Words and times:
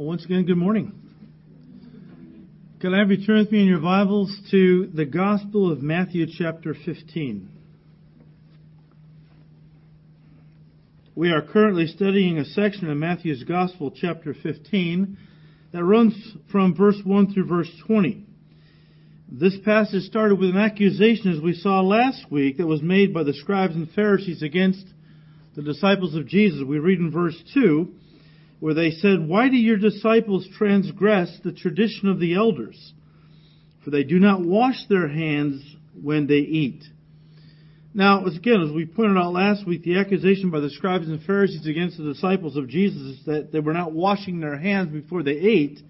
Well, 0.00 0.08
once 0.08 0.24
again, 0.24 0.46
good 0.46 0.56
morning. 0.56 0.94
Can 2.80 2.94
I 2.94 3.00
have 3.00 3.10
you 3.10 3.22
turn 3.26 3.40
with 3.40 3.52
me 3.52 3.60
in 3.60 3.66
your 3.66 3.80
Bibles 3.80 4.34
to 4.50 4.86
the 4.86 5.04
Gospel 5.04 5.70
of 5.70 5.82
Matthew, 5.82 6.24
chapter 6.38 6.72
15? 6.72 7.50
We 11.14 11.30
are 11.30 11.42
currently 11.42 11.86
studying 11.86 12.38
a 12.38 12.46
section 12.46 12.90
of 12.90 12.96
Matthew's 12.96 13.44
Gospel, 13.44 13.90
chapter 13.94 14.32
15, 14.42 15.18
that 15.74 15.84
runs 15.84 16.14
from 16.50 16.74
verse 16.74 16.96
1 17.04 17.34
through 17.34 17.46
verse 17.46 17.70
20. 17.86 18.24
This 19.30 19.58
passage 19.66 20.04
started 20.04 20.38
with 20.38 20.48
an 20.48 20.56
accusation, 20.56 21.30
as 21.30 21.42
we 21.42 21.52
saw 21.52 21.82
last 21.82 22.24
week, 22.30 22.56
that 22.56 22.66
was 22.66 22.80
made 22.80 23.12
by 23.12 23.24
the 23.24 23.34
scribes 23.34 23.74
and 23.74 23.90
Pharisees 23.90 24.42
against 24.42 24.86
the 25.54 25.62
disciples 25.62 26.14
of 26.14 26.26
Jesus. 26.26 26.62
We 26.66 26.78
read 26.78 27.00
in 27.00 27.10
verse 27.10 27.36
2 27.52 27.96
where 28.60 28.74
they 28.74 28.90
said, 28.90 29.26
Why 29.26 29.48
do 29.48 29.56
your 29.56 29.78
disciples 29.78 30.46
transgress 30.56 31.40
the 31.42 31.52
tradition 31.52 32.08
of 32.08 32.20
the 32.20 32.34
elders? 32.34 32.92
For 33.84 33.90
they 33.90 34.04
do 34.04 34.18
not 34.18 34.42
wash 34.42 34.86
their 34.88 35.08
hands 35.08 35.62
when 36.00 36.26
they 36.26 36.34
eat. 36.34 36.84
Now, 37.92 38.24
again, 38.24 38.62
as 38.62 38.72
we 38.72 38.86
pointed 38.86 39.16
out 39.16 39.32
last 39.32 39.66
week, 39.66 39.82
the 39.82 39.98
accusation 39.98 40.50
by 40.50 40.60
the 40.60 40.70
scribes 40.70 41.08
and 41.08 41.20
Pharisees 41.24 41.66
against 41.66 41.96
the 41.96 42.04
disciples 42.04 42.56
of 42.56 42.68
Jesus 42.68 43.18
that 43.26 43.50
they 43.50 43.58
were 43.58 43.72
not 43.72 43.92
washing 43.92 44.38
their 44.38 44.56
hands 44.56 44.92
before 44.92 45.24
they 45.24 45.32
ate 45.32 45.80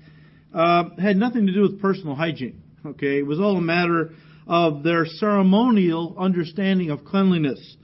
uh, 0.54 0.84
had 1.00 1.16
nothing 1.16 1.46
to 1.46 1.52
do 1.52 1.62
with 1.62 1.80
personal 1.80 2.14
hygiene. 2.14 2.62
Okay, 2.86 3.18
it 3.18 3.26
was 3.26 3.38
all 3.38 3.56
a 3.56 3.60
matter 3.60 4.12
of 4.46 4.82
their 4.82 5.04
ceremonial 5.04 6.16
understanding 6.18 6.90
of 6.90 7.04
cleanliness. 7.04 7.76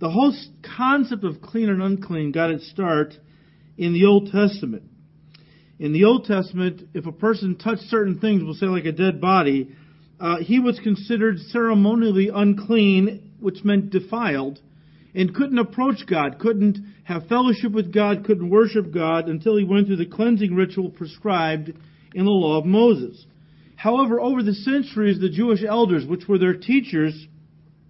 The 0.00 0.10
whole 0.10 0.34
concept 0.76 1.22
of 1.22 1.42
clean 1.42 1.68
and 1.68 1.82
unclean 1.82 2.32
got 2.32 2.50
its 2.50 2.68
start 2.70 3.14
in 3.76 3.92
the 3.92 4.04
Old 4.06 4.30
Testament. 4.30 4.84
In 5.78 5.92
the 5.92 6.04
Old 6.04 6.26
Testament, 6.26 6.82
if 6.94 7.06
a 7.06 7.12
person 7.12 7.56
touched 7.56 7.82
certain 7.82 8.18
things, 8.20 8.42
we'll 8.44 8.54
say 8.54 8.66
like 8.66 8.84
a 8.84 8.92
dead 8.92 9.20
body, 9.20 9.74
uh, 10.20 10.36
he 10.38 10.60
was 10.60 10.78
considered 10.78 11.38
ceremonially 11.48 12.30
unclean, 12.32 13.32
which 13.40 13.64
meant 13.64 13.90
defiled, 13.90 14.60
and 15.14 15.34
couldn't 15.34 15.58
approach 15.58 16.06
God, 16.06 16.38
couldn't 16.38 16.78
have 17.04 17.26
fellowship 17.26 17.72
with 17.72 17.92
God, 17.92 18.24
couldn't 18.24 18.48
worship 18.48 18.92
God 18.92 19.28
until 19.28 19.56
he 19.56 19.64
went 19.64 19.88
through 19.88 19.96
the 19.96 20.06
cleansing 20.06 20.54
ritual 20.54 20.90
prescribed 20.90 21.72
in 22.14 22.24
the 22.24 22.30
law 22.30 22.58
of 22.58 22.64
Moses. 22.64 23.26
However, 23.74 24.20
over 24.20 24.44
the 24.44 24.54
centuries, 24.54 25.18
the 25.18 25.28
Jewish 25.28 25.64
elders, 25.66 26.06
which 26.06 26.28
were 26.28 26.38
their 26.38 26.54
teachers, 26.54 27.26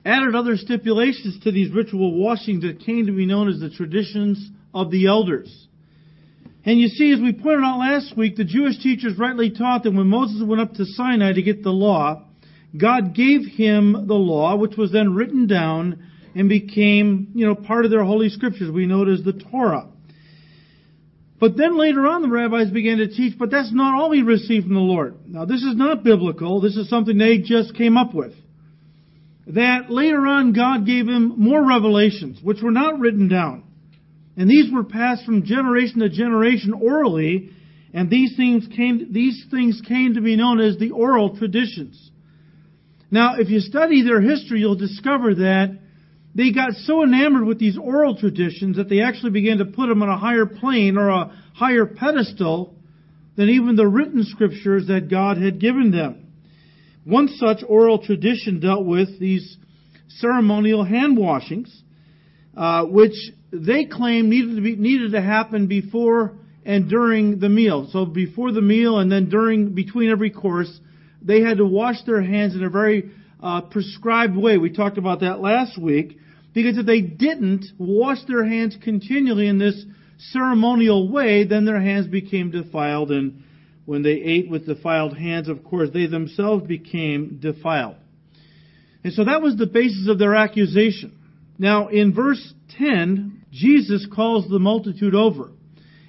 added 0.06 0.34
other 0.34 0.56
stipulations 0.56 1.40
to 1.40 1.52
these 1.52 1.70
ritual 1.70 2.18
washings 2.18 2.62
that 2.62 2.80
came 2.80 3.06
to 3.06 3.12
be 3.12 3.26
known 3.26 3.48
as 3.48 3.60
the 3.60 3.68
traditions 3.68 4.50
of 4.72 4.90
the 4.90 5.06
elders. 5.06 5.68
And 6.64 6.80
you 6.80 6.88
see, 6.88 7.12
as 7.12 7.20
we 7.20 7.32
pointed 7.32 7.64
out 7.64 7.78
last 7.78 8.16
week, 8.16 8.36
the 8.36 8.44
Jewish 8.44 8.78
teachers 8.82 9.18
rightly 9.18 9.50
taught 9.50 9.82
that 9.82 9.94
when 9.94 10.06
Moses 10.06 10.42
went 10.46 10.60
up 10.60 10.74
to 10.74 10.84
Sinai 10.84 11.32
to 11.32 11.42
get 11.42 11.62
the 11.62 11.70
law, 11.70 12.24
God 12.76 13.14
gave 13.14 13.44
him 13.44 14.06
the 14.06 14.14
law, 14.14 14.56
which 14.56 14.76
was 14.76 14.92
then 14.92 15.14
written 15.14 15.46
down 15.46 16.08
and 16.34 16.48
became, 16.48 17.28
you 17.34 17.46
know, 17.46 17.54
part 17.54 17.84
of 17.84 17.90
their 17.90 18.04
holy 18.04 18.28
scriptures. 18.28 18.70
We 18.70 18.86
know 18.86 19.02
it 19.02 19.08
as 19.08 19.24
the 19.24 19.32
Torah. 19.32 19.88
But 21.40 21.56
then 21.56 21.76
later 21.76 22.06
on, 22.06 22.22
the 22.22 22.28
rabbis 22.28 22.70
began 22.70 22.98
to 22.98 23.08
teach, 23.08 23.36
but 23.36 23.50
that's 23.50 23.72
not 23.72 24.00
all 24.00 24.10
we 24.10 24.22
received 24.22 24.66
from 24.66 24.74
the 24.74 24.80
Lord. 24.80 25.16
Now, 25.26 25.44
this 25.44 25.62
is 25.62 25.74
not 25.74 26.04
biblical. 26.04 26.60
This 26.60 26.76
is 26.76 26.88
something 26.88 27.18
they 27.18 27.38
just 27.38 27.74
came 27.74 27.96
up 27.96 28.14
with. 28.14 28.32
That 29.48 29.90
later 29.90 30.24
on, 30.24 30.52
God 30.52 30.86
gave 30.86 31.08
him 31.08 31.34
more 31.36 31.66
revelations, 31.66 32.38
which 32.40 32.62
were 32.62 32.70
not 32.70 33.00
written 33.00 33.26
down. 33.26 33.64
And 34.36 34.48
these 34.48 34.72
were 34.72 34.84
passed 34.84 35.24
from 35.24 35.44
generation 35.44 36.00
to 36.00 36.08
generation 36.08 36.72
orally, 36.72 37.50
and 37.92 38.08
these 38.08 38.34
things 38.36 38.66
came, 38.74 39.12
these 39.12 39.44
things 39.50 39.82
came 39.86 40.14
to 40.14 40.22
be 40.22 40.36
known 40.36 40.60
as 40.60 40.78
the 40.78 40.90
oral 40.90 41.36
traditions. 41.36 42.10
Now, 43.10 43.34
if 43.36 43.50
you 43.50 43.60
study 43.60 44.02
their 44.02 44.22
history, 44.22 44.60
you'll 44.60 44.76
discover 44.76 45.34
that 45.34 45.78
they 46.34 46.50
got 46.50 46.72
so 46.72 47.02
enamored 47.02 47.44
with 47.44 47.58
these 47.58 47.76
oral 47.76 48.16
traditions 48.16 48.76
that 48.78 48.88
they 48.88 49.02
actually 49.02 49.32
began 49.32 49.58
to 49.58 49.66
put 49.66 49.88
them 49.88 50.02
on 50.02 50.08
a 50.08 50.16
higher 50.16 50.46
plane 50.46 50.96
or 50.96 51.10
a 51.10 51.38
higher 51.54 51.84
pedestal 51.84 52.74
than 53.36 53.50
even 53.50 53.76
the 53.76 53.86
written 53.86 54.24
scriptures 54.24 54.86
that 54.86 55.10
God 55.10 55.36
had 55.36 55.60
given 55.60 55.90
them. 55.90 56.32
One 57.04 57.28
such 57.28 57.58
oral 57.68 58.02
tradition 58.02 58.60
dealt 58.60 58.86
with 58.86 59.18
these 59.20 59.58
ceremonial 60.08 60.84
hand 60.84 61.18
washings, 61.18 61.82
uh, 62.56 62.84
which 62.84 63.14
they 63.52 63.84
claim 63.84 64.30
needed 64.30 64.56
to 64.56 64.62
be 64.62 64.76
needed 64.76 65.12
to 65.12 65.20
happen 65.20 65.66
before 65.66 66.32
and 66.64 66.88
during 66.88 67.38
the 67.38 67.48
meal. 67.48 67.88
So 67.90 68.06
before 68.06 68.52
the 68.52 68.62
meal 68.62 68.98
and 68.98 69.10
then 69.10 69.28
during 69.28 69.74
between 69.74 70.10
every 70.10 70.30
course, 70.30 70.80
they 71.20 71.40
had 71.40 71.58
to 71.58 71.66
wash 71.66 72.02
their 72.04 72.22
hands 72.22 72.54
in 72.54 72.64
a 72.64 72.70
very 72.70 73.10
uh, 73.42 73.62
prescribed 73.62 74.36
way. 74.36 74.58
We 74.58 74.72
talked 74.72 74.98
about 74.98 75.20
that 75.20 75.40
last 75.40 75.76
week 75.76 76.18
because 76.54 76.78
if 76.78 76.86
they 76.86 77.00
didn't 77.00 77.66
wash 77.78 78.18
their 78.26 78.44
hands 78.44 78.76
continually 78.82 79.48
in 79.48 79.58
this 79.58 79.84
ceremonial 80.30 81.10
way, 81.10 81.44
then 81.44 81.64
their 81.64 81.80
hands 81.80 82.06
became 82.06 82.50
defiled 82.50 83.10
and 83.10 83.42
when 83.84 84.02
they 84.02 84.12
ate 84.12 84.48
with 84.48 84.66
defiled 84.66 85.16
hands, 85.16 85.48
of 85.48 85.64
course, 85.64 85.90
they 85.92 86.06
themselves 86.06 86.66
became 86.66 87.38
defiled. 87.40 87.96
And 89.04 89.12
so 89.12 89.24
that 89.24 89.42
was 89.42 89.56
the 89.56 89.66
basis 89.66 90.08
of 90.08 90.18
their 90.18 90.34
accusation. 90.34 91.18
Now, 91.58 91.88
in 91.88 92.14
verse 92.14 92.54
10, 92.78 93.31
Jesus 93.52 94.06
calls 94.12 94.48
the 94.48 94.58
multitude 94.58 95.14
over 95.14 95.52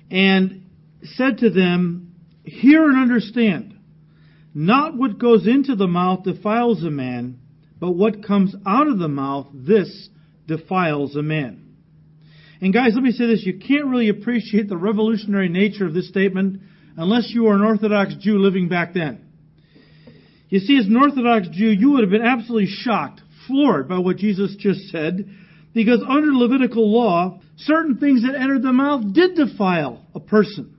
and 0.10 0.66
said 1.04 1.40
to 1.40 1.50
them, 1.50 2.16
Hear 2.46 2.90
and 2.90 2.98
understand. 2.98 3.78
Not 4.54 4.96
what 4.96 5.20
goes 5.20 5.48
into 5.48 5.76
the 5.76 5.88
mouth 5.88 6.24
defiles 6.24 6.84
a 6.84 6.90
man, 6.90 7.40
but 7.80 7.92
what 7.92 8.26
comes 8.26 8.56
out 8.66 8.88
of 8.88 9.00
the 9.00 9.08
mouth, 9.08 9.48
this 9.54 10.10
defiles 10.48 11.16
a 11.16 11.22
man. 11.22 11.76
And 12.62 12.74
guys, 12.74 12.94
let 12.94 13.04
me 13.04 13.12
say 13.12 13.28
this. 13.28 13.46
You 13.46 13.60
can't 13.60 13.88
really 13.88 14.10
appreciate 14.10 14.70
the 14.70 14.78
revolutionary 14.78 15.50
nature 15.50 15.86
of 15.86 15.94
this 15.94 16.08
statement 16.08 16.62
unless 16.96 17.32
you 17.32 17.48
are 17.48 17.56
an 17.56 17.62
Orthodox 17.62 18.16
Jew 18.20 18.38
living 18.38 18.70
back 18.70 18.94
then. 18.94 19.26
You 20.50 20.60
see, 20.60 20.78
as 20.78 20.86
an 20.86 20.96
Orthodox 20.96 21.48
Jew, 21.50 21.70
you 21.70 21.92
would 21.92 22.02
have 22.02 22.12
been 22.12 22.22
absolutely 22.22 22.70
shocked, 22.70 23.22
floored 23.48 23.90
by 23.90 23.98
what 23.98 24.18
Jesus 24.18 24.56
just 24.58 24.90
said, 24.90 25.28
because 25.74 26.02
under 26.08 26.34
Levitical 26.34 26.92
law, 26.92 27.40
certain 27.58 27.98
things 27.98 28.24
that 28.24 28.40
entered 28.40 28.62
the 28.62 28.74
mouth 28.74 29.14
did 29.14 29.36
defile 29.36 30.06
a 30.14 30.20
person. 30.20 30.78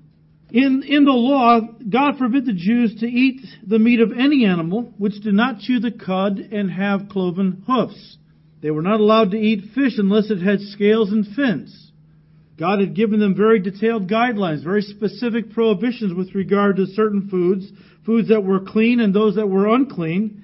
In, 0.50 0.84
in 0.86 1.04
the 1.04 1.10
law, 1.10 1.60
God 1.88 2.16
forbid 2.16 2.46
the 2.46 2.52
Jews 2.52 3.00
to 3.00 3.06
eat 3.06 3.40
the 3.66 3.78
meat 3.80 4.00
of 4.00 4.12
any 4.12 4.44
animal 4.44 4.94
which 4.98 5.20
did 5.20 5.34
not 5.34 5.58
chew 5.58 5.80
the 5.80 5.90
cud 5.90 6.38
and 6.38 6.70
have 6.70 7.08
cloven 7.08 7.64
hoofs. 7.66 8.18
They 8.62 8.70
were 8.70 8.82
not 8.82 9.00
allowed 9.00 9.32
to 9.32 9.36
eat 9.36 9.72
fish 9.74 9.98
unless 9.98 10.30
it 10.30 10.40
had 10.40 10.60
scales 10.60 11.10
and 11.10 11.26
fins. 11.34 11.90
God 12.56 12.78
had 12.78 12.94
given 12.94 13.18
them 13.18 13.34
very 13.34 13.58
detailed 13.58 14.08
guidelines, 14.08 14.62
very 14.62 14.82
specific 14.82 15.50
prohibitions 15.50 16.14
with 16.14 16.34
regard 16.36 16.76
to 16.76 16.86
certain 16.86 17.28
foods, 17.28 17.66
foods 18.06 18.28
that 18.28 18.44
were 18.44 18.60
clean 18.60 19.00
and 19.00 19.12
those 19.12 19.34
that 19.34 19.48
were 19.48 19.74
unclean. 19.74 20.42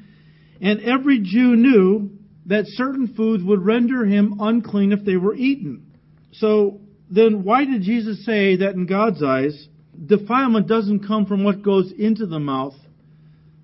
And 0.61 0.81
every 0.81 1.21
Jew 1.21 1.55
knew 1.55 2.11
that 2.51 2.67
certain 2.67 3.15
foods 3.15 3.45
would 3.45 3.65
render 3.65 4.05
him 4.05 4.39
unclean 4.41 4.91
if 4.91 5.05
they 5.05 5.17
were 5.17 5.37
eaten. 5.37 5.87
So 6.33 6.81
then 7.09 7.45
why 7.45 7.65
did 7.65 7.83
Jesus 7.83 8.27
say 8.27 8.57
that 8.57 8.75
in 8.75 8.87
God's 8.87 9.23
eyes, 9.23 9.69
defilement 10.05 10.67
doesn't 10.67 11.07
come 11.07 11.27
from 11.27 11.45
what 11.45 11.63
goes 11.63 11.93
into 11.97 12.27
the 12.27 12.41
mouth, 12.41 12.75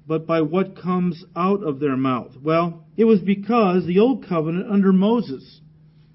but 0.06 0.24
by 0.24 0.42
what 0.42 0.80
comes 0.80 1.24
out 1.34 1.64
of 1.64 1.80
their 1.80 1.96
mouth? 1.96 2.36
Well, 2.40 2.84
it 2.96 3.04
was 3.04 3.18
because 3.18 3.84
the 3.86 3.98
old 3.98 4.24
covenant 4.28 4.70
under 4.70 4.92
Moses 4.92 5.60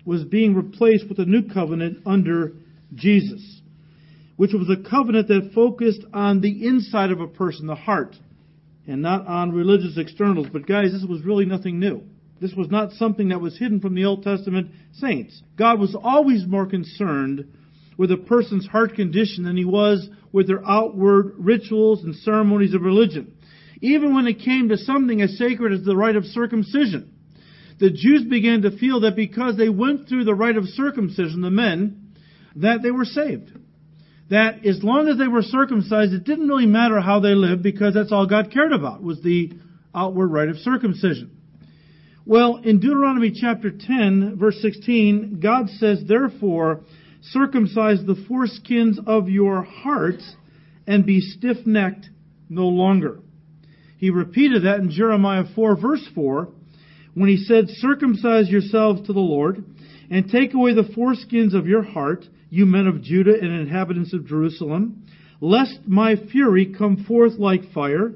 was 0.05 0.23
being 0.23 0.55
replaced 0.55 1.09
with 1.09 1.19
a 1.19 1.25
new 1.25 1.49
covenant 1.53 1.97
under 2.05 2.53
Jesus, 2.95 3.61
which 4.37 4.53
was 4.53 4.69
a 4.69 4.89
covenant 4.89 5.27
that 5.27 5.51
focused 5.53 6.05
on 6.13 6.39
the 6.39 6.65
inside 6.65 7.11
of 7.11 7.19
a 7.19 7.27
person, 7.27 7.67
the 7.67 7.75
heart, 7.75 8.15
and 8.87 9.01
not 9.01 9.27
on 9.27 9.51
religious 9.51 9.97
externals. 9.97 10.47
But 10.53 10.67
guys, 10.67 10.93
this 10.93 11.03
was 11.03 11.25
really 11.25 11.45
nothing 11.45 11.77
new. 11.77 12.03
This 12.41 12.55
was 12.55 12.71
not 12.71 12.93
something 12.93 13.29
that 13.29 13.39
was 13.39 13.55
hidden 13.55 13.79
from 13.79 13.93
the 13.93 14.05
Old 14.05 14.23
Testament 14.23 14.71
saints. 14.93 15.43
God 15.57 15.79
was 15.79 15.95
always 15.95 16.47
more 16.47 16.65
concerned 16.65 17.47
with 17.97 18.11
a 18.11 18.17
person's 18.17 18.65
heart 18.65 18.95
condition 18.95 19.43
than 19.43 19.55
he 19.55 19.63
was 19.63 20.09
with 20.31 20.47
their 20.47 20.67
outward 20.67 21.35
rituals 21.37 22.03
and 22.03 22.15
ceremonies 22.15 22.73
of 22.73 22.81
religion. 22.81 23.37
Even 23.79 24.15
when 24.15 24.25
it 24.25 24.39
came 24.39 24.69
to 24.69 24.77
something 24.77 25.21
as 25.21 25.37
sacred 25.37 25.71
as 25.71 25.85
the 25.85 25.95
rite 25.95 26.15
of 26.15 26.25
circumcision, 26.25 27.13
the 27.79 27.91
Jews 27.91 28.23
began 28.23 28.63
to 28.63 28.75
feel 28.75 29.01
that 29.01 29.15
because 29.15 29.55
they 29.55 29.69
went 29.69 30.09
through 30.09 30.23
the 30.23 30.33
rite 30.33 30.57
of 30.57 30.65
circumcision, 30.65 31.41
the 31.41 31.51
men, 31.51 32.13
that 32.55 32.81
they 32.81 32.91
were 32.91 33.05
saved. 33.05 33.51
That 34.31 34.65
as 34.65 34.83
long 34.83 35.07
as 35.09 35.19
they 35.19 35.27
were 35.27 35.43
circumcised, 35.43 36.13
it 36.13 36.23
didn't 36.23 36.47
really 36.47 36.65
matter 36.65 36.99
how 37.01 37.19
they 37.19 37.35
lived 37.35 37.61
because 37.61 37.93
that's 37.93 38.11
all 38.11 38.25
God 38.25 38.49
cared 38.51 38.71
about 38.71 39.03
was 39.03 39.21
the 39.21 39.51
outward 39.93 40.27
rite 40.27 40.49
of 40.49 40.57
circumcision. 40.57 41.40
Well, 42.25 42.57
in 42.63 42.79
Deuteronomy 42.79 43.31
chapter 43.31 43.71
10, 43.71 44.37
verse 44.37 44.61
16, 44.61 45.39
God 45.41 45.69
says, 45.69 46.03
Therefore, 46.07 46.81
circumcise 47.23 48.05
the 48.05 48.25
foreskins 48.29 48.99
of 49.07 49.27
your 49.27 49.63
hearts, 49.63 50.35
and 50.85 51.03
be 51.03 51.19
stiff 51.19 51.65
necked 51.65 52.09
no 52.47 52.67
longer. 52.67 53.19
He 53.97 54.11
repeated 54.11 54.65
that 54.65 54.79
in 54.79 54.91
Jeremiah 54.91 55.45
4, 55.55 55.81
verse 55.81 56.07
4, 56.13 56.49
when 57.15 57.29
he 57.29 57.37
said, 57.37 57.69
Circumcise 57.69 58.49
yourselves 58.49 59.07
to 59.07 59.13
the 59.13 59.19
Lord, 59.19 59.63
and 60.11 60.29
take 60.29 60.53
away 60.53 60.75
the 60.75 60.93
foreskins 60.95 61.55
of 61.55 61.65
your 61.65 61.83
heart, 61.83 62.25
you 62.51 62.67
men 62.67 62.85
of 62.85 63.01
Judah 63.01 63.33
and 63.33 63.51
inhabitants 63.51 64.13
of 64.13 64.27
Jerusalem, 64.27 65.05
lest 65.39 65.87
my 65.87 66.15
fury 66.15 66.67
come 66.77 67.03
forth 67.05 67.33
like 67.39 67.71
fire, 67.73 68.13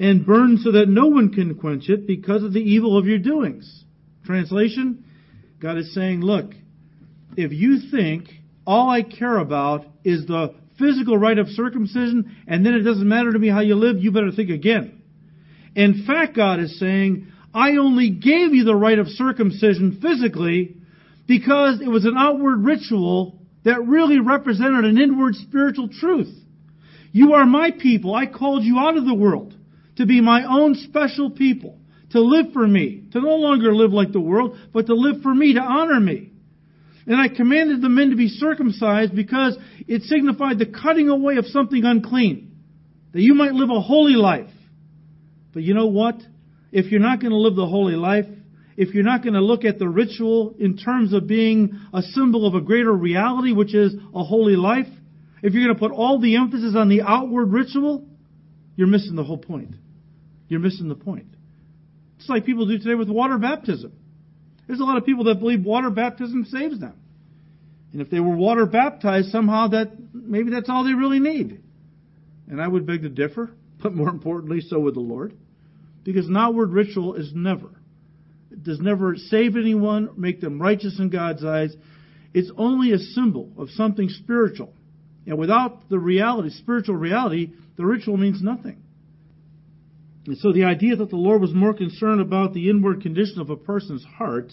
and 0.00 0.24
burn 0.24 0.56
so 0.56 0.72
that 0.72 0.88
no 0.88 1.06
one 1.06 1.30
can 1.30 1.54
quench 1.54 1.90
it 1.90 2.06
because 2.06 2.42
of 2.42 2.54
the 2.54 2.60
evil 2.60 2.98
of 2.98 3.06
your 3.06 3.18
doings. 3.18 3.84
Translation 4.24 5.04
God 5.60 5.76
is 5.76 5.94
saying, 5.94 6.22
Look, 6.22 6.54
if 7.36 7.52
you 7.52 7.90
think 7.90 8.30
all 8.66 8.88
I 8.88 9.02
care 9.02 9.36
about 9.36 9.84
is 10.04 10.26
the 10.26 10.54
physical 10.78 11.18
rite 11.18 11.38
of 11.38 11.48
circumcision, 11.48 12.34
and 12.46 12.64
then 12.64 12.72
it 12.72 12.80
doesn't 12.80 13.06
matter 13.06 13.30
to 13.30 13.38
me 13.38 13.50
how 13.50 13.60
you 13.60 13.74
live, 13.74 13.98
you 13.98 14.10
better 14.10 14.32
think 14.32 14.48
again. 14.48 15.02
In 15.76 16.04
fact, 16.06 16.34
God 16.34 16.60
is 16.60 16.78
saying, 16.80 17.30
I 17.52 17.72
only 17.72 18.08
gave 18.08 18.54
you 18.54 18.64
the 18.64 18.74
rite 18.74 18.98
of 18.98 19.08
circumcision 19.08 19.98
physically 20.00 20.76
because 21.28 21.82
it 21.82 21.88
was 21.88 22.06
an 22.06 22.14
outward 22.16 22.64
ritual 22.64 23.38
that 23.64 23.86
really 23.86 24.18
represented 24.18 24.86
an 24.86 24.98
inward 24.98 25.34
spiritual 25.34 25.88
truth. 25.88 26.34
You 27.12 27.34
are 27.34 27.44
my 27.44 27.70
people. 27.70 28.14
I 28.14 28.24
called 28.24 28.64
you 28.64 28.78
out 28.78 28.96
of 28.96 29.04
the 29.04 29.14
world 29.14 29.54
to 30.00 30.06
be 30.06 30.20
my 30.22 30.44
own 30.44 30.74
special 30.74 31.30
people, 31.30 31.78
to 32.10 32.20
live 32.20 32.52
for 32.52 32.66
me, 32.66 33.04
to 33.12 33.20
no 33.20 33.36
longer 33.36 33.74
live 33.74 33.92
like 33.92 34.12
the 34.12 34.20
world, 34.20 34.56
but 34.72 34.86
to 34.86 34.94
live 34.94 35.22
for 35.22 35.34
me, 35.34 35.54
to 35.54 35.60
honor 35.60 36.00
me. 36.00 36.32
And 37.06 37.20
I 37.20 37.28
commanded 37.28 37.82
the 37.82 37.88
men 37.90 38.10
to 38.10 38.16
be 38.16 38.28
circumcised 38.28 39.14
because 39.14 39.58
it 39.86 40.02
signified 40.02 40.58
the 40.58 40.66
cutting 40.66 41.08
away 41.08 41.36
of 41.36 41.46
something 41.46 41.84
unclean, 41.84 42.56
that 43.12 43.20
you 43.20 43.34
might 43.34 43.52
live 43.52 43.68
a 43.68 43.80
holy 43.80 44.14
life. 44.14 44.50
But 45.52 45.64
you 45.64 45.74
know 45.74 45.88
what? 45.88 46.16
If 46.72 46.90
you're 46.90 47.00
not 47.00 47.20
going 47.20 47.32
to 47.32 47.36
live 47.36 47.56
the 47.56 47.66
holy 47.66 47.96
life, 47.96 48.26
if 48.76 48.94
you're 48.94 49.04
not 49.04 49.22
going 49.22 49.34
to 49.34 49.42
look 49.42 49.64
at 49.66 49.78
the 49.78 49.88
ritual 49.88 50.54
in 50.58 50.78
terms 50.78 51.12
of 51.12 51.26
being 51.26 51.78
a 51.92 52.00
symbol 52.00 52.46
of 52.46 52.54
a 52.54 52.60
greater 52.62 52.92
reality, 52.92 53.52
which 53.52 53.74
is 53.74 53.94
a 54.14 54.24
holy 54.24 54.56
life, 54.56 54.88
if 55.42 55.52
you're 55.52 55.64
going 55.64 55.74
to 55.74 55.80
put 55.80 55.92
all 55.92 56.18
the 56.18 56.36
emphasis 56.36 56.74
on 56.74 56.88
the 56.88 57.02
outward 57.02 57.52
ritual, 57.52 58.06
you're 58.76 58.86
missing 58.86 59.16
the 59.16 59.24
whole 59.24 59.36
point. 59.36 59.74
You're 60.50 60.60
missing 60.60 60.88
the 60.88 60.96
point. 60.96 61.28
It's 62.18 62.28
like 62.28 62.44
people 62.44 62.66
do 62.66 62.76
today 62.76 62.96
with 62.96 63.08
water 63.08 63.38
baptism. 63.38 63.92
There's 64.66 64.80
a 64.80 64.84
lot 64.84 64.98
of 64.98 65.06
people 65.06 65.24
that 65.24 65.38
believe 65.38 65.64
water 65.64 65.90
baptism 65.90 66.44
saves 66.44 66.78
them. 66.78 67.00
And 67.92 68.02
if 68.02 68.10
they 68.10 68.20
were 68.20 68.36
water 68.36 68.66
baptized, 68.66 69.30
somehow 69.30 69.68
that 69.68 69.92
maybe 70.12 70.50
that's 70.50 70.68
all 70.68 70.84
they 70.84 70.92
really 70.92 71.20
need. 71.20 71.62
And 72.48 72.60
I 72.60 72.66
would 72.66 72.84
beg 72.84 73.02
to 73.02 73.08
differ, 73.08 73.50
but 73.80 73.94
more 73.94 74.08
importantly, 74.08 74.60
so 74.60 74.80
would 74.80 74.94
the 74.94 75.00
Lord. 75.00 75.34
Because 76.02 76.26
an 76.26 76.36
outward 76.36 76.72
ritual 76.72 77.14
is 77.14 77.30
never, 77.32 77.70
it 78.50 78.64
does 78.64 78.80
never 78.80 79.14
save 79.16 79.56
anyone, 79.56 80.10
make 80.16 80.40
them 80.40 80.60
righteous 80.60 80.98
in 80.98 81.10
God's 81.10 81.44
eyes. 81.44 81.74
It's 82.34 82.50
only 82.56 82.92
a 82.92 82.98
symbol 82.98 83.50
of 83.56 83.70
something 83.70 84.08
spiritual. 84.08 84.74
And 85.26 85.38
without 85.38 85.88
the 85.88 85.98
reality, 85.98 86.50
spiritual 86.50 86.96
reality, 86.96 87.52
the 87.76 87.86
ritual 87.86 88.16
means 88.16 88.42
nothing. 88.42 88.82
And 90.26 90.36
so 90.38 90.52
the 90.52 90.64
idea 90.64 90.96
that 90.96 91.10
the 91.10 91.16
Lord 91.16 91.40
was 91.40 91.54
more 91.54 91.74
concerned 91.74 92.20
about 92.20 92.52
the 92.52 92.68
inward 92.68 93.02
condition 93.02 93.40
of 93.40 93.50
a 93.50 93.56
person's 93.56 94.04
heart 94.04 94.52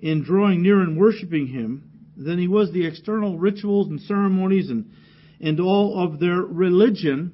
in 0.00 0.22
drawing 0.22 0.62
near 0.62 0.80
and 0.80 0.98
worshiping 0.98 1.46
Him 1.46 1.90
than 2.16 2.38
he 2.38 2.48
was 2.48 2.72
the 2.72 2.86
external 2.86 3.38
rituals 3.38 3.88
and 3.88 4.00
ceremonies 4.00 4.68
and, 4.70 4.92
and 5.40 5.60
all 5.60 5.98
of 5.98 6.20
their 6.20 6.40
religion 6.40 7.32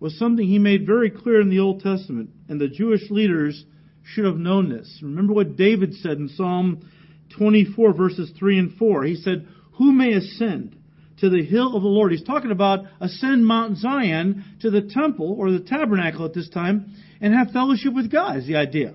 was 0.00 0.18
something 0.18 0.46
he 0.46 0.58
made 0.58 0.86
very 0.86 1.10
clear 1.10 1.40
in 1.40 1.50
the 1.50 1.60
Old 1.60 1.80
Testament. 1.80 2.30
And 2.48 2.60
the 2.60 2.68
Jewish 2.68 3.10
leaders 3.10 3.64
should 4.02 4.24
have 4.24 4.36
known 4.36 4.68
this. 4.68 4.98
Remember 5.02 5.32
what 5.32 5.56
David 5.56 5.94
said 5.94 6.18
in 6.18 6.28
Psalm 6.28 6.88
24, 7.36 7.92
verses 7.94 8.32
3 8.38 8.58
and 8.58 8.74
4. 8.76 9.04
He 9.04 9.14
said, 9.14 9.46
Who 9.74 9.92
may 9.92 10.12
ascend? 10.14 10.76
To 11.22 11.30
the 11.30 11.44
hill 11.44 11.76
of 11.76 11.82
the 11.82 11.88
Lord. 11.88 12.10
He's 12.10 12.24
talking 12.24 12.50
about 12.50 12.84
ascend 13.00 13.46
Mount 13.46 13.78
Zion 13.78 14.44
to 14.60 14.70
the 14.72 14.82
temple 14.82 15.36
or 15.38 15.52
the 15.52 15.60
tabernacle 15.60 16.24
at 16.24 16.34
this 16.34 16.48
time 16.48 16.96
and 17.20 17.32
have 17.32 17.52
fellowship 17.52 17.94
with 17.94 18.10
God 18.10 18.38
is 18.38 18.46
the 18.48 18.56
idea. 18.56 18.94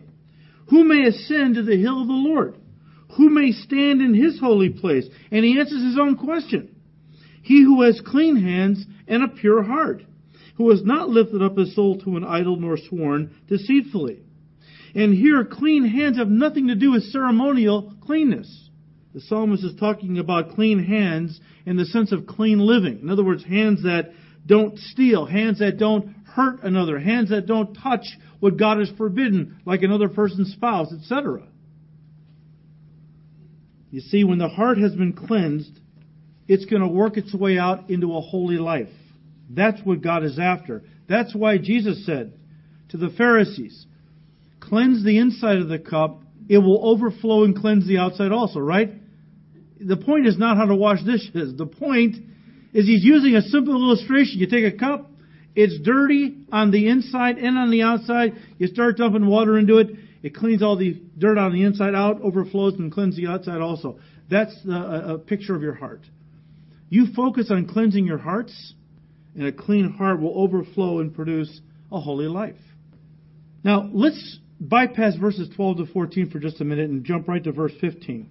Who 0.70 0.84
may 0.84 1.08
ascend 1.08 1.56
to 1.56 1.64
the 1.64 1.78
hill 1.78 2.02
of 2.02 2.08
the 2.08 2.14
Lord? 2.14 2.58
Who 3.16 3.30
may 3.30 3.54
stand 3.54 4.02
in 4.02 4.14
his 4.14 4.38
holy 4.42 4.68
place? 4.72 5.06
And 5.32 5.46
he 5.46 5.58
answers 5.58 5.82
his 5.82 5.98
own 5.98 6.18
question. 6.18 6.76
He 7.44 7.64
who 7.64 7.84
has 7.84 8.02
clean 8.06 8.36
hands 8.36 8.86
and 9.08 9.24
a 9.24 9.30
pure 9.30 9.64
heart, 9.64 10.04
who 10.58 10.70
has 10.72 10.84
not 10.84 11.08
lifted 11.08 11.42
up 11.42 11.58
his 11.58 11.74
soul 11.76 11.98
to 12.02 12.18
an 12.18 12.26
idol 12.26 12.58
nor 12.58 12.76
sworn 12.76 13.38
deceitfully. 13.48 14.20
And 14.94 15.14
here, 15.14 15.46
clean 15.46 15.86
hands 15.86 16.18
have 16.18 16.28
nothing 16.28 16.68
to 16.68 16.76
do 16.76 16.92
with 16.92 17.04
ceremonial 17.04 17.94
cleanness. 18.02 18.67
The 19.18 19.24
psalmist 19.24 19.64
is 19.64 19.74
talking 19.80 20.20
about 20.20 20.52
clean 20.52 20.78
hands 20.78 21.42
in 21.66 21.76
the 21.76 21.86
sense 21.86 22.12
of 22.12 22.28
clean 22.28 22.60
living. 22.60 23.00
In 23.02 23.10
other 23.10 23.24
words, 23.24 23.44
hands 23.44 23.82
that 23.82 24.12
don't 24.46 24.78
steal, 24.78 25.26
hands 25.26 25.58
that 25.58 25.80
don't 25.80 26.16
hurt 26.36 26.62
another, 26.62 27.00
hands 27.00 27.32
that 27.32 27.48
don't 27.48 27.74
touch 27.74 28.06
what 28.40 28.58
God 28.58 28.78
has 28.78 28.92
forbidden, 28.96 29.60
like 29.66 29.82
another 29.82 30.08
person's 30.08 30.52
spouse, 30.52 30.94
etc. 30.94 31.48
You 33.90 34.02
see, 34.02 34.24
when 34.24 34.38
the 34.38 34.50
heart 34.50 34.78
has 34.78 34.94
been 34.94 35.14
cleansed, 35.14 35.80
it's 36.48 36.66
going 36.66 36.84
to 36.84 36.88
work 36.88 37.18
its 37.18 37.34
way 37.34 37.58
out 37.58 37.90
into 37.90 38.16
a 38.16 38.22
holy 38.22 38.60
life. 38.60 38.94
That's 39.50 39.82
what 39.84 40.04
God 40.04 40.26
is 40.26 40.38
after. 40.38 40.84
That's 41.10 41.34
why 41.34 41.58
Jesus 41.58 42.06
said 42.06 42.34
to 42.90 42.98
the 42.98 43.10
Pharisees, 43.10 43.88
Cleanse 44.60 45.04
the 45.04 45.18
inside 45.18 45.58
of 45.58 45.70
the 45.70 45.80
cup, 45.80 46.22
it 46.48 46.60
will 46.60 46.88
overflow 46.88 47.46
and 47.46 47.56
cleanse 47.56 47.88
the 47.88 47.98
outside 47.98 48.32
also, 48.32 48.60
right? 48.60 48.92
The 49.80 49.98
point 49.98 50.28
is 50.28 50.38
not 50.38 50.58
how 50.58 50.66
to 50.66 50.76
wash 50.76 51.02
dishes. 51.04 51.58
The 51.58 51.66
point 51.66 52.16
is 52.74 52.86
he's 52.86 53.04
using 53.04 53.36
a 53.36 53.42
simple 53.42 53.74
illustration. 53.74 54.40
You 54.40 54.48
take 54.48 54.72
a 54.72 54.78
cup, 54.78 55.10
it's 55.56 55.80
dirty 55.84 56.38
on 56.52 56.72
the 56.72 56.88
inside 56.88 57.38
and 57.38 57.58
on 57.58 57.72
the 57.72 57.82
outside. 57.82 58.34
You 58.58 58.68
start 58.68 58.98
dumping 58.98 59.26
water 59.26 59.58
into 59.58 59.78
it, 59.80 59.88
it 60.24 60.36
cleans 60.36 60.62
all 60.62 60.78
the 60.78 61.02
dirt 61.18 61.38
on 61.38 61.54
the 61.54 61.64
inside 61.64 61.96
out, 61.96 62.22
overflows 62.22 62.76
and 62.76 62.92
cleans 62.92 63.16
the 63.16 63.28
outside 63.28 63.62
also. 63.62 64.00
That's 64.30 64.56
a, 64.70 65.14
a 65.14 65.18
picture 65.18 65.56
of 65.56 65.62
your 65.62 65.74
heart. 65.74 66.02
You 66.90 67.08
focus 67.16 67.48
on 67.50 67.68
cleansing 67.68 68.06
your 68.06 68.18
hearts, 68.18 68.74
and 69.36 69.48
a 69.48 69.52
clean 69.52 69.92
heart 69.92 70.22
will 70.22 70.40
overflow 70.40 71.00
and 71.00 71.14
produce 71.14 71.62
a 71.92 72.00
holy 72.00 72.28
life. 72.28 72.56
Now, 73.64 73.90
let's 73.94 74.40
bypass 74.60 75.16
verses 75.16 75.50
12 75.56 75.78
to 75.78 75.86
14 75.88 76.30
for 76.30 76.40
just 76.40 76.62
a 76.62 76.64
minute 76.64 76.90
and 76.90 77.04
jump 77.04 77.28
right 77.28 77.44
to 77.44 77.52
verse 77.52 77.74
15. 77.80 78.30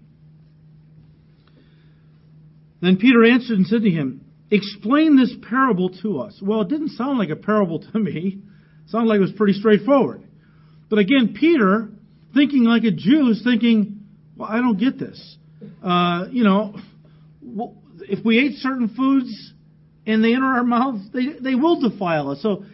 Then 2.86 2.98
Peter 2.98 3.24
answered 3.24 3.58
and 3.58 3.66
said 3.66 3.82
to 3.82 3.90
him, 3.90 4.20
Explain 4.48 5.16
this 5.16 5.34
parable 5.50 5.90
to 6.02 6.20
us. 6.20 6.38
Well, 6.40 6.60
it 6.60 6.68
didn't 6.68 6.90
sound 6.90 7.18
like 7.18 7.30
a 7.30 7.36
parable 7.36 7.80
to 7.80 7.98
me. 7.98 8.38
It 8.84 8.90
sounded 8.90 9.08
like 9.08 9.16
it 9.16 9.22
was 9.22 9.32
pretty 9.32 9.54
straightforward. 9.54 10.22
But 10.88 11.00
again, 11.00 11.34
Peter, 11.36 11.88
thinking 12.32 12.62
like 12.62 12.84
a 12.84 12.92
Jew, 12.92 13.28
is 13.30 13.42
thinking, 13.42 14.04
well, 14.36 14.48
I 14.48 14.58
don't 14.58 14.78
get 14.78 15.00
this. 15.00 15.36
Uh, 15.82 16.26
you 16.30 16.44
know, 16.44 16.76
if 18.02 18.24
we 18.24 18.38
ate 18.38 18.58
certain 18.58 18.94
foods 18.96 19.52
and 20.06 20.22
they 20.22 20.34
enter 20.34 20.46
our 20.46 20.62
mouths, 20.62 21.08
they, 21.12 21.40
they 21.40 21.56
will 21.56 21.80
defile 21.80 22.30
us. 22.30 22.40
So, 22.40 22.64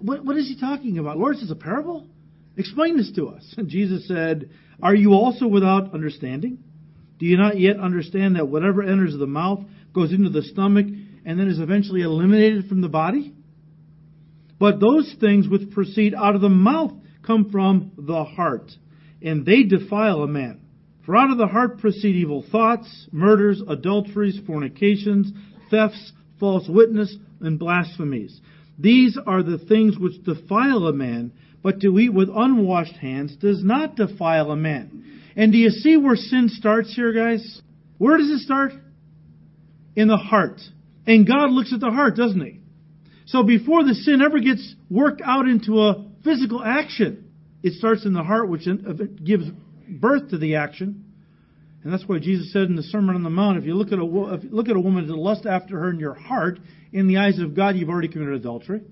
what, 0.00 0.24
what 0.24 0.36
is 0.36 0.48
he 0.48 0.58
talking 0.58 0.98
about? 0.98 1.18
Lord, 1.18 1.36
is 1.36 1.42
this 1.42 1.52
a 1.52 1.54
parable? 1.54 2.08
Explain 2.56 2.96
this 2.96 3.12
to 3.14 3.28
us. 3.28 3.54
And 3.56 3.68
Jesus 3.68 4.08
said, 4.08 4.50
Are 4.82 4.94
you 4.94 5.12
also 5.12 5.46
without 5.46 5.94
understanding? 5.94 6.64
Do 7.18 7.26
you 7.26 7.36
not 7.36 7.58
yet 7.58 7.78
understand 7.78 8.36
that 8.36 8.48
whatever 8.48 8.82
enters 8.82 9.16
the 9.16 9.26
mouth 9.26 9.64
goes 9.94 10.12
into 10.12 10.30
the 10.30 10.42
stomach 10.42 10.86
and 10.86 11.38
then 11.38 11.48
is 11.48 11.58
eventually 11.58 12.02
eliminated 12.02 12.68
from 12.68 12.80
the 12.80 12.88
body? 12.88 13.34
But 14.58 14.80
those 14.80 15.14
things 15.20 15.48
which 15.48 15.70
proceed 15.70 16.14
out 16.14 16.34
of 16.34 16.40
the 16.40 16.48
mouth 16.48 16.92
come 17.26 17.50
from 17.50 17.92
the 17.98 18.24
heart, 18.24 18.70
and 19.22 19.44
they 19.44 19.64
defile 19.64 20.22
a 20.22 20.28
man. 20.28 20.60
For 21.04 21.16
out 21.16 21.30
of 21.30 21.38
the 21.38 21.46
heart 21.46 21.78
proceed 21.78 22.16
evil 22.16 22.44
thoughts, 22.50 23.08
murders, 23.12 23.62
adulteries, 23.66 24.40
fornications, 24.46 25.30
thefts, 25.70 26.12
false 26.40 26.68
witness, 26.68 27.16
and 27.40 27.58
blasphemies. 27.58 28.40
These 28.78 29.18
are 29.26 29.42
the 29.42 29.58
things 29.58 29.98
which 29.98 30.22
defile 30.24 30.86
a 30.86 30.92
man, 30.92 31.32
but 31.62 31.80
to 31.80 31.98
eat 31.98 32.12
with 32.12 32.28
unwashed 32.34 32.96
hands 32.96 33.36
does 33.36 33.62
not 33.62 33.96
defile 33.96 34.50
a 34.50 34.56
man. 34.56 35.04
And 35.36 35.52
do 35.52 35.58
you 35.58 35.70
see 35.70 35.96
where 35.96 36.16
sin 36.16 36.48
starts 36.48 36.94
here, 36.94 37.12
guys? 37.12 37.60
Where 37.98 38.16
does 38.16 38.30
it 38.30 38.40
start? 38.40 38.72
In 39.94 40.08
the 40.08 40.16
heart. 40.16 40.60
And 41.06 41.26
God 41.26 41.50
looks 41.50 41.72
at 41.72 41.80
the 41.80 41.90
heart, 41.90 42.16
doesn't 42.16 42.40
He? 42.40 42.60
So 43.26 43.42
before 43.42 43.84
the 43.84 43.94
sin 43.94 44.22
ever 44.22 44.38
gets 44.38 44.74
worked 44.90 45.20
out 45.24 45.46
into 45.46 45.80
a 45.80 46.06
physical 46.24 46.62
action, 46.62 47.30
it 47.62 47.74
starts 47.74 48.06
in 48.06 48.12
the 48.12 48.22
heart, 48.22 48.48
which 48.48 48.66
gives 49.24 49.44
birth 49.88 50.30
to 50.30 50.38
the 50.38 50.56
action. 50.56 51.04
And 51.82 51.92
that's 51.92 52.04
why 52.06 52.18
Jesus 52.18 52.52
said 52.52 52.62
in 52.62 52.76
the 52.76 52.82
Sermon 52.82 53.14
on 53.14 53.22
the 53.22 53.30
Mount, 53.30 53.58
if 53.58 53.64
you 53.64 53.74
look 53.74 53.92
at 53.92 53.98
a, 53.98 54.34
if 54.34 54.44
you 54.44 54.50
look 54.50 54.68
at 54.68 54.76
a 54.76 54.80
woman 54.80 55.06
to 55.06 55.14
lust 55.14 55.46
after 55.46 55.78
her 55.78 55.90
in 55.90 56.00
your 56.00 56.14
heart, 56.14 56.58
in 56.92 57.06
the 57.06 57.18
eyes 57.18 57.38
of 57.38 57.54
God, 57.54 57.76
you've 57.76 57.88
already 57.88 58.08
committed 58.08 58.34
adultery. 58.34 58.82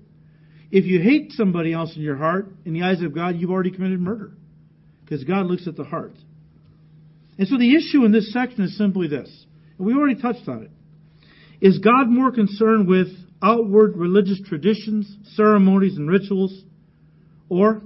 If 0.71 0.85
you 0.85 1.01
hate 1.01 1.31
somebody 1.33 1.73
else 1.73 1.95
in 1.95 2.01
your 2.01 2.17
heart, 2.17 2.47
in 2.65 2.73
the 2.73 2.83
eyes 2.83 3.01
of 3.01 3.13
God, 3.13 3.35
you've 3.35 3.51
already 3.51 3.71
committed 3.71 3.99
murder. 3.99 4.31
Because 5.03 5.23
God 5.23 5.45
looks 5.45 5.67
at 5.67 5.75
the 5.75 5.83
heart. 5.83 6.13
And 7.37 7.47
so 7.47 7.57
the 7.57 7.75
issue 7.75 8.05
in 8.05 8.11
this 8.11 8.31
section 8.31 8.63
is 8.63 8.77
simply 8.77 9.07
this, 9.07 9.29
and 9.77 9.85
we 9.85 9.93
already 9.93 10.21
touched 10.21 10.47
on 10.47 10.63
it. 10.63 10.71
Is 11.61 11.79
God 11.79 12.07
more 12.07 12.31
concerned 12.31 12.87
with 12.87 13.07
outward 13.41 13.97
religious 13.97 14.39
traditions, 14.45 15.13
ceremonies, 15.35 15.97
and 15.97 16.09
rituals? 16.09 16.63
Or 17.49 17.81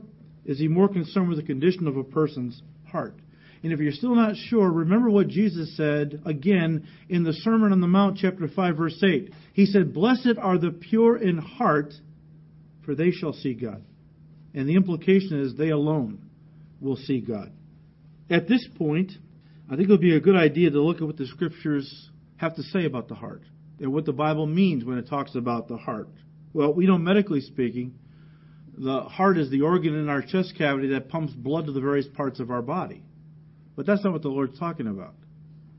is 0.46 0.60
he 0.60 0.68
more 0.68 0.88
concerned 0.88 1.29
with 1.29 1.38
the 1.38 1.44
condition 1.46 1.88
of 1.88 1.98
a 1.98 2.03
person's 2.03 2.62
heart? 2.91 3.15
And 3.62 3.74
if 3.74 3.79
you're 3.79 3.91
still 3.91 4.15
not 4.15 4.36
sure, 4.36 4.72
remember 4.72 5.10
what 5.10 5.27
Jesus 5.27 5.75
said 5.75 6.22
again 6.25 6.88
in 7.10 7.24
the 7.24 7.34
Sermon 7.34 7.74
on 7.74 7.82
the 7.82 7.88
Mount, 7.88 8.18
chapter 8.18 8.48
5, 8.48 8.77
verse 8.77 9.03
8. 9.03 9.34
He 9.53 9.65
said, 9.65 9.94
Blessed 9.94 10.38
are 10.41 10.58
the 10.58 10.72
pure 10.72 11.18
in 11.18 11.38
heart, 11.38 11.94
for 12.86 12.96
they 12.96 13.12
shall 13.12 13.34
see 13.34 13.53
God. 13.53 13.84
And 14.53 14.68
the 14.68 14.75
implication 14.75 15.41
is 15.41 15.56
they 15.56 15.70
alone 15.70 16.20
will 16.79 16.96
see 16.96 17.20
God. 17.20 17.51
At 18.29 18.48
this 18.48 18.65
point, 18.77 19.12
I 19.71 19.75
think 19.75 19.88
it 19.88 19.91
would 19.91 20.01
be 20.01 20.15
a 20.15 20.19
good 20.19 20.35
idea 20.35 20.71
to 20.71 20.81
look 20.81 20.97
at 20.97 21.05
what 21.05 21.17
the 21.17 21.27
scriptures 21.27 22.09
have 22.38 22.55
to 22.55 22.63
say 22.63 22.85
about 22.85 23.07
the 23.07 23.13
heart 23.13 23.43
and 23.79 23.93
what 23.93 24.05
the 24.05 24.13
Bible 24.13 24.47
means 24.47 24.83
when 24.83 24.97
it 24.97 25.07
talks 25.07 25.35
about 25.35 25.67
the 25.67 25.77
heart. 25.77 26.09
Well, 26.53 26.73
we 26.73 26.88
know 26.88 26.97
medically 26.97 27.41
speaking, 27.41 27.93
the 28.75 29.01
heart 29.01 29.38
is 29.38 29.51
the 29.51 29.61
organ 29.61 29.93
in 29.93 30.09
our 30.09 30.23
chest 30.23 30.55
cavity 30.57 30.88
that 30.89 31.09
pumps 31.09 31.33
blood 31.33 31.67
to 31.67 31.71
the 31.71 31.81
various 31.81 32.07
parts 32.07 32.39
of 32.39 32.49
our 32.49 32.63
body. 32.63 33.03
But 33.75 33.85
that's 33.85 34.03
not 34.03 34.11
what 34.13 34.23
the 34.23 34.29
Lord's 34.29 34.57
talking 34.57 34.88
about. 34.88 35.13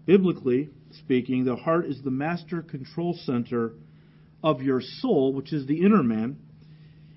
Biblically 0.06 0.70
speaking, 0.92 1.44
the 1.44 1.56
heart 1.56 1.87
is 1.87 2.00
the 2.02 2.12
master 2.12 2.62
control 2.62 3.18
center 3.25 3.73
of 4.42 4.62
your 4.62 4.80
soul, 4.80 5.32
which 5.35 5.52
is 5.52 5.66
the 5.66 5.85
inner 5.85 6.04
man, 6.04 6.37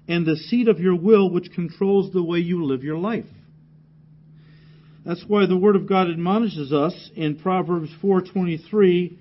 and 0.08 0.26
the 0.26 0.36
seat 0.36 0.68
of 0.68 0.80
your 0.80 0.96
will, 0.96 1.30
which 1.30 1.52
controls 1.54 2.12
the 2.12 2.24
way 2.24 2.40
you 2.40 2.66
live 2.66 2.84
your 2.84 2.98
life. 2.98 3.26
That's 5.06 5.24
why 5.28 5.46
the 5.46 5.58
Word 5.58 5.76
of 5.76 5.88
God 5.88 6.10
admonishes 6.10 6.72
us 6.72 7.12
in 7.16 7.36
Proverbs 7.36 7.90
4:23, 8.02 9.18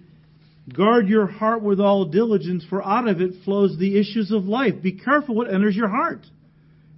"Guard 0.72 1.08
your 1.08 1.26
heart 1.26 1.62
with 1.62 1.80
all 1.80 2.04
diligence, 2.04 2.64
for 2.64 2.86
out 2.86 3.08
of 3.08 3.20
it 3.20 3.34
flows 3.44 3.76
the 3.76 3.96
issues 3.96 4.30
of 4.30 4.46
life." 4.46 4.80
Be 4.80 4.92
careful 4.92 5.34
what 5.34 5.52
enters 5.52 5.76
your 5.76 5.88
heart. 5.88 6.24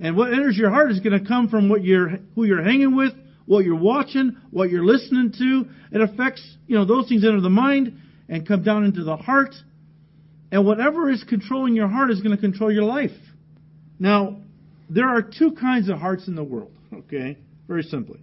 And 0.01 0.17
what 0.17 0.33
enters 0.33 0.59
your 0.59 0.71
heart 0.71 0.91
is 0.91 1.01
going 1.01 1.19
to 1.19 1.25
come 1.25 1.49
from 1.49 1.69
what 1.69 1.83
you're, 1.83 2.19
who 2.35 2.45
you're 2.45 2.63
hanging 2.63 2.95
with, 2.95 3.15
what 3.47 3.65
you're 3.65 3.75
watching, 3.75 4.37
what 4.51 4.71
you're 4.71 4.85
listening 4.85 5.33
to. 5.33 5.67
It 5.93 6.01
affects, 6.01 6.43
you 6.67 6.77
know, 6.77 6.85
those 6.85 7.09
things 7.09 7.25
enter 7.25 7.41
the 7.41 7.49
mind 7.49 7.93
and 8.29 8.47
come 8.47 8.63
down 8.63 8.85
into 8.85 9.05
the 9.05 9.17
heart. 9.17 9.55
And 10.51 10.67
whatever 10.67 11.11
is 11.11 11.25
controlling 11.25 11.75
your 11.75 11.89
heart 11.89 12.11
is 12.11 12.21
going 12.21 12.35
to 12.35 12.41
control 12.41 12.71
your 12.71 12.85
life. 12.85 13.17
Now, 13.99 14.37
there 14.91 15.09
are 15.09 15.23
two 15.23 15.53
kinds 15.53 15.89
of 15.89 15.99
hearts 15.99 16.29
in 16.29 16.35
the 16.35 16.45
world, 16.45 16.73
okay? 16.93 17.39
Very 17.67 17.83
simply. 17.83 18.21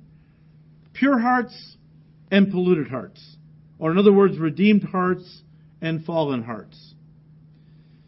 Pure 0.93 1.19
hearts 1.19 1.77
and 2.29 2.51
polluted 2.51 2.87
hearts. 2.87 3.37
Or 3.79 3.91
in 3.91 3.97
other 3.97 4.13
words, 4.13 4.37
redeemed 4.37 4.83
hearts 4.83 5.41
and 5.81 6.05
fallen 6.05 6.43
hearts. 6.43 6.93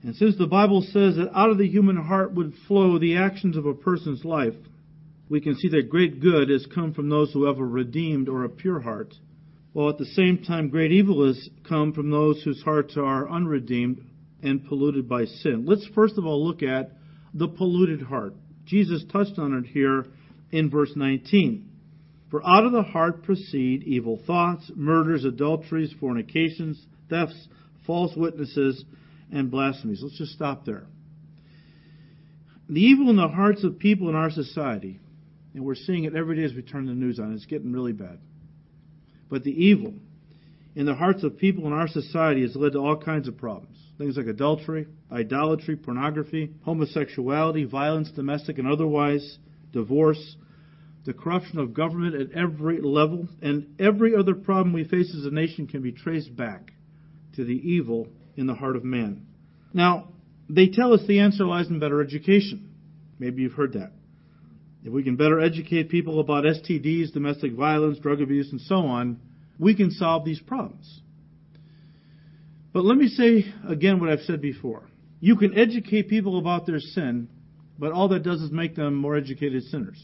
And 0.04 0.16
since 0.16 0.38
the 0.38 0.48
Bible 0.48 0.82
says 0.82 1.16
that 1.16 1.32
out 1.34 1.50
of 1.50 1.58
the 1.58 1.68
human 1.68 1.96
heart 1.96 2.34
would 2.34 2.54
flow 2.68 3.00
the 3.00 3.18
actions 3.18 3.56
of 3.56 3.66
a 3.66 3.74
person's 3.74 4.26
life, 4.26 4.56
we 5.30 5.40
can 5.40 5.56
see 5.56 5.70
that 5.70 5.90
great 5.90 6.20
good 6.20 6.50
has 6.50 6.68
come 6.68 6.94
from 6.94 7.10
those 7.10 7.32
who 7.32 7.46
have 7.46 7.58
a 7.58 7.66
redeemed 7.66 8.28
or 8.28 8.44
a 8.44 8.50
pure 8.50 8.82
heart, 8.82 9.14
while 9.72 9.90
at 9.90 9.98
the 9.98 10.06
same 10.06 10.44
time 10.44 10.70
great 10.70 10.92
evil 10.92 11.26
has 11.26 11.50
come 11.68 11.94
from 11.94 12.12
those 12.12 12.44
whose 12.44 12.62
hearts 12.62 12.98
are 12.98 13.30
unredeemed 13.30 14.06
and 14.44 14.66
polluted 14.68 15.08
by 15.08 15.26
sin. 15.26 15.66
Let's 15.66 15.88
first 15.96 16.18
of 16.18 16.26
all 16.26 16.46
look 16.46 16.62
at 16.62 16.92
the 17.34 17.48
polluted 17.48 18.02
heart. 18.02 18.36
Jesus 18.66 19.04
touched 19.12 19.40
on 19.40 19.54
it 19.54 19.66
here 19.66 20.06
in 20.52 20.70
verse 20.70 20.92
19. 20.96 21.70
For 22.34 22.44
out 22.44 22.66
of 22.66 22.72
the 22.72 22.82
heart 22.82 23.22
proceed 23.22 23.84
evil 23.84 24.20
thoughts, 24.26 24.72
murders, 24.76 25.24
adulteries, 25.24 25.94
fornications, 26.00 26.84
thefts, 27.08 27.48
false 27.86 28.16
witnesses, 28.18 28.84
and 29.32 29.52
blasphemies. 29.52 30.02
Let's 30.02 30.18
just 30.18 30.32
stop 30.32 30.66
there. 30.66 30.88
The 32.68 32.82
evil 32.82 33.12
in 33.12 33.18
the 33.18 33.28
hearts 33.28 33.64
of 33.64 33.78
people 33.78 34.10
in 34.10 34.16
our 34.16 34.32
society 34.32 35.00
and 35.54 35.64
we're 35.64 35.76
seeing 35.76 36.06
it 36.06 36.16
every 36.16 36.38
day 36.38 36.44
as 36.46 36.56
we 36.56 36.64
turn 36.64 36.88
the 36.88 36.94
news 36.94 37.20
on. 37.20 37.36
It's 37.36 37.46
getting 37.46 37.72
really 37.72 37.94
bad. 37.94 38.18
But 39.30 39.44
the 39.44 39.52
evil 39.52 39.94
in 40.76 40.88
the 40.88 40.96
hearts 40.96 41.24
of 41.24 41.38
people 41.38 41.68
in 41.68 41.74
our 41.74 41.88
society 41.88 42.42
has 42.42 42.56
led 42.56 42.72
to 42.72 42.80
all 42.80 42.98
kinds 42.98 43.28
of 43.28 43.38
problems. 43.38 43.78
Things 44.00 44.18
like 44.18 44.26
adultery, 44.26 44.88
idolatry, 45.12 45.76
pornography, 45.76 46.50
homosexuality, 46.66 47.66
violence, 47.66 48.10
domestic 48.10 48.58
and 48.58 48.68
otherwise, 48.68 49.38
divorce, 49.72 50.36
the 51.06 51.14
corruption 51.14 51.60
of 51.60 51.74
government 51.74 52.16
at 52.16 52.32
every 52.38 52.82
level, 52.82 53.28
and 53.42 53.76
every 53.80 54.16
other 54.16 54.34
problem 54.34 54.74
we 54.74 54.86
face 54.86 55.14
as 55.18 55.26
a 55.26 55.32
nation 55.32 55.68
can 55.68 55.82
be 55.82 55.92
traced 55.92 56.36
back 56.36 56.72
to 57.36 57.44
the 57.44 57.54
evil 57.54 58.08
in 58.38 58.48
the 58.48 58.54
heart 58.54 58.76
of 58.76 58.84
man. 58.84 59.26
Now, 59.74 60.10
they 60.50 60.68
tell 60.68 60.94
us 60.94 61.02
the 61.08 61.20
answer 61.20 61.46
lies 61.46 61.68
in 61.68 61.80
better 61.80 62.02
education. 62.02 62.70
Maybe 63.20 63.42
you've 63.42 63.54
heard 63.54 63.74
that. 63.74 63.92
If 64.84 64.92
we 64.92 65.04
can 65.04 65.16
better 65.16 65.40
educate 65.40 65.90
people 65.90 66.20
about 66.20 66.44
STDs, 66.44 67.14
domestic 67.14 67.54
violence, 67.54 68.00
drug 68.00 68.22
abuse, 68.22 68.52
and 68.52 68.60
so 68.62 68.76
on, 68.76 69.20
we 69.58 69.76
can 69.76 69.92
solve 69.92 70.26
these 70.26 70.40
problems. 70.42 71.02
But 72.74 72.84
let 72.84 72.98
me 72.98 73.08
say 73.08 73.46
again 73.68 74.00
what 74.00 74.10
I've 74.10 74.22
said 74.22 74.42
before. 74.42 74.84
You 75.20 75.38
can 75.38 75.58
educate 75.58 76.10
people 76.10 76.38
about 76.38 76.66
their 76.66 76.80
sin, 76.80 77.30
but 77.80 77.94
all 77.94 78.10
that 78.10 78.24
does 78.24 78.42
is 78.42 78.52
make 78.52 78.76
them 78.76 78.96
more 78.96 79.16
educated 79.16 79.64
sinners. 79.64 80.02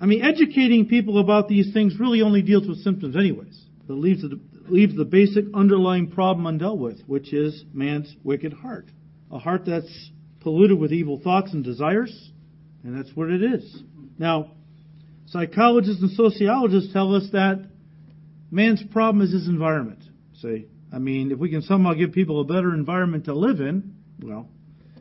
I 0.00 0.06
mean, 0.06 0.22
educating 0.22 0.86
people 0.86 1.18
about 1.18 1.48
these 1.48 1.72
things 1.72 1.98
really 1.98 2.22
only 2.22 2.42
deals 2.42 2.68
with 2.68 2.78
symptoms, 2.78 3.16
anyways. 3.16 3.64
It 3.88 3.92
leaves 3.92 4.22
the, 4.22 4.38
leaves 4.68 4.96
the 4.96 5.04
basic 5.04 5.46
underlying 5.54 6.10
problem 6.10 6.46
undealt 6.46 6.78
with, 6.78 7.00
which 7.06 7.32
is 7.32 7.64
man's 7.72 8.14
wicked 8.22 8.52
heart. 8.52 8.86
A 9.30 9.38
heart 9.38 9.62
that's 9.66 10.10
polluted 10.40 10.78
with 10.78 10.92
evil 10.92 11.20
thoughts 11.22 11.52
and 11.52 11.64
desires, 11.64 12.30
and 12.84 12.96
that's 12.96 13.14
what 13.16 13.28
it 13.30 13.42
is. 13.42 13.82
Now, 14.18 14.52
psychologists 15.26 16.00
and 16.00 16.12
sociologists 16.12 16.92
tell 16.92 17.14
us 17.14 17.28
that 17.32 17.68
man's 18.50 18.82
problem 18.92 19.24
is 19.24 19.32
his 19.32 19.48
environment. 19.48 20.04
See, 20.40 20.66
I 20.92 20.98
mean, 20.98 21.32
if 21.32 21.38
we 21.38 21.50
can 21.50 21.62
somehow 21.62 21.94
give 21.94 22.12
people 22.12 22.40
a 22.40 22.44
better 22.44 22.72
environment 22.72 23.24
to 23.24 23.34
live 23.34 23.60
in, 23.60 23.94
well, 24.22 24.48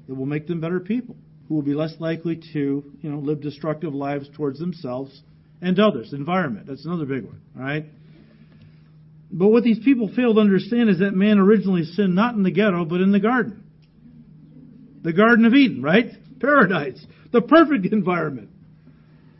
it 0.07 0.13
will 0.13 0.25
make 0.25 0.47
them 0.47 0.59
better 0.59 0.79
people 0.79 1.17
who 1.47 1.55
will 1.55 1.61
be 1.61 1.73
less 1.73 1.93
likely 1.99 2.41
to, 2.53 2.83
you 3.01 3.09
know, 3.09 3.19
live 3.19 3.41
destructive 3.41 3.93
lives 3.93 4.29
towards 4.35 4.59
themselves 4.59 5.21
and 5.61 5.79
others. 5.79 6.13
Environment, 6.13 6.67
that's 6.67 6.85
another 6.85 7.05
big 7.05 7.23
one, 7.23 7.41
all 7.55 7.63
right? 7.63 7.85
But 9.31 9.49
what 9.49 9.63
these 9.63 9.79
people 9.79 10.11
fail 10.13 10.33
to 10.33 10.39
understand 10.39 10.89
is 10.89 10.99
that 10.99 11.11
man 11.13 11.39
originally 11.39 11.83
sinned 11.83 12.15
not 12.15 12.35
in 12.35 12.43
the 12.43 12.51
ghetto, 12.51 12.85
but 12.85 13.01
in 13.01 13.11
the 13.11 13.19
garden. 13.19 13.63
The 15.03 15.13
Garden 15.13 15.45
of 15.45 15.53
Eden, 15.53 15.81
right? 15.81 16.11
Paradise. 16.39 17.05
The 17.31 17.41
perfect 17.41 17.85
environment. 17.91 18.49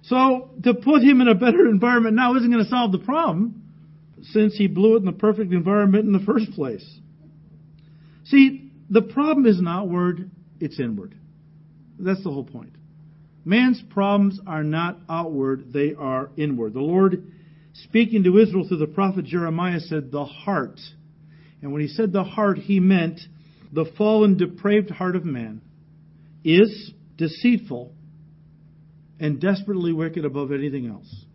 So 0.03 0.51
to 0.63 0.73
put 0.73 1.01
him 1.01 1.19
in 1.19 1.27
a 1.27 1.35
better 1.35 1.67
environment 1.67 2.15
now 2.15 2.35
isn't 2.35 2.49
going 2.49 2.63
to 2.63 2.69
solve 2.69 2.91
the 2.91 2.99
problem 2.99 3.63
since 4.31 4.55
he 4.55 4.67
blew 4.67 4.95
it 4.95 4.99
in 4.99 5.05
the 5.05 5.11
perfect 5.11 5.51
environment 5.51 6.05
in 6.05 6.13
the 6.13 6.25
first 6.25 6.51
place. 6.51 6.85
See, 8.25 8.71
the 8.89 9.01
problem 9.01 9.45
isn't 9.45 9.67
outward, 9.67 10.31
it's 10.59 10.79
inward. 10.79 11.15
That's 11.99 12.23
the 12.23 12.31
whole 12.31 12.43
point. 12.43 12.73
Man's 13.45 13.81
problems 13.89 14.39
are 14.45 14.63
not 14.63 14.99
outward, 15.09 15.71
they 15.71 15.93
are 15.97 16.29
inward. 16.35 16.73
The 16.73 16.81
Lord, 16.81 17.31
speaking 17.73 18.23
to 18.25 18.37
Israel 18.39 18.67
through 18.67 18.77
the 18.77 18.87
prophet 18.87 19.25
Jeremiah, 19.25 19.79
said, 19.79 20.11
the 20.11 20.25
heart. 20.25 20.79
And 21.61 21.71
when 21.71 21.81
he 21.81 21.87
said 21.87 22.11
the 22.11 22.23
heart, 22.23 22.57
he 22.57 22.79
meant 22.79 23.19
the 23.71 23.85
fallen, 23.97 24.37
depraved 24.37 24.89
heart 24.89 25.15
of 25.15 25.25
man 25.25 25.61
is 26.43 26.91
deceitful 27.17 27.93
and 29.19 29.41
desperately 29.41 29.93
wicked 29.93 30.25
above 30.25 30.51
anything 30.51 30.87
else. 30.87 31.25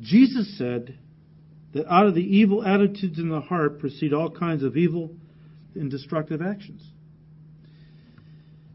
Jesus 0.00 0.56
said 0.56 0.98
that 1.74 1.92
out 1.92 2.06
of 2.06 2.14
the 2.14 2.22
evil 2.22 2.64
attitudes 2.64 3.18
in 3.18 3.28
the 3.28 3.40
heart 3.40 3.78
proceed 3.78 4.12
all 4.12 4.30
kinds 4.30 4.62
of 4.62 4.76
evil 4.76 5.14
and 5.74 5.90
destructive 5.90 6.40
actions. 6.40 6.82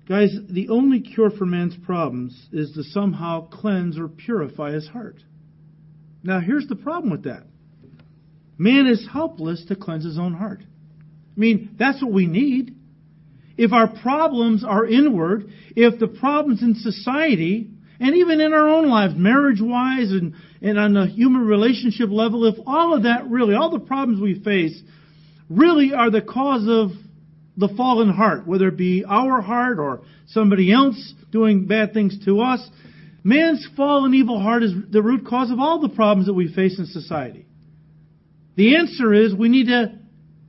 Guys, 0.07 0.35
the 0.49 0.69
only 0.69 1.01
cure 1.01 1.31
for 1.31 1.45
man's 1.45 1.75
problems 1.83 2.39
is 2.51 2.73
to 2.73 2.83
somehow 2.83 3.47
cleanse 3.47 3.97
or 3.97 4.07
purify 4.07 4.71
his 4.71 4.87
heart. 4.87 5.23
Now, 6.23 6.39
here's 6.39 6.67
the 6.67 6.75
problem 6.75 7.11
with 7.11 7.23
that 7.23 7.43
man 8.57 8.87
is 8.87 9.07
helpless 9.11 9.65
to 9.65 9.75
cleanse 9.75 10.05
his 10.05 10.17
own 10.17 10.33
heart. 10.33 10.61
I 10.61 11.39
mean, 11.39 11.75
that's 11.77 12.01
what 12.01 12.13
we 12.13 12.25
need. 12.27 12.75
If 13.57 13.73
our 13.73 13.87
problems 13.87 14.63
are 14.63 14.85
inward, 14.85 15.49
if 15.75 15.99
the 15.99 16.07
problems 16.07 16.61
in 16.61 16.75
society 16.75 17.69
And 17.99 18.15
even 18.15 18.41
in 18.41 18.53
our 18.53 18.67
own 18.67 18.89
lives, 18.89 19.13
marriage 19.15 19.61
wise 19.61 20.11
and, 20.11 20.35
and 20.61 20.77
on 20.77 20.93
the 20.93 21.05
human 21.05 21.45
relationship 21.45 22.09
level, 22.09 22.45
if 22.45 22.55
all 22.67 22.95
of 22.95 23.03
that 23.03 23.29
really, 23.29 23.55
all 23.55 23.71
the 23.71 23.79
problems 23.79 24.21
we 24.21 24.41
face 24.43 24.81
really 25.49 25.93
are 25.93 26.09
the 26.09 26.21
cause 26.21 26.67
of 26.67 26.91
the 27.57 27.69
fallen 27.77 28.09
heart, 28.09 28.47
whether 28.47 28.67
it 28.67 28.77
be 28.77 29.05
our 29.07 29.41
heart 29.41 29.79
or 29.79 30.01
somebody 30.27 30.71
else 30.71 31.13
doing 31.31 31.65
bad 31.65 31.93
things 31.93 32.23
to 32.25 32.41
us, 32.41 32.67
man's 33.23 33.67
fallen 33.77 34.13
evil 34.13 34.41
heart 34.41 34.63
is 34.63 34.73
the 34.91 35.01
root 35.01 35.25
cause 35.25 35.51
of 35.51 35.59
all 35.59 35.79
the 35.79 35.89
problems 35.89 36.27
that 36.27 36.33
we 36.33 36.53
face 36.53 36.77
in 36.79 36.85
society. 36.85 37.45
The 38.55 38.75
answer 38.75 39.13
is 39.13 39.33
we 39.33 39.49
need 39.49 39.67
to 39.67 39.99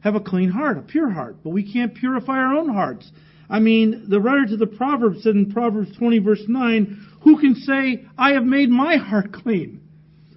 have 0.00 0.14
a 0.14 0.20
clean 0.20 0.50
heart, 0.50 0.78
a 0.78 0.82
pure 0.82 1.10
heart, 1.10 1.38
but 1.42 1.50
we 1.50 1.72
can't 1.72 1.94
purify 1.94 2.36
our 2.36 2.54
own 2.54 2.68
hearts. 2.68 3.10
I 3.48 3.60
mean, 3.60 4.06
the 4.08 4.20
writer 4.20 4.46
to 4.46 4.56
the 4.56 4.66
Proverbs 4.66 5.22
said 5.22 5.34
in 5.34 5.52
Proverbs 5.52 5.96
20 5.96 6.18
verse 6.20 6.42
9, 6.46 7.06
who 7.22 7.38
can 7.40 7.54
say, 7.56 8.04
I 8.16 8.32
have 8.32 8.44
made 8.44 8.68
my 8.68 8.96
heart 8.96 9.32
clean? 9.32 9.80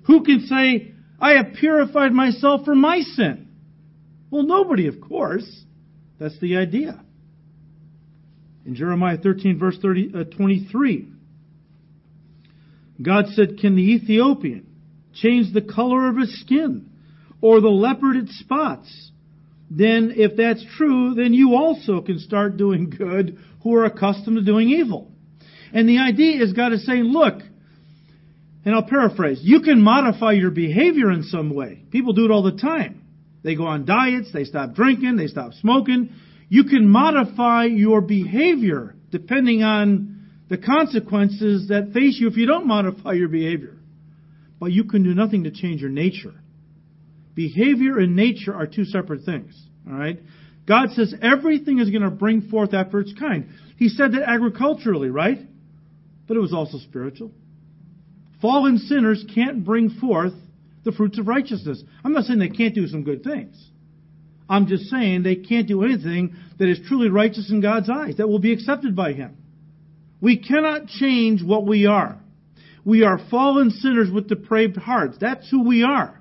Who 0.06 0.24
can 0.24 0.48
say, 0.48 0.94
I 1.20 1.34
have 1.34 1.54
purified 1.60 2.12
myself 2.12 2.66
from 2.66 2.82
my 2.82 3.02
sin? 3.02 3.48
Well, 4.32 4.44
nobody, 4.44 4.88
of 4.88 5.02
course. 5.02 5.64
That's 6.20 6.38
the 6.40 6.58
idea. 6.58 7.04
In 8.66 8.76
Jeremiah 8.76 9.18
13 9.18 9.58
verse 9.58 9.78
30, 9.82 10.12
uh, 10.14 10.24
23, 10.26 11.08
God 13.02 13.26
said, 13.34 13.58
Can 13.60 13.76
the 13.76 13.94
Ethiopian 13.94 14.68
change 15.14 15.54
the 15.54 15.62
color 15.62 16.10
of 16.10 16.18
his 16.18 16.40
skin 16.42 16.90
or 17.42 17.62
the 17.62 17.70
leopard 17.70 18.18
its 18.18 18.38
spots? 18.40 19.12
Then 19.72 20.14
if 20.16 20.36
that's 20.36 20.64
true, 20.78 21.14
then 21.16 21.34
you 21.34 21.56
also 21.56 22.02
can 22.02 22.20
start 22.20 22.58
doing 22.58 22.90
good 22.90 23.38
who 23.64 23.76
are 23.76 23.86
accustomed 23.86 24.38
to 24.38 24.44
doing 24.44 24.70
evil. 24.70 25.12
And 25.72 25.88
the 25.88 26.00
idea 26.00 26.42
is 26.44 26.54
God 26.54 26.74
is 26.74 26.86
saying, 26.86 27.04
look, 27.04 27.42
and 28.66 28.76
I'll 28.76 28.84
paraphrase, 28.84 29.40
you 29.42 29.62
can 29.62 29.82
modify 29.82 30.34
your 30.34 30.52
behavior 30.52 31.12
in 31.12 31.24
some 31.24 31.54
way. 31.54 31.84
People 31.92 32.14
do 32.14 32.26
it 32.26 32.32
all 32.32 32.44
the 32.44 32.58
time. 32.58 32.99
They 33.44 33.56
go 33.56 33.66
on 33.66 33.86
diets, 33.86 34.32
they 34.34 34.44
stop 34.44 34.74
drinking, 34.74 35.16
they 35.16 35.28
stop 35.28 35.54
smoking. 35.54 36.10
You 36.50 36.66
can 36.66 36.88
modify 36.88 37.66
your 37.66 38.02
behavior 38.02 38.96
depending 39.12 39.64
on 39.64 40.28
the 40.50 40.58
consequences 40.58 41.70
that 41.70 41.92
face 41.94 42.18
you 42.20 42.28
if 42.28 42.38
you 42.38 42.48
don't 42.48 42.68
modify 42.68 43.14
your 43.14 43.30
behavior. 43.30 43.78
But 44.60 44.72
you 44.72 44.84
can 44.84 45.04
do 45.04 45.14
nothing 45.14 45.46
to 45.46 45.52
change 45.52 45.82
your 45.82 45.92
nature. 45.92 46.34
Behavior 47.36 48.00
and 48.00 48.16
nature 48.16 48.54
are 48.54 48.68
two 48.68 48.84
separate 48.84 49.24
things. 49.24 49.56
All 49.88 49.96
right? 49.96 50.20
God 50.68 50.90
says 50.92 51.14
everything 51.22 51.80
is 51.80 51.90
going 51.90 52.02
to 52.02 52.10
bring 52.10 52.50
forth 52.50 52.74
after 52.74 53.00
its 53.00 53.14
kind. 53.18 53.50
He 53.78 53.88
said 53.88 54.12
that 54.12 54.24
agriculturally, 54.28 55.10
right? 55.10 55.40
But 56.28 56.38
it 56.38 56.42
was 56.42 56.54
also 56.54 56.78
spiritual. 56.80 57.32
Fallen 58.42 58.78
sinners 58.78 59.24
can't 59.34 59.64
bring 59.64 59.90
forth 59.90 60.34
the 60.90 60.96
fruits 60.96 61.20
of 61.20 61.28
righteousness. 61.28 61.84
I'm 62.04 62.14
not 62.14 62.26
saying 62.26 62.40
they 62.40 62.50
can't 62.50 62.76
do 62.76 62.88
some 62.88 63.04
good 63.04 63.24
things. 63.24 63.56
I'm 64.50 64.68
just 64.68 64.86
saying 64.86 65.24
they 65.24 65.36
can't 65.36 65.68
do 65.68 65.84
anything 65.84 66.36
that 66.58 66.70
is 66.70 66.80
truly 66.88 67.10
righteous 67.10 67.52
in 67.52 67.62
God's 67.62 67.90
eyes, 67.90 68.18
that 68.18 68.28
will 68.28 68.40
be 68.40 68.54
accepted 68.54 68.96
by 68.96 69.14
Him. 69.14 69.38
We 70.22 70.38
cannot 70.38 70.88
change 70.88 71.44
what 71.44 71.66
we 71.66 71.86
are. 71.86 72.18
We 72.84 73.04
are 73.04 73.20
fallen 73.30 73.70
sinners 73.70 74.10
with 74.12 74.28
depraved 74.28 74.78
hearts. 74.78 75.18
That's 75.20 75.50
who 75.50 75.64
we 75.64 75.84
are. 75.84 76.20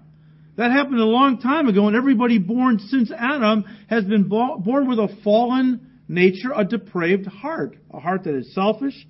That 0.56 0.72
happened 0.72 1.00
a 1.00 1.04
long 1.04 1.40
time 1.40 1.68
ago, 1.68 1.86
and 1.86 1.96
everybody 1.96 2.38
born 2.38 2.80
since 2.80 3.10
Adam 3.16 3.64
has 3.88 4.04
been 4.04 4.28
born 4.28 4.88
with 4.88 4.98
a 4.98 5.16
fallen 5.24 6.00
nature, 6.08 6.52
a 6.54 6.64
depraved 6.64 7.26
heart. 7.26 7.76
A 7.92 8.00
heart 8.00 8.24
that 8.24 8.34
is 8.34 8.54
selfish, 8.54 9.06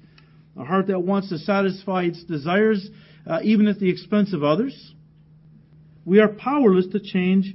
a 0.57 0.65
heart 0.65 0.87
that 0.89 1.01
wants 1.01 1.31
to 1.31 1.39
satisfy 1.39 2.05
its 2.05 2.23
desires 2.25 2.89
uh, 3.27 3.41
even 3.43 3.67
at 3.67 3.79
the 3.79 3.91
expense 3.91 4.33
of 4.33 4.43
others. 4.45 4.95
We 6.05 6.21
are 6.21 6.29
powerless 6.29 6.87
to 6.93 7.01
change 7.01 7.55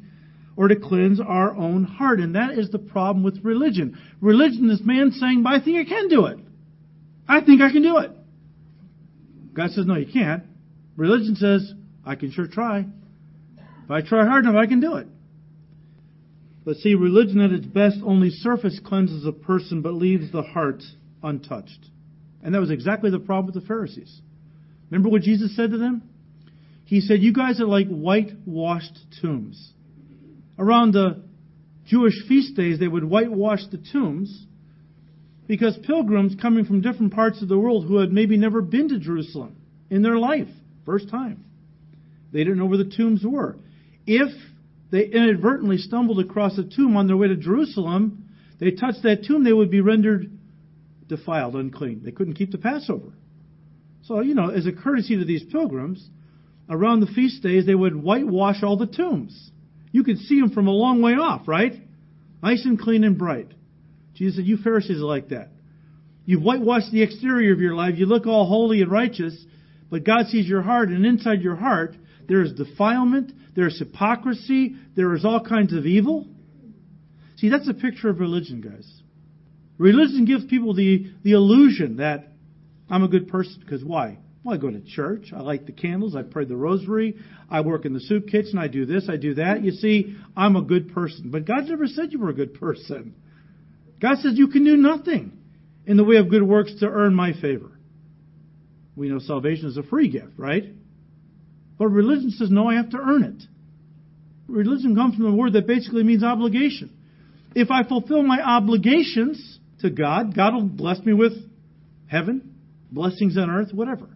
or 0.56 0.68
to 0.68 0.76
cleanse 0.76 1.20
our 1.20 1.56
own 1.56 1.84
heart. 1.84 2.20
And 2.20 2.36
that 2.36 2.52
is 2.52 2.70
the 2.70 2.80
problem 2.80 3.24
with 3.24 3.44
religion. 3.44 3.98
Religion 4.22 4.70
is 4.70 4.82
man 4.84 5.12
saying, 5.12 5.44
but 5.44 5.54
I 5.54 5.60
think 5.64 5.78
I 5.86 5.90
can 5.90 6.08
do 6.10 6.26
it. 6.28 6.38
I 7.28 7.42
think 7.42 7.62
I 7.62 7.72
can 7.72 7.82
do 7.82 7.98
it. 7.98 8.12
God 9.54 9.72
says, 9.72 9.86
no, 9.86 9.96
you 9.96 10.12
can't. 10.12 10.44
Religion 10.96 11.36
says, 11.36 11.74
I 12.06 12.16
can 12.16 12.32
sure 12.32 12.48
try. 12.48 12.86
If 13.86 13.92
I 13.92 14.02
try 14.02 14.26
hard 14.26 14.46
enough, 14.46 14.56
I 14.56 14.68
can 14.68 14.80
do 14.80 14.96
it. 14.96 15.08
But 16.66 16.78
see, 16.78 16.96
religion 16.96 17.42
at 17.42 17.52
its 17.52 17.66
best 17.66 17.98
only 18.04 18.30
surface 18.30 18.80
cleanses 18.84 19.26
a 19.26 19.32
person 19.32 19.82
but 19.82 19.94
leaves 19.94 20.32
the 20.32 20.44
heart 20.44 20.82
untouched. 21.22 21.90
And 22.42 22.54
that 22.54 22.62
was 22.62 22.72
exactly 22.72 23.10
the 23.10 23.20
problem 23.20 23.54
with 23.54 23.62
the 23.62 23.68
Pharisees. 23.68 24.22
Remember 24.90 25.10
what 25.10 25.22
Jesus 25.22 25.56
said 25.56 25.72
to 25.72 25.78
them? 25.78 26.04
He 26.86 27.02
said, 27.02 27.22
You 27.22 27.34
guys 27.34 27.60
are 27.60 27.66
like 27.66 27.88
whitewashed 27.88 28.98
tombs. 29.22 29.72
Around 30.58 30.94
the 30.94 31.24
Jewish 31.86 32.14
feast 32.28 32.56
days, 32.56 32.80
they 32.80 32.88
would 32.88 33.04
whitewash 33.04 33.62
the 33.72 33.84
tombs 33.92 34.46
because 35.48 35.78
pilgrims 35.86 36.36
coming 36.42 36.66
from 36.66 36.82
different 36.82 37.14
parts 37.14 37.42
of 37.42 37.50
the 37.50 37.58
world 37.58 37.86
who 37.86 37.98
had 37.98 38.12
maybe 38.12 38.38
never 38.38 38.62
been 38.62 38.90
to 38.90 39.00
Jerusalem 39.00 39.56
in 39.90 40.02
their 40.02 40.18
life, 40.18 40.48
first 40.86 41.10
time, 41.10 41.44
they 42.32 42.40
didn't 42.40 42.58
know 42.58 42.66
where 42.66 42.78
the 42.78 42.94
tombs 42.96 43.24
were. 43.24 43.58
If 44.08 44.32
they 44.92 45.06
inadvertently 45.06 45.78
stumbled 45.78 46.20
across 46.20 46.58
a 46.58 46.64
tomb 46.64 46.98
on 46.98 47.08
their 47.08 47.18
way 47.18 47.28
to 47.28 47.36
Jerusalem, 47.36 48.30
they 48.60 48.72
touched 48.72 49.04
that 49.04 49.26
tomb, 49.28 49.44
they 49.44 49.54
would 49.54 49.72
be 49.72 49.82
rendered 49.82 50.32
defiled, 51.08 51.56
unclean. 51.56 52.02
They 52.04 52.12
couldn't 52.12 52.36
keep 52.36 52.52
the 52.52 52.58
Passover. 52.58 53.14
So, 54.04 54.22
you 54.22 54.36
know, 54.36 54.50
as 54.50 54.66
a 54.66 54.72
courtesy 54.72 55.18
to 55.18 55.26
these 55.26 55.44
pilgrims, 55.52 56.08
around 56.70 57.02
the 57.02 57.08
feast 57.08 57.44
days, 57.44 57.66
they 57.66 57.76
would 57.76 57.96
whitewash 57.96 58.64
all 58.64 58.78
the 58.78 58.88
tombs. 58.88 59.52
You 59.92 60.04
could 60.04 60.18
see 60.18 60.40
them 60.40 60.52
from 60.52 60.68
a 60.68 60.72
long 60.72 61.02
way 61.02 61.14
off, 61.14 61.48
right? 61.48 61.74
Nice 62.42 62.66
and 62.66 62.80
clean 62.80 63.04
and 63.04 63.18
bright. 63.18 63.48
Jesus 64.16 64.38
said, 64.38 64.46
You 64.46 64.58
Pharisees 64.58 65.02
are 65.02 65.06
like 65.06 65.30
that. 65.30 65.50
You've 66.26 66.44
whitewashed 66.44 66.92
the 66.92 67.04
exterior 67.04 67.54
of 67.54 67.60
your 67.60 67.76
life. 67.76 67.96
You 67.98 68.06
look 68.06 68.26
all 68.26 68.46
holy 68.46 68.82
and 68.82 68.92
righteous, 68.92 69.36
but 69.90 70.06
God 70.06 70.28
sees 70.28 70.48
your 70.48 70.62
heart, 70.62 70.90
and 70.90 71.06
inside 71.06 71.42
your 71.42 71.56
heart, 71.56 71.96
there 72.28 72.42
is 72.42 72.54
defilement, 72.54 73.32
there 73.56 73.68
is 73.68 73.78
hypocrisy, 73.78 74.76
there 74.96 75.14
is 75.16 75.26
all 75.26 75.42
kinds 75.42 75.74
of 75.74 75.86
evil. 75.86 76.28
See, 77.38 77.50
that's 77.50 77.68
a 77.68 77.74
picture 77.74 78.10
of 78.10 78.20
religion, 78.20 78.62
guys. 78.62 78.90
Religion 79.78 80.26
gives 80.26 80.46
people 80.46 80.74
the, 80.74 81.12
the 81.24 81.34
illusion 81.34 81.98
that 81.98 82.30
I'm 82.90 83.04
a 83.04 83.08
good 83.08 83.28
person 83.28 83.58
because 83.60 83.84
why? 83.84 84.20
Well, 84.44 84.56
I 84.56 84.58
go 84.58 84.70
to 84.70 84.82
church. 84.82 85.32
I 85.36 85.40
light 85.40 85.66
the 85.66 85.72
candles. 85.72 86.16
I 86.16 86.24
pray 86.24 86.46
the 86.46 86.56
rosary. 86.56 87.16
I 87.50 87.62
work 87.62 87.86
in 87.86 87.94
the 87.94 88.02
soup 88.02 88.28
kitchen. 88.28 88.58
I 88.58 88.68
do 88.68 88.86
this. 88.86 89.08
I 89.10 89.16
do 89.16 89.36
that. 89.36 89.64
You 89.64 89.72
see, 89.72 90.18
I'm 90.36 90.56
a 90.56 90.62
good 90.62 90.94
person. 90.94 91.32
But 91.32 91.46
God 91.46 91.66
never 91.66 91.88
said 91.88 92.12
you 92.12 92.20
were 92.20 92.30
a 92.30 92.34
good 92.34 92.56
person. 92.56 93.16
God 94.02 94.18
says 94.18 94.34
you 94.36 94.50
can 94.50 94.66
do 94.66 94.76
nothing 94.76 95.38
in 95.86 95.96
the 95.96 96.04
way 96.04 96.18
of 96.18 96.30
good 96.30 96.44
works 96.44 96.74
to 96.82 96.88
earn 96.88 97.14
my 97.14 97.32
favor. 97.34 97.72
We 98.96 99.08
know 99.08 99.20
salvation 99.20 99.68
is 99.68 99.78
a 99.78 99.84
free 99.84 100.10
gift, 100.10 100.34
right? 100.38 100.66
But 101.78 101.88
religion 101.88 102.32
says, 102.32 102.52
no, 102.52 102.70
I 102.70 102.76
have 102.76 102.90
to 102.92 102.98
earn 102.98 103.24
it. 103.24 103.44
Religion 104.48 104.96
comes 104.96 105.16
from 105.16 105.26
a 105.26 105.36
word 105.36 105.54
that 105.54 105.68
basically 105.68 106.04
means 106.04 106.24
obligation. 106.24 106.92
If 107.56 107.72
I 107.72 107.84
fulfill 107.88 108.24
my 108.24 108.42
obligations 108.42 109.60
to 109.80 109.90
God, 109.90 110.36
God 110.36 110.54
will 110.54 110.64
bless 110.64 111.00
me 111.00 111.14
with 111.14 111.34
heaven, 112.08 112.56
blessings 112.92 113.38
on 113.38 113.50
earth, 113.50 113.74
whatever. 113.74 114.10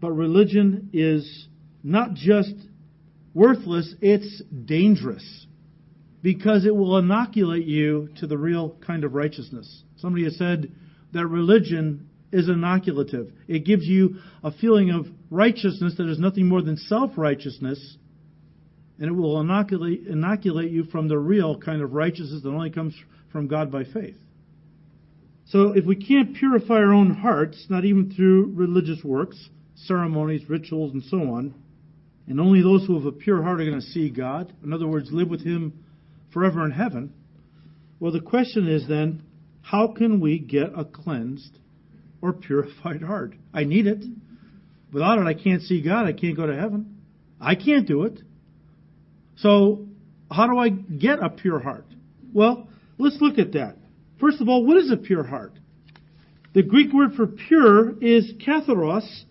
But 0.00 0.12
religion 0.12 0.90
is 0.92 1.48
not 1.82 2.14
just 2.14 2.54
worthless, 3.34 3.94
it's 4.00 4.42
dangerous 4.64 5.46
because 6.22 6.66
it 6.66 6.74
will 6.74 6.98
inoculate 6.98 7.66
you 7.66 8.08
to 8.18 8.26
the 8.26 8.36
real 8.36 8.76
kind 8.86 9.04
of 9.04 9.14
righteousness. 9.14 9.82
Somebody 9.96 10.24
has 10.24 10.36
said 10.36 10.72
that 11.12 11.26
religion 11.26 12.08
is 12.32 12.48
inoculative. 12.48 13.32
It 13.48 13.64
gives 13.64 13.86
you 13.86 14.16
a 14.44 14.52
feeling 14.52 14.90
of 14.90 15.06
righteousness 15.30 15.94
that 15.96 16.08
is 16.08 16.18
nothing 16.18 16.46
more 16.46 16.62
than 16.62 16.76
self 16.76 17.12
righteousness, 17.16 17.96
and 18.98 19.08
it 19.08 19.12
will 19.12 19.40
inoculate, 19.40 20.06
inoculate 20.06 20.70
you 20.70 20.84
from 20.84 21.08
the 21.08 21.18
real 21.18 21.58
kind 21.58 21.82
of 21.82 21.92
righteousness 21.92 22.42
that 22.42 22.50
only 22.50 22.70
comes 22.70 22.94
from 23.32 23.48
God 23.48 23.72
by 23.72 23.84
faith. 23.84 24.16
So 25.46 25.72
if 25.72 25.84
we 25.84 25.96
can't 25.96 26.36
purify 26.36 26.74
our 26.74 26.92
own 26.92 27.10
hearts, 27.10 27.66
not 27.68 27.84
even 27.84 28.12
through 28.14 28.52
religious 28.54 29.02
works, 29.02 29.48
ceremonies, 29.86 30.48
rituals, 30.48 30.92
and 30.92 31.02
so 31.04 31.18
on, 31.18 31.54
and 32.26 32.40
only 32.40 32.62
those 32.62 32.86
who 32.86 32.96
have 32.96 33.06
a 33.06 33.12
pure 33.12 33.42
heart 33.42 33.60
are 33.60 33.64
going 33.64 33.80
to 33.80 33.86
see 33.86 34.10
God, 34.10 34.52
in 34.62 34.72
other 34.72 34.86
words, 34.86 35.10
live 35.10 35.28
with 35.28 35.44
Him 35.44 35.84
forever 36.32 36.64
in 36.64 36.70
heaven, 36.70 37.12
well, 37.98 38.12
the 38.12 38.20
question 38.20 38.68
is 38.68 38.88
then, 38.88 39.22
how 39.62 39.88
can 39.88 40.20
we 40.20 40.38
get 40.38 40.72
a 40.76 40.84
cleansed 40.84 41.58
or 42.22 42.32
purified 42.32 43.02
heart. 43.02 43.34
I 43.52 43.64
need 43.64 43.86
it. 43.86 44.04
Without 44.92 45.18
it, 45.18 45.26
I 45.26 45.34
can't 45.34 45.62
see 45.62 45.82
God. 45.82 46.06
I 46.06 46.12
can't 46.12 46.36
go 46.36 46.46
to 46.46 46.56
heaven. 46.56 46.98
I 47.40 47.54
can't 47.54 47.86
do 47.86 48.04
it. 48.04 48.20
So, 49.36 49.86
how 50.30 50.46
do 50.46 50.58
I 50.58 50.68
get 50.68 51.20
a 51.20 51.30
pure 51.30 51.60
heart? 51.60 51.86
Well, 52.32 52.68
let's 52.98 53.16
look 53.20 53.38
at 53.38 53.52
that. 53.52 53.76
First 54.20 54.40
of 54.40 54.48
all, 54.48 54.66
what 54.66 54.76
is 54.76 54.90
a 54.90 54.96
pure 54.96 55.24
heart? 55.24 55.52
The 56.52 56.62
Greek 56.62 56.92
word 56.92 57.14
for 57.14 57.26
pure 57.26 57.98
is 58.02 58.32
katharos, 58.46 59.24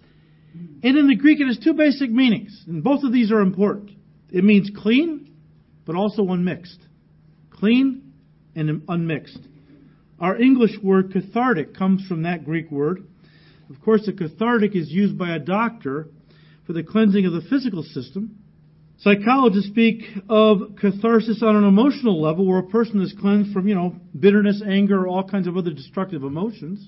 and 0.83 0.97
in 0.97 1.07
the 1.07 1.15
Greek 1.15 1.39
it 1.39 1.47
has 1.47 1.57
two 1.57 1.73
basic 1.73 2.09
meanings, 2.09 2.63
and 2.67 2.83
both 2.83 3.03
of 3.03 3.11
these 3.11 3.31
are 3.31 3.41
important. 3.41 3.91
It 4.31 4.43
means 4.43 4.71
clean, 4.75 5.35
but 5.85 5.95
also 5.95 6.27
unmixed. 6.29 6.79
Clean 7.49 8.13
and 8.55 8.83
unmixed. 8.87 9.39
Our 10.19 10.37
English 10.37 10.77
word 10.83 11.11
cathartic 11.11 11.75
comes 11.75 12.05
from 12.07 12.23
that 12.23 12.45
Greek 12.45 12.69
word. 12.71 13.05
Of 13.69 13.81
course, 13.81 14.07
a 14.07 14.13
cathartic 14.13 14.75
is 14.75 14.89
used 14.89 15.17
by 15.17 15.35
a 15.35 15.39
doctor 15.39 16.07
for 16.65 16.73
the 16.73 16.83
cleansing 16.83 17.25
of 17.25 17.33
the 17.33 17.41
physical 17.49 17.83
system. 17.83 18.39
Psychologists 18.99 19.69
speak 19.69 20.03
of 20.27 20.75
catharsis 20.79 21.41
on 21.41 21.55
an 21.55 21.63
emotional 21.63 22.21
level 22.21 22.45
where 22.45 22.59
a 22.59 22.67
person 22.67 23.01
is 23.01 23.13
cleansed 23.19 23.53
from, 23.53 23.67
you 23.67 23.75
know, 23.75 23.95
bitterness, 24.19 24.61
anger, 24.67 25.05
or 25.05 25.07
all 25.07 25.23
kinds 25.23 25.47
of 25.47 25.55
other 25.55 25.71
destructive 25.71 26.23
emotions. 26.23 26.85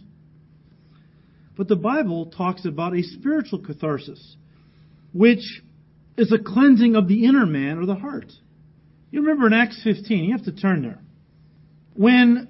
But 1.62 1.68
the 1.68 1.76
Bible 1.76 2.26
talks 2.26 2.66
about 2.66 2.98
a 2.98 3.04
spiritual 3.04 3.60
catharsis, 3.60 4.36
which 5.14 5.62
is 6.18 6.32
a 6.32 6.40
cleansing 6.40 6.96
of 6.96 7.08
the 7.08 7.26
inner 7.26 7.46
man 7.46 7.78
or 7.78 7.86
the 7.86 7.94
heart. 7.94 8.32
You 9.12 9.22
remember 9.22 9.46
in 9.46 9.54
Acts 9.54 9.80
15, 9.84 10.24
you 10.24 10.32
have 10.32 10.46
to 10.46 10.54
turn 10.54 10.82
there. 10.82 10.98
When 11.94 12.48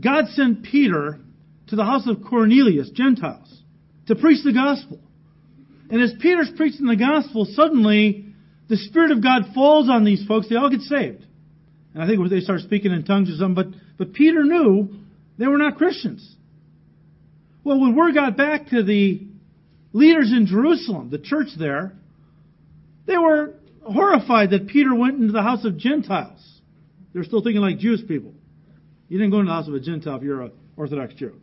God 0.00 0.26
sent 0.28 0.62
Peter 0.62 1.18
to 1.66 1.74
the 1.74 1.84
house 1.84 2.06
of 2.06 2.22
Cornelius, 2.22 2.90
Gentiles, 2.90 3.60
to 4.06 4.14
preach 4.14 4.44
the 4.44 4.52
gospel. 4.52 5.00
And 5.90 6.00
as 6.00 6.12
Peter's 6.20 6.52
preaching 6.56 6.86
the 6.86 6.94
gospel, 6.94 7.48
suddenly 7.50 8.26
the 8.68 8.76
Spirit 8.76 9.10
of 9.10 9.24
God 9.24 9.46
falls 9.56 9.90
on 9.90 10.04
these 10.04 10.24
folks. 10.24 10.48
They 10.48 10.54
all 10.54 10.70
get 10.70 10.82
saved. 10.82 11.26
And 11.94 12.00
I 12.00 12.06
think 12.06 12.30
they 12.30 12.38
start 12.38 12.60
speaking 12.60 12.92
in 12.92 13.04
tongues 13.04 13.28
or 13.28 13.38
something, 13.38 13.72
but, 13.72 13.80
but 13.98 14.14
Peter 14.14 14.44
knew 14.44 15.00
they 15.36 15.48
were 15.48 15.58
not 15.58 15.78
Christians. 15.78 16.36
Well, 17.64 17.80
when 17.80 17.96
word 17.96 18.14
got 18.14 18.36
back 18.36 18.68
to 18.68 18.82
the 18.82 19.26
leaders 19.92 20.32
in 20.32 20.46
Jerusalem, 20.46 21.10
the 21.10 21.18
church 21.18 21.48
there, 21.58 21.94
they 23.06 23.16
were 23.16 23.54
horrified 23.82 24.50
that 24.50 24.68
Peter 24.68 24.94
went 24.94 25.18
into 25.18 25.32
the 25.32 25.42
house 25.42 25.64
of 25.64 25.78
Gentiles. 25.78 26.40
They're 27.12 27.24
still 27.24 27.42
thinking 27.42 27.62
like 27.62 27.78
Jewish 27.78 28.06
people. 28.06 28.34
You 29.08 29.18
didn't 29.18 29.30
go 29.30 29.40
into 29.40 29.48
the 29.48 29.54
house 29.54 29.68
of 29.68 29.74
a 29.74 29.80
Gentile 29.80 30.16
if 30.16 30.22
you're 30.22 30.42
an 30.42 30.52
Orthodox 30.76 31.14
Jew. 31.14 31.34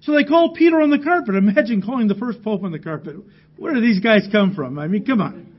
So 0.00 0.12
they 0.12 0.24
called 0.24 0.56
Peter 0.56 0.80
on 0.80 0.90
the 0.90 0.98
carpet. 0.98 1.34
Imagine 1.34 1.82
calling 1.82 2.08
the 2.08 2.14
first 2.14 2.42
pope 2.42 2.64
on 2.64 2.72
the 2.72 2.78
carpet. 2.78 3.16
Where 3.56 3.74
do 3.74 3.80
these 3.80 4.00
guys 4.00 4.26
come 4.32 4.54
from? 4.54 4.78
I 4.78 4.88
mean, 4.88 5.04
come 5.04 5.20
on. 5.20 5.52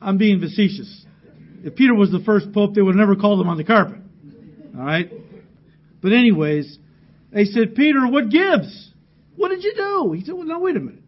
I'm 0.00 0.18
being 0.18 0.40
facetious. 0.40 1.04
If 1.64 1.76
Peter 1.76 1.94
was 1.94 2.10
the 2.10 2.20
first 2.20 2.52
pope, 2.52 2.74
they 2.74 2.82
would 2.82 2.94
have 2.94 3.00
never 3.00 3.16
called 3.16 3.40
him 3.40 3.48
on 3.48 3.56
the 3.56 3.64
carpet. 3.64 3.98
All 4.76 4.84
right? 4.84 5.10
But 6.02 6.12
anyways, 6.12 6.78
they 7.34 7.44
said, 7.44 7.74
Peter, 7.74 8.06
what 8.06 8.30
gives? 8.30 8.92
What 9.36 9.48
did 9.48 9.64
you 9.64 9.74
do? 9.74 10.12
He 10.12 10.24
said, 10.24 10.34
well, 10.34 10.46
now 10.46 10.60
wait 10.60 10.76
a 10.76 10.80
minute. 10.80 11.02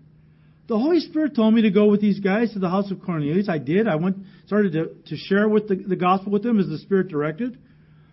The 0.69 0.77
Holy 0.77 0.99
Spirit 0.99 1.37
told 1.37 1.55
me 1.55 1.63
to 1.63 1.71
go 1.71 1.87
with 1.87 2.01
these 2.01 2.19
guys 2.19 2.53
to 2.53 2.59
the 2.59 2.69
house 2.69 2.91
of 2.91 3.01
Cornelius. 3.01 3.49
I 3.49 3.59
did. 3.59 3.87
I 3.87 3.95
went, 3.95 4.17
started 4.47 4.73
to, 4.73 4.87
to 5.11 5.17
share 5.17 5.49
with 5.49 5.69
the, 5.69 5.77
the 5.77 5.95
gospel 5.95 6.33
with 6.33 6.43
them 6.43 6.59
as 6.59 6.67
the 6.67 6.79
Spirit 6.79 7.07
directed. 7.07 7.57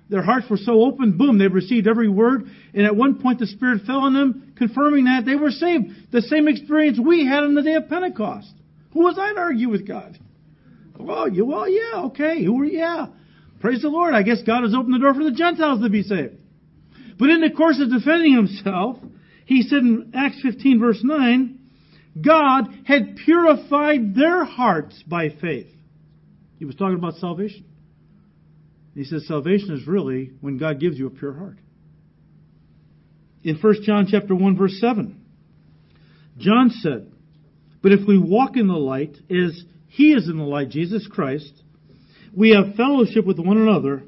Their 0.10 0.21
hearts 0.21 0.45
were 0.47 0.58
so 0.58 0.84
open, 0.84 1.17
boom, 1.17 1.39
they 1.39 1.47
received 1.47 1.88
every 1.88 2.08
word. 2.08 2.47
And 2.76 2.86
at 2.86 2.95
one 2.95 3.19
point 3.19 3.39
the 3.39 3.47
Spirit 3.47 3.82
fell 3.88 3.99
on 3.99 4.13
them, 4.13 4.54
confirming 4.56 5.06
that 5.06 5.26
they 5.26 5.36
were 5.36 5.49
saved. 5.49 6.12
The 6.12 6.21
same 6.21 6.47
experience 6.47 6.99
we 7.04 7.26
had 7.26 7.43
on 7.43 7.56
the 7.56 7.63
day 7.63 7.73
of 7.73 7.89
Pentecost. 7.89 8.54
Who 8.91 8.99
was 8.99 9.17
I 9.17 9.34
to 9.34 9.39
argue 9.39 9.69
with 9.69 9.88
God? 9.88 10.19
Well, 10.99 11.28
you, 11.28 11.45
well, 11.45 11.67
yeah, 11.67 12.04
okay. 12.06 12.43
Who 12.43 12.58
were, 12.58 12.65
yeah. 12.65 13.08
Praise 13.60 13.82
the 13.82 13.89
Lord. 13.89 14.13
I 14.13 14.21
guess 14.21 14.43
God 14.45 14.62
has 14.62 14.76
opened 14.76 14.93
the 14.93 14.99
door 14.99 15.15
for 15.15 15.23
the 15.23 15.32
Gentiles 15.32 15.82
to 15.82 15.89
be 15.89 16.04
saved. 16.04 16.36
But 17.17 17.30
in 17.30 17.41
the 17.41 17.52
course 17.52 17.80
of 17.80 17.91
defending 17.91 18.36
himself, 18.36 18.97
he 19.45 19.62
said 19.62 19.80
in 19.80 20.12
Acts 20.15 20.41
15 20.41 20.80
verse 20.80 20.99
9, 21.04 21.60
God 22.21 22.65
had 22.86 23.17
purified 23.26 24.15
their 24.15 24.43
hearts 24.43 25.02
by 25.08 25.30
faith. 25.30 25.67
He 26.60 26.65
was 26.65 26.76
talking 26.76 26.95
about 26.95 27.15
salvation. 27.15 27.65
He 28.93 29.04
says 29.04 29.28
salvation 29.28 29.73
is 29.73 29.88
really 29.88 30.32
when 30.41 30.58
God 30.58 30.80
gives 30.80 30.97
you 30.97 31.08
a 31.08 31.10
pure 31.10 31.34
heart. 31.34 31.58
In 33.43 33.58
1 33.58 33.76
John 33.84 34.08
chapter 34.10 34.36
1 34.36 34.58
verse 34.58 34.80
7, 34.80 35.19
John 36.38 36.69
said, 36.69 37.12
But 37.82 37.91
if 37.91 38.08
we 38.08 38.17
walk 38.17 38.56
in 38.56 38.67
the 38.67 38.73
light 38.73 39.17
as 39.30 39.63
he 39.88 40.13
is 40.13 40.30
in 40.30 40.38
the 40.38 40.43
light, 40.43 40.69
Jesus 40.69 41.08
Christ, 41.12 41.52
we 42.36 42.52
have 42.52 42.76
fellowship 42.76 43.26
with 43.26 43.39
one 43.39 43.58
another, 43.58 44.04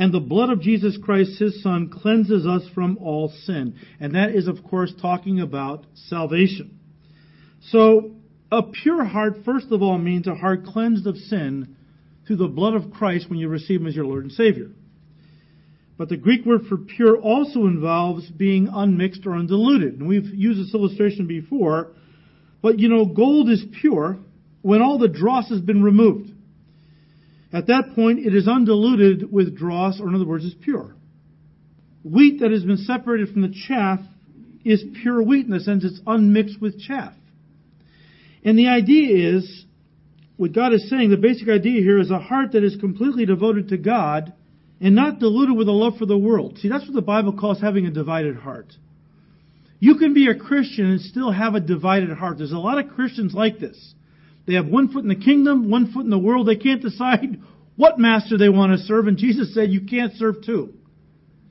and 0.00 0.14
the 0.14 0.18
blood 0.18 0.48
of 0.48 0.62
Jesus 0.62 0.96
Christ, 0.96 1.38
his 1.38 1.62
Son, 1.62 1.90
cleanses 1.90 2.46
us 2.46 2.62
from 2.74 2.96
all 3.02 3.28
sin. 3.44 3.76
And 4.00 4.14
that 4.14 4.30
is, 4.30 4.48
of 4.48 4.64
course, 4.64 4.90
talking 4.98 5.40
about 5.40 5.84
salvation. 5.94 6.80
So, 7.64 8.12
a 8.50 8.62
pure 8.62 9.04
heart, 9.04 9.44
first 9.44 9.66
of 9.70 9.82
all, 9.82 9.98
means 9.98 10.26
a 10.26 10.34
heart 10.34 10.64
cleansed 10.64 11.06
of 11.06 11.18
sin 11.18 11.76
through 12.26 12.36
the 12.36 12.48
blood 12.48 12.72
of 12.72 12.92
Christ 12.92 13.28
when 13.28 13.38
you 13.38 13.48
receive 13.48 13.82
Him 13.82 13.88
as 13.88 13.94
your 13.94 14.06
Lord 14.06 14.22
and 14.24 14.32
Savior. 14.32 14.70
But 15.98 16.08
the 16.08 16.16
Greek 16.16 16.46
word 16.46 16.62
for 16.66 16.78
pure 16.78 17.18
also 17.18 17.66
involves 17.66 18.26
being 18.30 18.70
unmixed 18.72 19.26
or 19.26 19.34
undiluted. 19.34 20.00
And 20.00 20.08
we've 20.08 20.32
used 20.32 20.66
this 20.66 20.74
illustration 20.74 21.26
before. 21.26 21.88
But 22.62 22.78
you 22.78 22.88
know, 22.88 23.04
gold 23.04 23.50
is 23.50 23.62
pure 23.82 24.16
when 24.62 24.80
all 24.80 24.96
the 24.96 25.08
dross 25.08 25.50
has 25.50 25.60
been 25.60 25.82
removed. 25.82 26.29
At 27.52 27.66
that 27.66 27.94
point, 27.94 28.20
it 28.20 28.34
is 28.34 28.46
undiluted 28.46 29.30
with 29.32 29.56
dross, 29.56 30.00
or 30.00 30.08
in 30.08 30.14
other 30.14 30.26
words, 30.26 30.44
is 30.44 30.54
pure. 30.54 30.94
Wheat 32.04 32.40
that 32.40 32.52
has 32.52 32.64
been 32.64 32.78
separated 32.78 33.30
from 33.30 33.42
the 33.42 33.54
chaff 33.66 34.00
is 34.64 34.84
pure 35.02 35.22
wheat 35.22 35.46
in 35.46 35.52
the 35.52 35.60
sense 35.60 35.84
it's 35.84 36.00
unmixed 36.06 36.60
with 36.60 36.80
chaff. 36.80 37.14
And 38.44 38.58
the 38.58 38.68
idea 38.68 39.36
is, 39.36 39.64
what 40.36 40.52
God 40.52 40.72
is 40.72 40.88
saying, 40.88 41.10
the 41.10 41.16
basic 41.16 41.48
idea 41.48 41.82
here 41.82 41.98
is 41.98 42.10
a 42.10 42.18
heart 42.18 42.52
that 42.52 42.64
is 42.64 42.76
completely 42.76 43.26
devoted 43.26 43.68
to 43.68 43.76
God 43.76 44.32
and 44.80 44.94
not 44.94 45.18
diluted 45.18 45.56
with 45.56 45.68
a 45.68 45.72
love 45.72 45.98
for 45.98 46.06
the 46.06 46.16
world. 46.16 46.58
See, 46.58 46.68
that's 46.68 46.84
what 46.86 46.94
the 46.94 47.02
Bible 47.02 47.34
calls 47.34 47.60
having 47.60 47.86
a 47.86 47.90
divided 47.90 48.36
heart. 48.36 48.72
You 49.78 49.96
can 49.96 50.14
be 50.14 50.28
a 50.28 50.34
Christian 50.34 50.86
and 50.86 51.00
still 51.00 51.30
have 51.30 51.54
a 51.54 51.60
divided 51.60 52.10
heart. 52.16 52.38
There's 52.38 52.52
a 52.52 52.58
lot 52.58 52.78
of 52.78 52.90
Christians 52.92 53.34
like 53.34 53.58
this. 53.58 53.94
They 54.50 54.56
have 54.56 54.66
one 54.66 54.88
foot 54.88 55.04
in 55.04 55.08
the 55.08 55.14
kingdom, 55.14 55.70
one 55.70 55.92
foot 55.92 56.02
in 56.02 56.10
the 56.10 56.18
world. 56.18 56.48
They 56.48 56.56
can't 56.56 56.82
decide 56.82 57.40
what 57.76 58.00
master 58.00 58.36
they 58.36 58.48
want 58.48 58.72
to 58.72 58.78
serve. 58.78 59.06
And 59.06 59.16
Jesus 59.16 59.54
said, 59.54 59.70
you 59.70 59.82
can't 59.82 60.12
serve 60.14 60.44
two. 60.44 60.74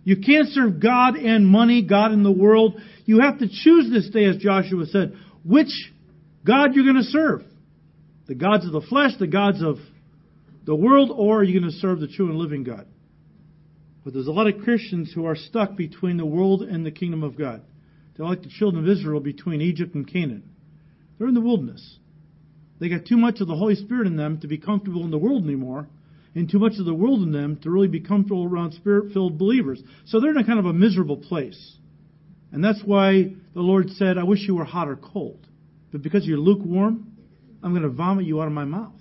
You 0.04 0.18
can't 0.18 0.50
serve 0.50 0.82
God 0.82 1.16
and 1.16 1.48
money, 1.48 1.82
God 1.82 2.12
and 2.12 2.26
the 2.26 2.32
world. 2.32 2.76
You 3.06 3.22
have 3.22 3.40
to 3.40 3.48
choose 3.48 3.90
this 3.90 4.10
day, 4.10 4.26
as 4.26 4.36
Joshua 4.36 4.86
said, 4.88 5.14
which 5.46 5.72
God 6.46 6.76
you're 6.76 6.84
going 6.84 6.98
to 6.98 7.04
serve. 7.04 7.44
The 8.28 8.36
gods 8.36 8.66
of 8.66 8.74
the 8.74 8.82
flesh, 8.82 9.12
the 9.18 9.28
gods 9.28 9.64
of 9.64 9.78
the 10.66 10.76
world, 10.76 11.10
or 11.16 11.40
are 11.40 11.44
you 11.46 11.58
going 11.58 11.72
to 11.72 11.78
serve 11.80 12.02
the 12.02 12.10
true 12.10 12.28
and 12.28 12.38
living 12.38 12.66
God? 12.66 12.86
But 14.04 14.14
there's 14.14 14.28
a 14.28 14.34
lot 14.34 14.48
of 14.48 14.62
Christians 14.62 15.14
who 15.16 15.26
are 15.26 15.38
stuck 15.38 15.78
between 15.78 16.18
the 16.18 16.26
world 16.26 16.64
and 16.64 16.86
the 16.86 16.92
kingdom 16.92 17.24
of 17.24 17.38
God. 17.38 17.62
They're 18.18 18.26
like 18.26 18.42
the 18.42 18.50
children 18.50 18.84
of 18.84 18.90
Israel 18.90 19.22
between 19.22 19.62
Egypt 19.62 19.96
and 19.96 20.06
Canaan. 20.06 20.44
They're 21.18 21.30
in 21.30 21.34
the 21.34 21.40
wilderness. 21.40 21.98
They 22.80 22.90
got 22.90 23.06
too 23.06 23.18
much 23.18 23.42
of 23.42 23.48
the 23.48 23.56
Holy 23.56 23.76
Spirit 23.76 24.08
in 24.08 24.16
them 24.16 24.40
to 24.42 24.48
be 24.48 24.58
comfortable 24.58 25.04
in 25.04 25.12
the 25.12 25.18
world 25.18 25.44
anymore, 25.44 25.88
and 26.36 26.50
too 26.50 26.60
much 26.60 26.74
of 26.80 26.86
the 26.86 26.94
world 26.94 27.22
in 27.22 27.32
them 27.32 27.60
to 27.64 27.70
really 27.70 27.88
be 27.88 28.00
comfortable 28.00 28.46
around 28.46 28.74
spirit 28.74 29.12
filled 29.14 29.38
believers. 29.38 29.82
So 30.06 30.20
they're 30.20 30.32
in 30.32 30.38
a 30.38 30.46
kind 30.46 30.60
of 30.60 30.66
a 30.66 30.74
miserable 30.74 31.18
place. 31.18 31.78
And 32.52 32.64
that's 32.64 32.82
why 32.84 33.34
the 33.54 33.62
Lord 33.62 33.90
said, 33.92 34.18
I 34.18 34.24
wish 34.24 34.48
you 34.48 34.56
were 34.56 34.64
hot 34.64 34.88
or 34.88 34.96
cold. 34.96 35.46
But 35.92 36.02
because 36.02 36.26
you're 36.26 36.38
lukewarm, 36.38 37.18
I'm 37.62 37.72
going 37.72 37.84
to 37.84 37.90
vomit 37.90 38.26
you 38.26 38.42
out 38.42 38.48
of 38.48 38.54
my 38.54 38.66
mouth. 38.66 38.94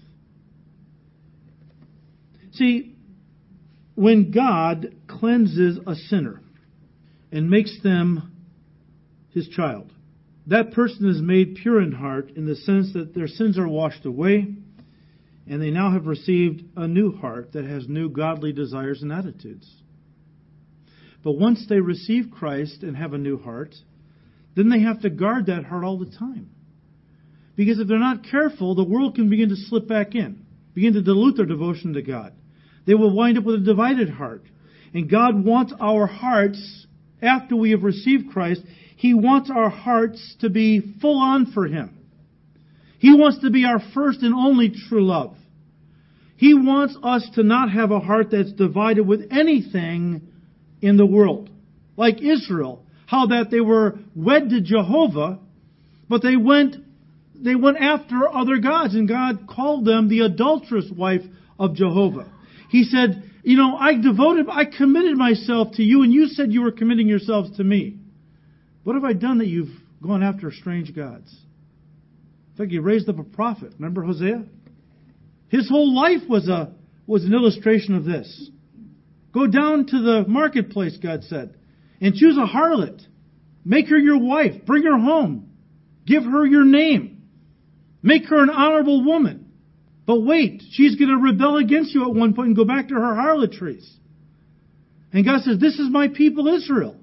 See, 2.52 2.96
when 3.94 4.30
God 4.30 4.94
cleanses 5.06 5.78
a 5.86 5.94
sinner 5.94 6.40
and 7.30 7.50
makes 7.50 7.80
them 7.82 8.32
his 9.30 9.48
child, 9.48 9.92
that 10.48 10.72
person 10.72 11.08
is 11.08 11.20
made 11.20 11.56
pure 11.62 11.80
in 11.80 11.92
heart 11.92 12.30
in 12.36 12.46
the 12.46 12.56
sense 12.56 12.92
that 12.94 13.14
their 13.14 13.28
sins 13.28 13.58
are 13.58 13.68
washed 13.68 14.04
away 14.06 14.46
and 15.46 15.62
they 15.62 15.70
now 15.70 15.92
have 15.92 16.06
received 16.06 16.62
a 16.76 16.86
new 16.86 17.16
heart 17.16 17.52
that 17.52 17.64
has 17.64 17.88
new 17.88 18.08
godly 18.08 18.52
desires 18.52 19.02
and 19.02 19.12
attitudes. 19.12 19.70
But 21.22 21.32
once 21.32 21.66
they 21.68 21.80
receive 21.80 22.30
Christ 22.30 22.82
and 22.82 22.96
have 22.96 23.12
a 23.12 23.18
new 23.18 23.38
heart, 23.38 23.74
then 24.56 24.70
they 24.70 24.80
have 24.80 25.02
to 25.02 25.10
guard 25.10 25.46
that 25.46 25.64
heart 25.64 25.84
all 25.84 25.98
the 25.98 26.10
time. 26.10 26.50
Because 27.56 27.78
if 27.78 27.88
they're 27.88 27.98
not 27.98 28.24
careful, 28.30 28.74
the 28.74 28.84
world 28.84 29.16
can 29.16 29.28
begin 29.28 29.48
to 29.48 29.56
slip 29.56 29.88
back 29.88 30.14
in, 30.14 30.46
begin 30.74 30.94
to 30.94 31.02
dilute 31.02 31.36
their 31.36 31.46
devotion 31.46 31.94
to 31.94 32.02
God. 32.02 32.32
They 32.86 32.94
will 32.94 33.14
wind 33.14 33.36
up 33.36 33.44
with 33.44 33.56
a 33.56 33.64
divided 33.64 34.08
heart. 34.10 34.44
And 34.94 35.10
God 35.10 35.44
wants 35.44 35.74
our 35.78 36.06
hearts, 36.06 36.86
after 37.20 37.56
we 37.56 37.72
have 37.72 37.82
received 37.82 38.30
Christ, 38.30 38.62
he 38.98 39.14
wants 39.14 39.48
our 39.48 39.70
hearts 39.70 40.34
to 40.40 40.50
be 40.50 40.82
full 41.00 41.20
on 41.20 41.52
for 41.52 41.68
Him. 41.68 41.96
He 42.98 43.14
wants 43.14 43.42
to 43.42 43.50
be 43.50 43.64
our 43.64 43.80
first 43.94 44.22
and 44.22 44.34
only 44.34 44.72
true 44.88 45.06
love. 45.06 45.36
He 46.36 46.52
wants 46.52 46.96
us 47.00 47.24
to 47.36 47.44
not 47.44 47.70
have 47.70 47.92
a 47.92 48.00
heart 48.00 48.32
that's 48.32 48.50
divided 48.50 49.06
with 49.06 49.28
anything 49.30 50.22
in 50.82 50.96
the 50.96 51.06
world. 51.06 51.48
like 51.96 52.20
Israel, 52.20 52.84
how 53.06 53.26
that 53.26 53.52
they 53.52 53.60
were 53.60 54.00
wed 54.16 54.50
to 54.50 54.60
Jehovah, 54.60 55.38
but 56.08 56.22
they 56.22 56.36
went 56.36 56.74
they 57.36 57.54
went 57.54 57.76
after 57.78 58.28
other 58.28 58.58
gods, 58.58 58.96
and 58.96 59.06
God 59.06 59.46
called 59.46 59.84
them 59.84 60.08
the 60.08 60.20
adulterous 60.20 60.90
wife 60.90 61.22
of 61.56 61.76
Jehovah. 61.76 62.26
He 62.68 62.82
said, 62.82 63.22
You 63.44 63.56
know, 63.58 63.76
I 63.76 63.94
devoted, 63.94 64.46
I 64.50 64.64
committed 64.64 65.16
myself 65.16 65.74
to 65.74 65.84
you, 65.84 66.02
and 66.02 66.12
you 66.12 66.26
said 66.26 66.52
you 66.52 66.62
were 66.62 66.72
committing 66.72 67.06
yourselves 67.06 67.56
to 67.58 67.62
me. 67.62 67.97
What 68.84 68.94
have 68.94 69.04
I 69.04 69.12
done 69.12 69.38
that 69.38 69.48
you've 69.48 69.74
gone 70.02 70.22
after 70.22 70.50
strange 70.50 70.94
gods? 70.94 71.34
In 72.52 72.56
fact, 72.56 72.72
you 72.72 72.80
raised 72.80 73.08
up 73.08 73.18
a 73.18 73.24
prophet. 73.24 73.72
Remember 73.78 74.02
Hosea? 74.02 74.44
His 75.48 75.68
whole 75.68 75.94
life 75.94 76.28
was 76.28 76.48
a 76.48 76.72
was 77.06 77.24
an 77.24 77.32
illustration 77.32 77.94
of 77.94 78.04
this. 78.04 78.50
Go 79.32 79.46
down 79.46 79.86
to 79.86 80.02
the 80.02 80.24
marketplace, 80.28 80.98
God 81.02 81.24
said, 81.24 81.56
and 82.00 82.14
choose 82.14 82.36
a 82.36 82.46
harlot. 82.46 83.00
Make 83.64 83.88
her 83.88 83.98
your 83.98 84.18
wife. 84.18 84.66
Bring 84.66 84.84
her 84.84 84.98
home. 84.98 85.50
Give 86.06 86.22
her 86.22 86.46
your 86.46 86.64
name. 86.64 87.22
Make 88.02 88.26
her 88.26 88.42
an 88.42 88.50
honorable 88.50 89.04
woman. 89.04 89.52
But 90.06 90.20
wait, 90.20 90.62
she's 90.70 90.96
going 90.96 91.10
to 91.10 91.16
rebel 91.16 91.56
against 91.56 91.94
you 91.94 92.04
at 92.04 92.14
one 92.14 92.34
point 92.34 92.48
and 92.48 92.56
go 92.56 92.64
back 92.64 92.88
to 92.88 92.94
her 92.94 93.14
harlotries. 93.14 93.90
And 95.12 95.24
God 95.24 95.42
says, 95.42 95.58
This 95.58 95.78
is 95.78 95.90
my 95.90 96.08
people 96.08 96.48
Israel. 96.48 96.96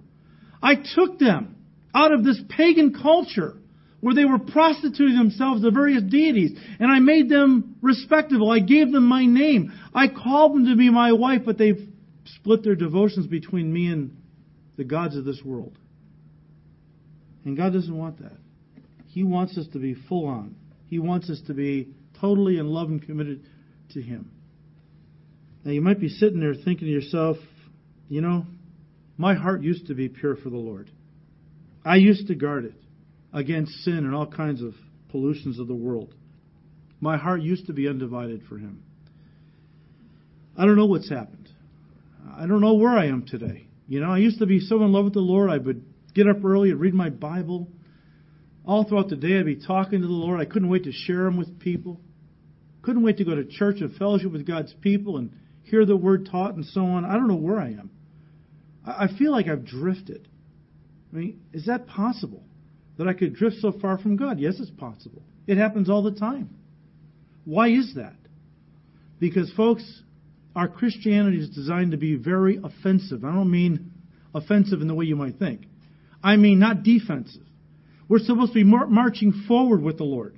I 0.62 0.76
took 0.76 1.20
them 1.20 1.55
out 1.96 2.12
of 2.12 2.24
this 2.24 2.40
pagan 2.50 2.94
culture 2.94 3.56
where 4.02 4.14
they 4.14 4.26
were 4.26 4.38
prostituting 4.38 5.18
themselves 5.18 5.64
to 5.64 5.72
various 5.72 6.04
deities, 6.04 6.52
and 6.80 6.92
I 6.92 7.00
made 7.00 7.30
them 7.30 7.78
respectable. 7.82 8.52
I 8.52 8.60
gave 8.60 8.92
them 8.92 9.08
my 9.08 9.26
name. 9.26 9.74
I 9.96 10.10
called 10.10 10.54
them 10.54 10.66
to 10.66 10.76
be 10.76 10.92
my 10.92 11.14
wife, 11.14 11.42
but 11.46 11.58
they've 11.58 11.90
split 12.26 12.64
their 12.64 12.76
devotions 12.76 13.26
between 13.26 13.72
me 13.72 13.88
and 13.88 14.18
the 14.78 14.84
gods 14.84 15.16
of 15.16 15.26
this 15.26 15.42
world. 15.44 15.78
And 17.46 17.56
God 17.56 17.74
doesn't 17.74 17.98
want 17.98 18.20
that. 18.22 18.38
He 19.08 19.24
wants 19.24 19.58
us 19.58 19.66
to 19.74 19.80
be 19.80 19.96
full 19.96 20.28
on. 20.28 20.56
He 20.88 21.00
wants 21.00 21.30
us 21.30 21.42
to 21.48 21.54
be 21.54 21.90
totally 22.20 22.60
in 22.60 22.68
love 22.68 22.90
and 22.90 23.02
committed 23.02 23.46
to 23.94 24.02
Him. 24.02 24.32
Now, 25.64 25.72
you 25.72 25.82
might 25.82 26.00
be 26.00 26.10
sitting 26.10 26.40
there 26.40 26.54
thinking 26.54 26.88
to 26.88 26.94
yourself, 26.94 27.38
you 28.08 28.22
know, 28.22 28.46
my 29.18 29.34
heart 29.34 29.64
used 29.64 29.88
to 29.88 29.96
be 29.96 30.10
pure 30.10 30.36
for 30.36 30.50
the 30.50 30.58
Lord. 30.58 30.92
I 31.86 31.98
used 31.98 32.28
to 32.28 32.36
guard 32.36 32.66
it 32.66 32.74
against 33.32 33.72
sin 33.84 33.98
and 33.98 34.16
all 34.16 34.26
kinds 34.26 34.62
of 34.64 34.74
pollutions 35.10 35.60
of 35.60 35.68
the 35.68 35.76
world. 35.76 36.16
My 37.00 37.18
heart 37.18 37.42
used 37.42 37.68
to 37.68 37.74
be 37.74 37.88
undivided 37.88 38.42
for 38.50 38.58
Him. 38.58 38.84
I 40.58 40.66
don't 40.66 40.78
know 40.78 40.88
what's 40.88 41.10
happened. 41.10 41.50
I 42.36 42.48
don't 42.48 42.62
know 42.62 42.74
where 42.74 42.98
I 42.98 43.06
am 43.06 43.26
today. 43.28 43.68
You 43.88 44.00
know, 44.00 44.12
I 44.12 44.18
used 44.18 44.40
to 44.40 44.48
be 44.48 44.60
so 44.60 44.84
in 44.84 44.92
love 44.92 45.06
with 45.06 45.14
the 45.14 45.20
Lord, 45.20 45.52
I 45.52 45.58
would 45.58 45.86
get 46.16 46.28
up 46.28 46.44
early 46.44 46.72
and 46.72 46.80
read 46.80 46.96
my 46.96 47.10
Bible. 47.10 47.68
All 48.66 48.84
throughout 48.84 49.10
the 49.10 49.16
day, 49.16 49.38
I'd 49.38 49.46
be 49.46 49.58
talking 49.58 50.02
to 50.02 50.08
the 50.08 50.14
Lord. 50.14 50.40
I 50.42 50.46
couldn't 50.46 50.70
wait 50.70 50.86
to 50.86 50.92
share 50.92 51.28
Him 51.28 51.38
with 51.38 51.60
people. 51.60 52.02
Couldn't 52.82 53.04
wait 53.04 53.18
to 53.18 53.26
go 53.26 53.36
to 53.36 53.46
church 53.46 53.82
and 53.82 53.96
fellowship 53.96 54.32
with 54.32 54.48
God's 54.48 54.74
people 54.82 55.18
and 55.18 55.32
hear 55.64 55.86
the 55.86 55.96
Word 55.96 56.28
taught 56.32 56.56
and 56.56 56.66
so 56.66 56.82
on. 56.82 57.06
I 57.06 57.14
don't 57.14 57.28
know 57.28 57.36
where 57.36 57.60
I 57.60 57.68
am. 57.68 57.92
I 58.86 59.08
feel 59.20 59.32
like 59.32 59.48
I've 59.48 59.66
drifted. 59.66 60.28
I 61.16 61.20
mean, 61.20 61.40
is 61.54 61.66
that 61.68 61.88
possible? 61.88 62.44
that 62.98 63.08
I 63.08 63.14
could 63.14 63.36
drift 63.36 63.58
so 63.60 63.72
far 63.72 63.98
from 63.98 64.16
God? 64.16 64.40
Yes, 64.40 64.56
it's 64.60 64.72
possible. 64.72 65.22
It 65.48 65.58
happens 65.58 65.90
all 65.90 66.04
the 66.04 66.12
time. 66.12 66.50
Why 67.44 67.70
is 67.70 67.96
that? 67.96 68.16
Because, 69.20 69.52
folks, 69.54 70.02
our 70.56 70.68
Christianity 70.68 71.40
is 71.40 71.50
designed 71.50 71.92
to 71.92 71.98
be 71.98 72.16
very 72.16 72.60
offensive. 72.64 73.24
I 73.24 73.34
don't 73.34 73.52
mean 73.52 73.92
offensive 74.34 74.82
in 74.82 74.88
the 74.88 74.96
way 74.96 75.06
you 75.06 75.16
might 75.16 75.38
think. 75.38 75.62
I 76.24 76.38
mean 76.38 76.60
not 76.60 76.84
defensive. 76.84 77.44
We're 78.08 78.20
supposed 78.20 78.54
to 78.54 78.60
be 78.60 78.64
marching 78.64 79.44
forward 79.48 79.82
with 79.82 79.98
the 79.98 80.04
Lord. 80.04 80.38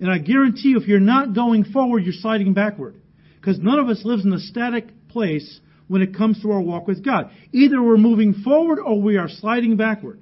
And 0.00 0.10
I 0.10 0.18
guarantee 0.18 0.70
you, 0.70 0.78
if 0.78 0.88
you're 0.88 1.00
not 1.00 1.34
going 1.34 1.64
forward, 1.64 2.04
you're 2.04 2.12
sliding 2.14 2.54
backward. 2.54 2.96
Because 3.38 3.58
none 3.58 3.78
of 3.78 3.88
us 3.88 4.04
lives 4.04 4.24
in 4.24 4.32
a 4.32 4.38
static 4.38 5.08
place 5.08 5.60
when 5.90 6.02
it 6.02 6.16
comes 6.16 6.40
to 6.40 6.52
our 6.52 6.60
walk 6.60 6.86
with 6.86 7.04
God. 7.04 7.32
Either 7.50 7.82
we're 7.82 7.96
moving 7.96 8.32
forward 8.44 8.78
or 8.78 9.02
we 9.02 9.16
are 9.16 9.28
sliding 9.28 9.76
backward. 9.76 10.20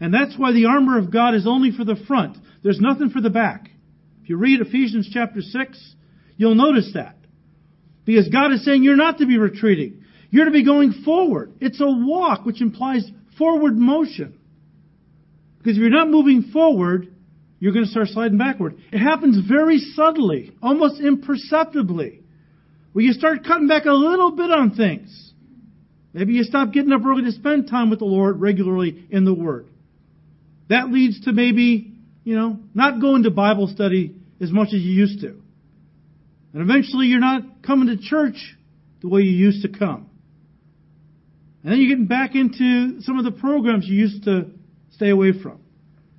And 0.00 0.12
that's 0.12 0.36
why 0.36 0.52
the 0.52 0.66
armor 0.66 0.98
of 0.98 1.10
God 1.10 1.34
is 1.34 1.46
only 1.46 1.70
for 1.70 1.82
the 1.82 1.96
front. 2.06 2.36
There's 2.62 2.78
nothing 2.78 3.08
for 3.08 3.22
the 3.22 3.30
back. 3.30 3.70
If 4.22 4.28
you 4.28 4.36
read 4.36 4.60
Ephesians 4.60 5.08
chapter 5.10 5.40
6, 5.40 5.94
you'll 6.36 6.54
notice 6.54 6.90
that. 6.92 7.16
Because 8.04 8.28
God 8.28 8.52
is 8.52 8.62
saying 8.66 8.82
you're 8.82 8.96
not 8.96 9.16
to 9.16 9.26
be 9.26 9.38
retreating. 9.38 10.04
You're 10.28 10.44
to 10.44 10.50
be 10.50 10.62
going 10.62 10.92
forward. 11.06 11.54
It's 11.58 11.80
a 11.80 11.86
walk, 11.88 12.44
which 12.44 12.60
implies 12.60 13.10
forward 13.38 13.78
motion. 13.78 14.38
Because 15.56 15.78
if 15.78 15.80
you're 15.80 15.88
not 15.88 16.10
moving 16.10 16.50
forward, 16.52 17.14
you're 17.60 17.72
going 17.72 17.86
to 17.86 17.90
start 17.90 18.08
sliding 18.08 18.36
backward. 18.36 18.76
It 18.92 18.98
happens 18.98 19.48
very 19.48 19.78
subtly, 19.78 20.52
almost 20.62 21.00
imperceptibly, 21.00 22.24
where 22.98 23.04
you 23.04 23.12
start 23.12 23.44
cutting 23.44 23.68
back 23.68 23.84
a 23.84 23.92
little 23.92 24.32
bit 24.32 24.50
on 24.50 24.74
things. 24.74 25.32
Maybe 26.12 26.32
you 26.32 26.42
stop 26.42 26.72
getting 26.72 26.90
up 26.90 27.02
early 27.06 27.22
to 27.22 27.30
spend 27.30 27.68
time 27.68 27.90
with 27.90 28.00
the 28.00 28.04
Lord 28.04 28.40
regularly 28.40 29.06
in 29.08 29.24
the 29.24 29.32
Word. 29.32 29.68
That 30.68 30.90
leads 30.90 31.20
to 31.20 31.32
maybe, 31.32 31.92
you 32.24 32.34
know, 32.34 32.58
not 32.74 33.00
going 33.00 33.22
to 33.22 33.30
Bible 33.30 33.68
study 33.68 34.16
as 34.40 34.50
much 34.50 34.74
as 34.74 34.80
you 34.80 34.90
used 34.90 35.20
to. 35.20 35.28
And 36.52 36.60
eventually 36.60 37.06
you're 37.06 37.20
not 37.20 37.62
coming 37.64 37.86
to 37.86 38.02
church 38.02 38.56
the 39.00 39.08
way 39.08 39.20
you 39.20 39.30
used 39.30 39.62
to 39.62 39.68
come. 39.68 40.10
And 41.62 41.70
then 41.70 41.78
you're 41.78 41.90
getting 41.90 42.06
back 42.08 42.34
into 42.34 43.00
some 43.02 43.16
of 43.16 43.24
the 43.24 43.30
programs 43.30 43.86
you 43.86 43.94
used 43.94 44.24
to 44.24 44.50
stay 44.90 45.10
away 45.10 45.40
from. 45.40 45.60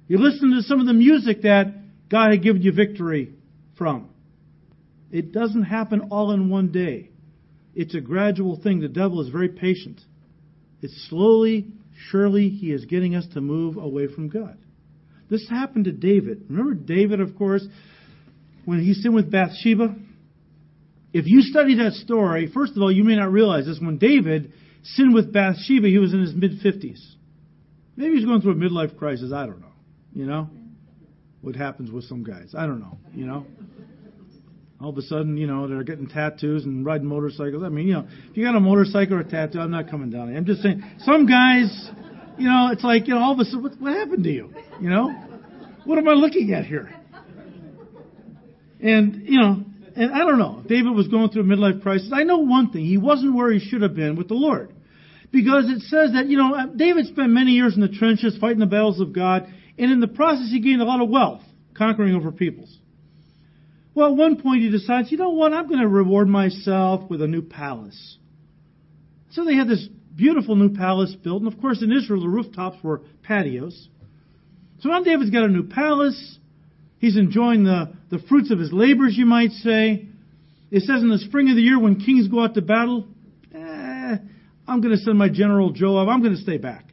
You're 0.07 0.21
listening 0.21 0.53
to 0.55 0.61
some 0.61 0.79
of 0.79 0.87
the 0.87 0.93
music 0.93 1.41
that 1.41 1.73
God 2.07 2.31
had 2.31 2.41
given 2.41 2.61
you 2.61 2.71
victory 2.71 3.33
from. 3.77 4.11
It 5.11 5.31
doesn't 5.31 5.63
happen 5.63 6.09
all 6.11 6.31
in 6.31 6.49
one 6.49 6.71
day. 6.71 7.09
It's 7.75 7.95
a 7.95 8.01
gradual 8.01 8.59
thing. 8.61 8.79
The 8.79 8.87
devil 8.87 9.21
is 9.21 9.29
very 9.29 9.49
patient. 9.49 10.01
It's 10.81 11.07
slowly 11.09 11.67
surely 12.09 12.49
he 12.49 12.71
is 12.71 12.85
getting 12.85 13.15
us 13.15 13.25
to 13.33 13.41
move 13.41 13.77
away 13.77 14.07
from 14.07 14.29
God. 14.29 14.57
This 15.29 15.47
happened 15.49 15.85
to 15.85 15.91
David. 15.91 16.45
Remember 16.49 16.73
David, 16.73 17.21
of 17.21 17.35
course, 17.37 17.65
when 18.65 18.79
he 18.79 18.93
sinned 18.93 19.13
with 19.13 19.31
Bathsheba? 19.31 19.95
If 21.13 21.25
you 21.27 21.41
study 21.41 21.75
that 21.75 21.93
story, 21.93 22.51
first 22.53 22.75
of 22.75 22.81
all, 22.81 22.91
you 22.91 23.03
may 23.03 23.15
not 23.15 23.31
realize 23.31 23.65
this. 23.65 23.79
When 23.79 23.97
David 23.97 24.53
sinned 24.83 25.13
with 25.13 25.33
Bathsheba, 25.33 25.87
he 25.87 25.97
was 25.97 26.13
in 26.13 26.21
his 26.21 26.33
mid 26.33 26.59
50s. 26.63 26.99
Maybe 27.95 28.15
he's 28.15 28.25
going 28.25 28.41
through 28.41 28.53
a 28.53 28.55
midlife 28.55 28.97
crisis. 28.97 29.31
I 29.33 29.45
don't 29.45 29.59
know. 29.59 29.73
You 30.13 30.25
know? 30.25 30.49
What 31.41 31.55
happens 31.55 31.91
with 31.91 32.05
some 32.05 32.23
guys. 32.23 32.53
I 32.57 32.65
don't 32.65 32.79
know. 32.79 32.97
You 33.13 33.25
know? 33.25 33.45
All 34.81 34.89
of 34.89 34.97
a 34.97 35.01
sudden, 35.01 35.35
you 35.35 35.45
know, 35.45 35.67
they're 35.67 35.83
getting 35.83 36.07
tattoos 36.07 36.63
and 36.63 36.85
riding 36.85 37.07
motorcycles. 37.07 37.63
I 37.63 37.69
mean, 37.69 37.87
you 37.87 37.93
know, 37.93 38.07
if 38.29 38.37
you 38.37 38.45
got 38.45 38.55
a 38.55 38.59
motorcycle 38.61 39.15
or 39.15 39.19
a 39.19 39.29
tattoo, 39.29 39.59
I'm 39.59 39.71
not 39.71 39.89
coming 39.89 40.09
down. 40.09 40.35
I'm 40.35 40.45
just 40.45 40.61
saying, 40.61 40.83
some 40.99 41.25
guys, 41.25 41.89
you 42.37 42.47
know, 42.47 42.69
it's 42.71 42.83
like, 42.83 43.07
you 43.07 43.15
know, 43.15 43.19
all 43.19 43.33
of 43.33 43.39
a 43.39 43.45
sudden, 43.45 43.63
what, 43.63 43.79
what 43.79 43.93
happened 43.93 44.23
to 44.23 44.31
you? 44.31 44.53
You 44.79 44.89
know, 44.89 45.09
what 45.83 45.97
am 45.97 46.07
I 46.07 46.13
looking 46.13 46.53
at 46.53 46.65
here? 46.65 46.95
And 48.81 49.27
you 49.27 49.39
know, 49.39 49.65
and 49.95 50.13
I 50.13 50.19
don't 50.19 50.39
know. 50.39 50.63
David 50.65 50.95
was 50.95 51.09
going 51.09 51.29
through 51.29 51.41
a 51.41 51.45
midlife 51.45 51.81
crisis. 51.81 52.11
I 52.13 52.23
know 52.23 52.37
one 52.37 52.71
thing: 52.71 52.85
he 52.85 52.97
wasn't 52.97 53.35
where 53.35 53.51
he 53.51 53.59
should 53.59 53.81
have 53.81 53.93
been 53.95 54.15
with 54.15 54.29
the 54.29 54.35
Lord, 54.35 54.73
because 55.31 55.65
it 55.69 55.81
says 55.81 56.13
that 56.13 56.27
you 56.27 56.37
know 56.37 56.71
David 56.73 57.07
spent 57.07 57.29
many 57.29 57.51
years 57.51 57.75
in 57.75 57.81
the 57.81 57.89
trenches 57.89 58.37
fighting 58.39 58.59
the 58.59 58.65
battles 58.65 59.01
of 59.01 59.11
God, 59.11 59.53
and 59.77 59.91
in 59.91 59.99
the 59.99 60.07
process 60.07 60.49
he 60.49 60.61
gained 60.61 60.81
a 60.81 60.85
lot 60.85 61.01
of 61.01 61.09
wealth, 61.09 61.41
conquering 61.73 62.15
over 62.15 62.31
peoples. 62.31 62.78
Well, 63.99 64.11
at 64.11 64.15
one 64.15 64.41
point 64.41 64.61
he 64.61 64.69
decides, 64.69 65.11
you 65.11 65.17
know 65.17 65.31
what, 65.31 65.51
I'm 65.51 65.67
going 65.67 65.81
to 65.81 65.87
reward 65.87 66.29
myself 66.29 67.09
with 67.09 67.21
a 67.21 67.27
new 67.27 67.41
palace. 67.41 68.17
So 69.31 69.43
they 69.43 69.55
had 69.55 69.67
this 69.67 69.89
beautiful 70.15 70.55
new 70.55 70.73
palace 70.73 71.13
built, 71.21 71.43
and 71.43 71.51
of 71.51 71.59
course 71.59 71.81
in 71.81 71.91
Israel 71.91 72.21
the 72.21 72.29
rooftops 72.29 72.81
were 72.81 73.01
patios. 73.23 73.89
So 74.79 74.87
now 74.87 75.03
David's 75.03 75.31
got 75.31 75.43
a 75.43 75.49
new 75.49 75.67
palace. 75.67 76.37
He's 76.99 77.17
enjoying 77.17 77.65
the, 77.65 77.91
the 78.09 78.19
fruits 78.19 78.51
of 78.51 78.59
his 78.59 78.71
labors, 78.71 79.17
you 79.17 79.25
might 79.25 79.51
say. 79.51 80.07
It 80.71 80.83
says 80.83 81.01
in 81.01 81.09
the 81.09 81.17
spring 81.17 81.49
of 81.49 81.57
the 81.57 81.61
year 81.61 81.77
when 81.77 81.99
kings 81.99 82.29
go 82.29 82.41
out 82.41 82.53
to 82.53 82.61
battle, 82.61 83.05
eh, 83.53 84.15
I'm 84.65 84.79
going 84.79 84.95
to 84.95 85.03
send 85.03 85.17
my 85.17 85.27
general 85.27 85.73
Joab. 85.73 86.07
I'm 86.07 86.21
going 86.21 86.37
to 86.37 86.41
stay 86.41 86.57
back. 86.57 86.85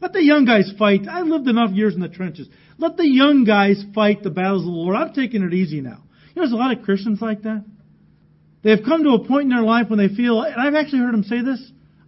Let 0.00 0.12
the 0.12 0.22
young 0.22 0.44
guys 0.44 0.72
fight. 0.78 1.08
I 1.10 1.22
lived 1.22 1.48
enough 1.48 1.72
years 1.72 1.96
in 1.96 2.00
the 2.00 2.08
trenches. 2.08 2.48
Let 2.78 2.96
the 2.96 3.08
young 3.08 3.42
guys 3.42 3.84
fight 3.92 4.22
the 4.22 4.30
battles 4.30 4.62
of 4.62 4.66
the 4.66 4.70
Lord. 4.70 4.94
I'm 4.94 5.12
taking 5.14 5.42
it 5.42 5.52
easy 5.52 5.80
now. 5.80 6.04
You 6.34 6.40
know, 6.40 6.48
there's 6.48 6.52
a 6.52 6.56
lot 6.56 6.76
of 6.76 6.84
Christians 6.84 7.20
like 7.20 7.42
that. 7.42 7.64
They've 8.62 8.82
come 8.84 9.02
to 9.04 9.10
a 9.10 9.26
point 9.26 9.44
in 9.44 9.48
their 9.50 9.62
life 9.62 9.90
when 9.90 9.98
they 9.98 10.14
feel, 10.14 10.40
and 10.42 10.54
I've 10.54 10.74
actually 10.74 11.00
heard 11.00 11.14
them 11.14 11.24
say 11.24 11.42
this, 11.42 11.60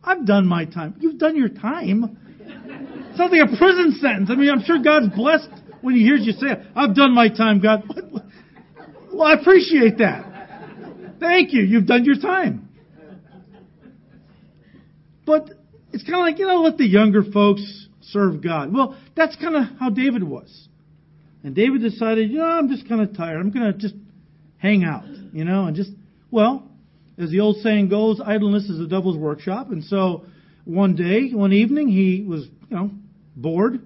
I've 0.03 0.27
done 0.27 0.47
my 0.47 0.65
time. 0.65 0.97
You've 1.01 1.19
done 1.19 1.37
your 1.37 1.49
time. 1.49 2.19
Something 3.17 3.41
a 3.41 3.57
prison 3.59 3.97
sentence. 4.01 4.31
I 4.31 4.37
mean, 4.37 4.51
I'm 4.51 4.63
sure 4.63 4.79
God's 4.83 5.15
blessed 5.15 5.49
when 5.81 5.95
He 5.95 6.03
hears 6.03 6.21
you 6.25 6.33
say, 6.33 6.47
I've 6.75 6.95
done 6.95 7.15
my 7.15 7.29
time, 7.29 7.61
God. 7.61 7.85
Well, 9.13 9.29
I 9.29 9.35
appreciate 9.35 9.99
that. 9.99 11.21
Thank 11.21 11.53
you. 11.53 11.63
You've 11.63 11.87
done 11.87 12.05
your 12.05 12.17
time. 12.17 12.69
But 15.25 15.51
it's 15.93 16.03
kind 16.03 16.17
of 16.17 16.21
like, 16.23 16.41
you 16.41 16.49
know, 16.49 16.63
let 16.63 16.79
the 16.79 16.87
younger 16.87 17.23
folks 17.23 17.87
serve 18.01 18.43
God. 18.43 18.75
Well, 18.75 18.99
that's 19.17 19.37
kind 19.37 19.55
of 19.55 19.65
how 19.79 19.91
David 19.91 20.25
was. 20.25 20.69
And 21.45 21.55
David 21.55 21.83
decided, 21.83 22.31
you 22.31 22.39
know, 22.39 22.45
I'm 22.45 22.69
just 22.69 22.89
kind 22.89 23.01
of 23.01 23.17
tired. 23.17 23.39
I'm 23.39 23.51
going 23.51 23.73
to 23.73 23.79
just 23.79 23.95
hang 24.65 24.83
out, 24.83 25.05
you 25.35 25.45
know, 25.45 25.67
and 25.67 25.77
just, 25.77 25.91
well, 26.31 26.67
as 27.19 27.31
the 27.31 27.41
old 27.41 27.57
saying 27.57 27.91
goes, 27.91 28.19
idleness 28.25 28.65
is 28.65 28.79
the 28.79 28.87
devil's 28.87 29.19
workshop. 29.19 29.71
And 29.71 29.85
so 29.85 30.25
one 30.65 30.97
day, 30.97 31.31
one 31.33 31.53
evening, 31.53 31.89
he 31.89 32.25
was, 32.27 32.47
you 32.71 32.77
know, 32.77 32.91
bored, 33.37 33.79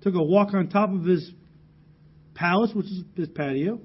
took 0.00 0.14
a 0.14 0.22
walk 0.22 0.54
on 0.54 0.68
top 0.68 0.90
of 0.90 1.04
his 1.04 1.30
palace, 2.34 2.70
which 2.74 2.86
is 2.86 3.02
his 3.16 3.28
patio. 3.28 3.80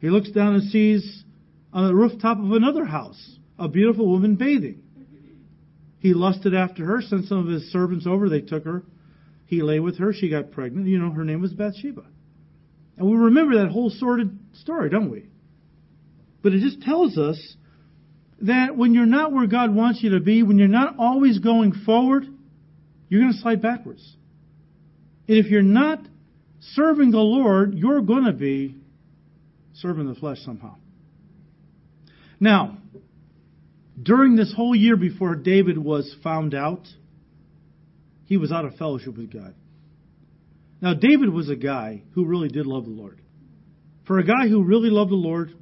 He 0.00 0.08
looks 0.08 0.30
down 0.30 0.54
and 0.54 0.70
sees 0.70 1.24
on 1.72 1.88
the 1.88 1.94
rooftop 1.94 2.38
of 2.38 2.52
another 2.52 2.84
house 2.84 3.38
a 3.58 3.68
beautiful 3.68 4.08
woman 4.08 4.36
bathing. 4.36 4.82
He 5.98 6.14
lusted 6.14 6.54
after 6.54 6.84
her, 6.84 7.02
sent 7.02 7.26
some 7.26 7.38
of 7.38 7.48
his 7.48 7.72
servants 7.72 8.06
over, 8.06 8.28
they 8.28 8.40
took 8.40 8.64
her. 8.64 8.84
He 9.46 9.62
lay 9.62 9.80
with 9.80 9.98
her, 9.98 10.12
she 10.12 10.30
got 10.30 10.52
pregnant. 10.52 10.86
You 10.86 10.98
know, 10.98 11.10
her 11.10 11.24
name 11.24 11.42
was 11.42 11.52
Bathsheba. 11.52 12.04
And 12.96 13.10
we 13.10 13.16
remember 13.16 13.58
that 13.58 13.72
whole 13.72 13.90
sordid 13.90 14.38
story, 14.54 14.88
don't 14.88 15.10
we? 15.10 15.29
But 16.42 16.52
it 16.52 16.60
just 16.60 16.82
tells 16.82 17.18
us 17.18 17.56
that 18.42 18.76
when 18.76 18.94
you're 18.94 19.06
not 19.06 19.32
where 19.32 19.46
God 19.46 19.74
wants 19.74 20.02
you 20.02 20.10
to 20.10 20.20
be, 20.20 20.42
when 20.42 20.58
you're 20.58 20.68
not 20.68 20.96
always 20.98 21.38
going 21.38 21.72
forward, 21.84 22.24
you're 23.08 23.20
going 23.20 23.32
to 23.32 23.38
slide 23.38 23.60
backwards. 23.60 24.16
And 25.28 25.36
if 25.38 25.46
you're 25.46 25.62
not 25.62 26.00
serving 26.60 27.10
the 27.10 27.18
Lord, 27.18 27.74
you're 27.74 28.00
going 28.00 28.24
to 28.24 28.32
be 28.32 28.76
serving 29.74 30.06
the 30.08 30.14
flesh 30.14 30.38
somehow. 30.44 30.76
Now, 32.38 32.78
during 34.02 34.36
this 34.36 34.52
whole 34.56 34.74
year 34.74 34.96
before 34.96 35.34
David 35.34 35.76
was 35.76 36.14
found 36.22 36.54
out, 36.54 36.86
he 38.24 38.36
was 38.36 38.50
out 38.52 38.64
of 38.64 38.76
fellowship 38.76 39.16
with 39.16 39.32
God. 39.32 39.54
Now, 40.80 40.94
David 40.94 41.28
was 41.28 41.50
a 41.50 41.56
guy 41.56 42.02
who 42.14 42.24
really 42.24 42.48
did 42.48 42.64
love 42.64 42.84
the 42.84 42.90
Lord. 42.90 43.20
For 44.06 44.18
a 44.18 44.24
guy 44.24 44.48
who 44.48 44.62
really 44.62 44.88
loved 44.88 45.10
the 45.10 45.16
Lord 45.16 45.52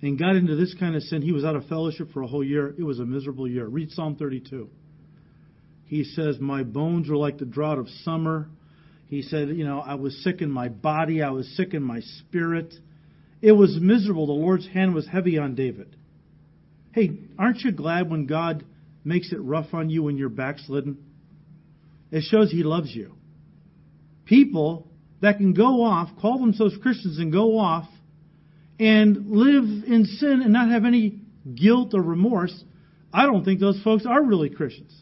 and 0.00 0.18
got 0.18 0.36
into 0.36 0.54
this 0.54 0.74
kind 0.78 0.94
of 0.94 1.02
sin, 1.02 1.22
he 1.22 1.32
was 1.32 1.44
out 1.44 1.56
of 1.56 1.66
fellowship 1.66 2.12
for 2.12 2.22
a 2.22 2.26
whole 2.26 2.44
year. 2.44 2.74
It 2.78 2.84
was 2.84 3.00
a 3.00 3.04
miserable 3.04 3.48
year. 3.48 3.66
Read 3.66 3.90
Psalm 3.90 4.16
32. 4.16 4.68
He 5.86 6.04
says, 6.04 6.38
My 6.38 6.62
bones 6.62 7.08
were 7.08 7.16
like 7.16 7.38
the 7.38 7.44
drought 7.44 7.78
of 7.78 7.88
summer. 8.04 8.48
He 9.06 9.22
said, 9.22 9.48
You 9.48 9.64
know, 9.64 9.80
I 9.80 9.94
was 9.94 10.22
sick 10.22 10.40
in 10.40 10.50
my 10.50 10.68
body, 10.68 11.22
I 11.22 11.30
was 11.30 11.48
sick 11.56 11.74
in 11.74 11.82
my 11.82 12.00
spirit. 12.00 12.74
It 13.40 13.52
was 13.52 13.78
miserable. 13.80 14.26
The 14.26 14.32
Lord's 14.32 14.68
hand 14.68 14.94
was 14.94 15.06
heavy 15.06 15.38
on 15.38 15.54
David. 15.54 15.96
Hey, 16.92 17.18
aren't 17.38 17.60
you 17.60 17.72
glad 17.72 18.10
when 18.10 18.26
God 18.26 18.64
makes 19.04 19.32
it 19.32 19.40
rough 19.40 19.72
on 19.72 19.90
you 19.90 20.04
when 20.04 20.16
you're 20.16 20.28
backslidden? 20.28 20.98
It 22.10 22.22
shows 22.22 22.50
He 22.50 22.62
loves 22.62 22.94
you. 22.94 23.14
People 24.26 24.88
that 25.20 25.38
can 25.38 25.54
go 25.54 25.82
off, 25.82 26.10
call 26.20 26.38
themselves 26.38 26.74
Christians 26.82 27.18
and 27.18 27.32
go 27.32 27.58
off 27.58 27.88
and 28.78 29.30
live 29.30 29.64
in 29.64 30.04
sin 30.04 30.40
and 30.42 30.52
not 30.52 30.70
have 30.70 30.84
any 30.84 31.20
guilt 31.54 31.94
or 31.94 32.02
remorse, 32.02 32.54
I 33.12 33.26
don't 33.26 33.44
think 33.44 33.60
those 33.60 33.80
folks 33.82 34.06
are 34.06 34.22
really 34.22 34.50
Christians. 34.50 34.94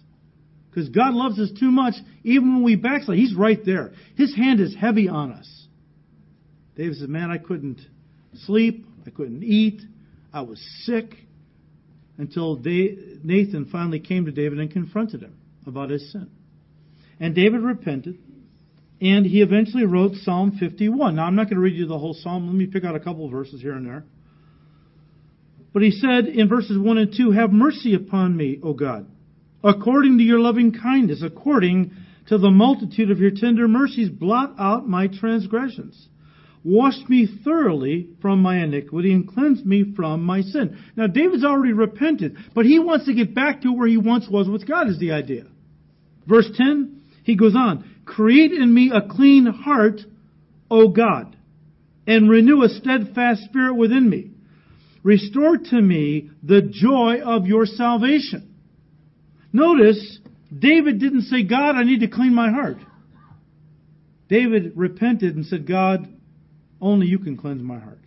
Because 0.70 0.88
God 0.90 1.14
loves 1.14 1.38
us 1.38 1.50
too 1.58 1.70
much, 1.70 1.94
even 2.22 2.54
when 2.54 2.62
we 2.62 2.76
backslide. 2.76 3.18
He's 3.18 3.34
right 3.34 3.62
there. 3.64 3.92
His 4.16 4.34
hand 4.36 4.60
is 4.60 4.74
heavy 4.74 5.08
on 5.08 5.32
us. 5.32 5.66
David 6.76 6.96
said, 6.96 7.08
Man, 7.08 7.30
I 7.30 7.38
couldn't 7.38 7.80
sleep. 8.44 8.86
I 9.06 9.10
couldn't 9.10 9.42
eat. 9.42 9.80
I 10.32 10.42
was 10.42 10.60
sick 10.84 11.14
until 12.18 12.56
Nathan 12.56 13.68
finally 13.72 14.00
came 14.00 14.26
to 14.26 14.32
David 14.32 14.58
and 14.58 14.70
confronted 14.70 15.22
him 15.22 15.38
about 15.66 15.90
his 15.90 16.12
sin. 16.12 16.30
And 17.18 17.34
David 17.34 17.62
repented, 17.62 18.18
and 19.00 19.26
he 19.26 19.42
eventually 19.42 19.84
wrote 19.84 20.14
Psalm 20.22 20.56
51. 20.58 21.16
Now, 21.16 21.24
I'm 21.24 21.34
not 21.34 21.44
going 21.44 21.56
to 21.56 21.60
read 21.60 21.76
you 21.76 21.86
the 21.86 21.98
whole 21.98 22.14
psalm. 22.14 22.46
Let 22.46 22.54
me 22.54 22.66
pick 22.66 22.84
out 22.84 22.96
a 22.96 23.00
couple 23.00 23.26
of 23.26 23.30
verses 23.30 23.60
here 23.60 23.74
and 23.74 23.86
there. 23.86 24.04
But 25.72 25.82
he 25.82 25.90
said 25.90 26.26
in 26.26 26.48
verses 26.48 26.78
1 26.78 26.98
and 26.98 27.14
2 27.14 27.32
Have 27.32 27.52
mercy 27.52 27.94
upon 27.94 28.34
me, 28.34 28.58
O 28.62 28.72
God, 28.72 29.06
according 29.62 30.16
to 30.18 30.24
your 30.24 30.40
loving 30.40 30.72
kindness, 30.72 31.22
according 31.22 31.92
to 32.28 32.38
the 32.38 32.50
multitude 32.50 33.10
of 33.10 33.18
your 33.18 33.30
tender 33.30 33.68
mercies, 33.68 34.08
blot 34.08 34.54
out 34.58 34.88
my 34.88 35.08
transgressions. 35.08 36.08
Wash 36.64 36.96
me 37.08 37.28
thoroughly 37.44 38.08
from 38.20 38.40
my 38.40 38.64
iniquity 38.64 39.12
and 39.12 39.28
cleanse 39.28 39.64
me 39.64 39.92
from 39.94 40.24
my 40.24 40.40
sin. 40.40 40.78
Now, 40.96 41.06
David's 41.06 41.44
already 41.44 41.72
repented, 41.72 42.36
but 42.54 42.66
he 42.66 42.80
wants 42.80 43.04
to 43.06 43.14
get 43.14 43.34
back 43.34 43.60
to 43.60 43.72
where 43.72 43.86
he 43.86 43.98
once 43.98 44.26
was 44.28 44.48
with 44.48 44.66
God, 44.66 44.88
is 44.88 44.98
the 44.98 45.12
idea. 45.12 45.44
Verse 46.26 46.50
10, 46.56 47.02
he 47.22 47.36
goes 47.36 47.54
on, 47.54 47.88
Create 48.06 48.52
in 48.52 48.72
me 48.72 48.90
a 48.94 49.02
clean 49.06 49.46
heart, 49.46 50.00
O 50.70 50.88
God, 50.88 51.36
and 52.06 52.30
renew 52.30 52.62
a 52.62 52.68
steadfast 52.68 53.42
spirit 53.44 53.74
within 53.74 54.08
me. 54.08 54.30
Restore 55.02 55.58
to 55.58 55.80
me 55.80 56.30
the 56.42 56.62
joy 56.62 57.20
of 57.22 57.46
your 57.46 57.66
salvation. 57.66 58.54
Notice, 59.52 60.18
David 60.56 61.00
didn't 61.00 61.22
say, 61.22 61.44
God, 61.44 61.74
I 61.76 61.82
need 61.82 62.00
to 62.00 62.08
clean 62.08 62.34
my 62.34 62.50
heart. 62.50 62.78
David 64.28 64.72
repented 64.76 65.36
and 65.36 65.44
said, 65.44 65.66
God, 65.66 66.08
only 66.80 67.06
you 67.06 67.18
can 67.18 67.36
cleanse 67.36 67.62
my 67.62 67.78
heart. 67.78 68.00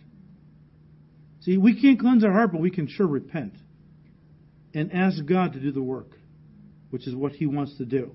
See, 1.40 1.56
we 1.56 1.80
can't 1.80 1.98
cleanse 1.98 2.24
our 2.24 2.32
heart, 2.32 2.52
but 2.52 2.60
we 2.60 2.70
can 2.70 2.86
sure 2.86 3.06
repent 3.06 3.54
and 4.74 4.92
ask 4.92 5.24
God 5.24 5.54
to 5.54 5.60
do 5.60 5.72
the 5.72 5.82
work, 5.82 6.12
which 6.90 7.06
is 7.06 7.14
what 7.14 7.32
He 7.32 7.46
wants 7.46 7.76
to 7.78 7.84
do. 7.84 8.12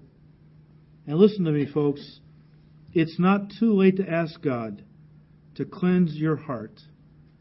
And 1.08 1.18
listen 1.18 1.46
to 1.46 1.52
me, 1.52 1.66
folks. 1.72 2.20
It's 2.94 3.20
not 3.20 3.52
too 3.60 3.74
late 3.74 3.98
to 3.98 4.10
ask 4.10 4.42
God 4.42 4.84
to 5.56 5.66
cleanse 5.66 6.16
your 6.16 6.36
heart 6.36 6.80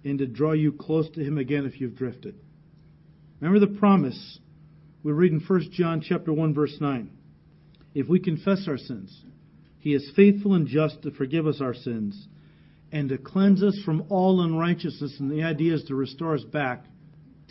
and 0.04 0.18
to 0.18 0.26
draw 0.26 0.52
you 0.52 0.72
close 0.72 1.08
to 1.10 1.24
Him 1.24 1.38
again 1.38 1.64
if 1.64 1.80
you've 1.80 1.96
drifted. 1.96 2.34
Remember 3.40 3.64
the 3.64 3.78
promise 3.78 4.38
we 5.02 5.12
read 5.12 5.32
in 5.32 5.40
1 5.40 5.70
John 5.72 6.00
chapter 6.00 6.32
1 6.32 6.54
verse 6.54 6.76
9. 6.80 7.10
If 7.94 8.08
we 8.08 8.18
confess 8.18 8.66
our 8.68 8.78
sins, 8.78 9.24
He 9.78 9.94
is 9.94 10.12
faithful 10.16 10.54
and 10.54 10.66
just 10.66 11.02
to 11.02 11.10
forgive 11.10 11.46
us 11.46 11.60
our 11.60 11.74
sins 11.74 12.28
and 12.90 13.08
to 13.08 13.18
cleanse 13.18 13.62
us 13.62 13.78
from 13.84 14.04
all 14.08 14.40
unrighteousness. 14.40 15.16
And 15.18 15.30
the 15.30 15.42
idea 15.42 15.74
is 15.74 15.84
to 15.84 15.94
restore 15.94 16.34
us 16.34 16.44
back 16.44 16.84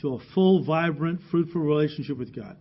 to 0.02 0.16
a 0.16 0.20
full, 0.34 0.64
vibrant, 0.64 1.22
fruitful 1.32 1.62
relationship 1.62 2.18
with 2.18 2.36
God. 2.36 2.58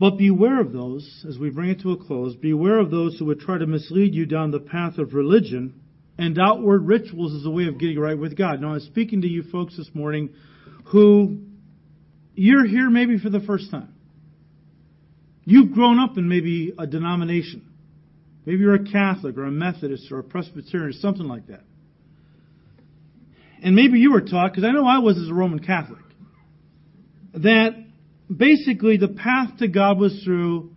But 0.00 0.16
beware 0.16 0.60
of 0.60 0.72
those, 0.72 1.24
as 1.28 1.38
we 1.38 1.50
bring 1.50 1.70
it 1.70 1.80
to 1.80 1.92
a 1.92 1.96
close, 1.96 2.36
beware 2.36 2.78
of 2.78 2.90
those 2.90 3.18
who 3.18 3.24
would 3.26 3.40
try 3.40 3.58
to 3.58 3.66
mislead 3.66 4.14
you 4.14 4.26
down 4.26 4.52
the 4.52 4.60
path 4.60 4.98
of 4.98 5.12
religion 5.12 5.80
and 6.16 6.38
outward 6.38 6.86
rituals 6.86 7.34
as 7.34 7.44
a 7.44 7.50
way 7.50 7.66
of 7.66 7.78
getting 7.78 7.98
right 7.98 8.18
with 8.18 8.36
God. 8.36 8.60
Now, 8.60 8.74
I'm 8.74 8.80
speaking 8.80 9.22
to 9.22 9.28
you 9.28 9.42
folks 9.50 9.76
this 9.76 9.90
morning 9.94 10.30
who 10.86 11.38
you're 12.34 12.66
here 12.66 12.88
maybe 12.88 13.18
for 13.18 13.30
the 13.30 13.40
first 13.40 13.70
time. 13.70 13.94
You've 15.44 15.72
grown 15.72 15.98
up 15.98 16.16
in 16.16 16.28
maybe 16.28 16.74
a 16.78 16.86
denomination. 16.86 17.64
Maybe 18.44 18.60
you're 18.60 18.74
a 18.74 18.90
Catholic 18.90 19.36
or 19.36 19.44
a 19.44 19.50
Methodist 19.50 20.12
or 20.12 20.20
a 20.20 20.24
Presbyterian 20.24 20.90
or 20.90 20.92
something 20.92 21.26
like 21.26 21.48
that. 21.48 21.64
And 23.62 23.74
maybe 23.74 23.98
you 23.98 24.12
were 24.12 24.20
taught, 24.20 24.52
because 24.52 24.64
I 24.64 24.70
know 24.70 24.86
I 24.86 24.98
was 24.98 25.18
as 25.18 25.28
a 25.28 25.34
Roman 25.34 25.58
Catholic, 25.58 26.04
that 27.34 27.74
basically 28.34 28.96
the 28.96 29.08
path 29.08 29.58
to 29.58 29.68
God 29.68 29.98
was 29.98 30.22
through 30.24 30.72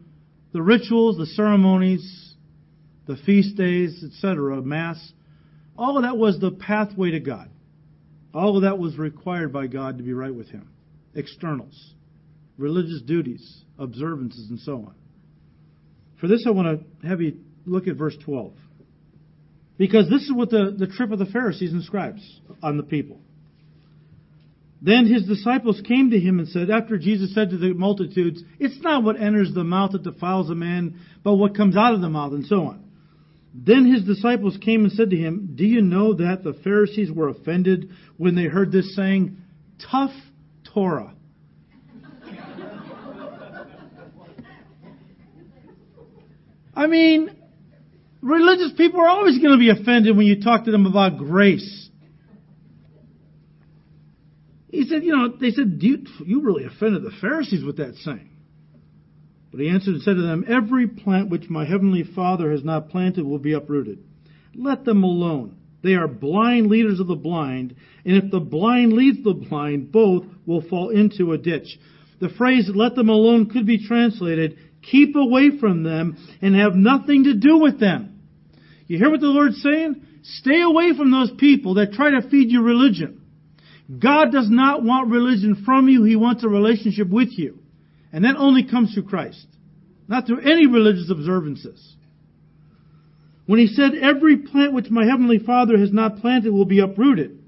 the 0.53 0.61
rituals, 0.61 1.17
the 1.17 1.25
ceremonies, 1.25 2.35
the 3.07 3.17
feast 3.17 3.55
days, 3.55 4.03
etc., 4.03 4.61
Mass. 4.61 5.13
All 5.77 5.97
of 5.97 6.03
that 6.03 6.17
was 6.17 6.39
the 6.39 6.51
pathway 6.51 7.11
to 7.11 7.19
God. 7.19 7.49
All 8.33 8.57
of 8.57 8.63
that 8.63 8.77
was 8.77 8.97
required 8.97 9.51
by 9.51 9.67
God 9.67 9.97
to 9.97 10.03
be 10.03 10.13
right 10.13 10.33
with 10.33 10.49
Him. 10.49 10.69
Externals, 11.15 11.93
religious 12.57 13.01
duties, 13.01 13.63
observances, 13.77 14.49
and 14.49 14.59
so 14.59 14.75
on. 14.75 14.95
For 16.19 16.27
this, 16.27 16.45
I 16.47 16.51
want 16.51 16.81
to 17.01 17.07
have 17.07 17.21
you 17.21 17.39
look 17.65 17.87
at 17.87 17.95
verse 17.95 18.15
12. 18.23 18.53
Because 19.77 20.09
this 20.09 20.21
is 20.21 20.31
what 20.31 20.51
the, 20.51 20.75
the 20.77 20.87
trip 20.87 21.11
of 21.11 21.19
the 21.19 21.25
Pharisees 21.25 21.73
and 21.73 21.83
scribes 21.83 22.21
on 22.61 22.77
the 22.77 22.83
people. 22.83 23.19
Then 24.81 25.05
his 25.05 25.23
disciples 25.23 25.79
came 25.87 26.09
to 26.09 26.19
him 26.19 26.39
and 26.39 26.47
said, 26.47 26.71
after 26.71 26.97
Jesus 26.97 27.35
said 27.35 27.51
to 27.51 27.57
the 27.57 27.73
multitudes, 27.73 28.41
It's 28.59 28.81
not 28.81 29.03
what 29.03 29.21
enters 29.21 29.53
the 29.53 29.63
mouth 29.63 29.91
that 29.91 30.03
defiles 30.03 30.49
a 30.49 30.55
man, 30.55 30.99
but 31.23 31.35
what 31.35 31.55
comes 31.55 31.77
out 31.77 31.93
of 31.93 32.01
the 32.01 32.09
mouth, 32.09 32.33
and 32.33 32.45
so 32.45 32.63
on. 32.63 32.83
Then 33.53 33.85
his 33.85 34.03
disciples 34.03 34.57
came 34.59 34.83
and 34.83 34.91
said 34.91 35.11
to 35.11 35.17
him, 35.17 35.51
Do 35.55 35.65
you 35.65 35.81
know 35.81 36.15
that 36.15 36.43
the 36.43 36.53
Pharisees 36.63 37.11
were 37.11 37.29
offended 37.29 37.91
when 38.17 38.35
they 38.35 38.45
heard 38.45 38.71
this 38.71 38.95
saying, 38.95 39.37
Tough 39.91 40.13
Torah? 40.73 41.13
I 46.73 46.87
mean, 46.87 47.29
Religious 48.21 48.71
people 48.77 49.01
are 49.01 49.07
always 49.07 49.39
going 49.39 49.51
to 49.51 49.57
be 49.57 49.71
offended 49.71 50.15
when 50.15 50.27
you 50.27 50.41
talk 50.41 50.65
to 50.65 50.71
them 50.71 50.85
about 50.85 51.17
grace. 51.17 51.89
He 54.71 54.85
said, 54.85 55.03
you 55.03 55.15
know, 55.15 55.27
they 55.27 55.51
said, 55.51 55.77
you, 55.81 56.05
you 56.25 56.41
really 56.41 56.63
offended 56.63 57.03
the 57.03 57.11
Pharisees 57.19 57.63
with 57.63 57.77
that 57.77 57.95
saying. 57.95 58.29
But 59.51 59.59
he 59.59 59.69
answered 59.69 59.95
and 59.95 60.03
said 60.03 60.15
to 60.15 60.21
them, 60.21 60.45
Every 60.47 60.87
plant 60.87 61.29
which 61.29 61.49
my 61.49 61.65
heavenly 61.65 62.03
Father 62.03 62.51
has 62.51 62.63
not 62.63 62.89
planted 62.89 63.25
will 63.25 63.37
be 63.37 63.51
uprooted. 63.51 63.99
Let 64.55 64.85
them 64.85 65.03
alone. 65.03 65.57
They 65.83 65.95
are 65.95 66.07
blind 66.07 66.67
leaders 66.67 66.99
of 66.99 67.07
the 67.07 67.15
blind, 67.15 67.75
and 68.05 68.15
if 68.15 68.31
the 68.31 68.39
blind 68.39 68.93
leads 68.93 69.23
the 69.23 69.33
blind, 69.33 69.91
both 69.91 70.25
will 70.45 70.61
fall 70.61 70.89
into 70.89 71.33
a 71.33 71.37
ditch. 71.37 71.77
The 72.21 72.29
phrase, 72.29 72.69
let 72.73 72.95
them 72.95 73.09
alone, 73.09 73.49
could 73.49 73.65
be 73.65 73.85
translated, 73.85 74.57
keep 74.83 75.15
away 75.15 75.57
from 75.59 75.83
them 75.83 76.17
and 76.41 76.55
have 76.55 76.75
nothing 76.75 77.25
to 77.25 77.33
do 77.33 77.57
with 77.57 77.79
them. 77.79 78.21
You 78.87 78.99
hear 78.99 79.09
what 79.09 79.21
the 79.21 79.27
Lord's 79.27 79.61
saying? 79.61 80.05
Stay 80.23 80.61
away 80.61 80.95
from 80.95 81.11
those 81.11 81.31
people 81.39 81.73
that 81.73 81.93
try 81.93 82.11
to 82.11 82.29
feed 82.29 82.51
you 82.51 82.61
religion. 82.61 83.20
God 83.99 84.31
does 84.31 84.49
not 84.49 84.83
want 84.83 85.11
religion 85.11 85.63
from 85.65 85.89
you, 85.89 86.03
He 86.03 86.15
wants 86.15 86.43
a 86.43 86.47
relationship 86.47 87.09
with 87.09 87.29
you. 87.31 87.59
And 88.13 88.25
that 88.25 88.35
only 88.37 88.67
comes 88.69 88.93
through 88.93 89.03
Christ, 89.07 89.45
not 90.07 90.27
through 90.27 90.41
any 90.41 90.67
religious 90.67 91.09
observances. 91.09 91.95
When 93.45 93.59
he 93.59 93.67
said, 93.67 93.95
Every 93.95 94.37
plant 94.37 94.73
which 94.73 94.89
my 94.89 95.05
heavenly 95.05 95.39
Father 95.39 95.77
has 95.77 95.91
not 95.91 96.17
planted 96.17 96.51
will 96.51 96.65
be 96.65 96.79
uprooted, 96.79 97.39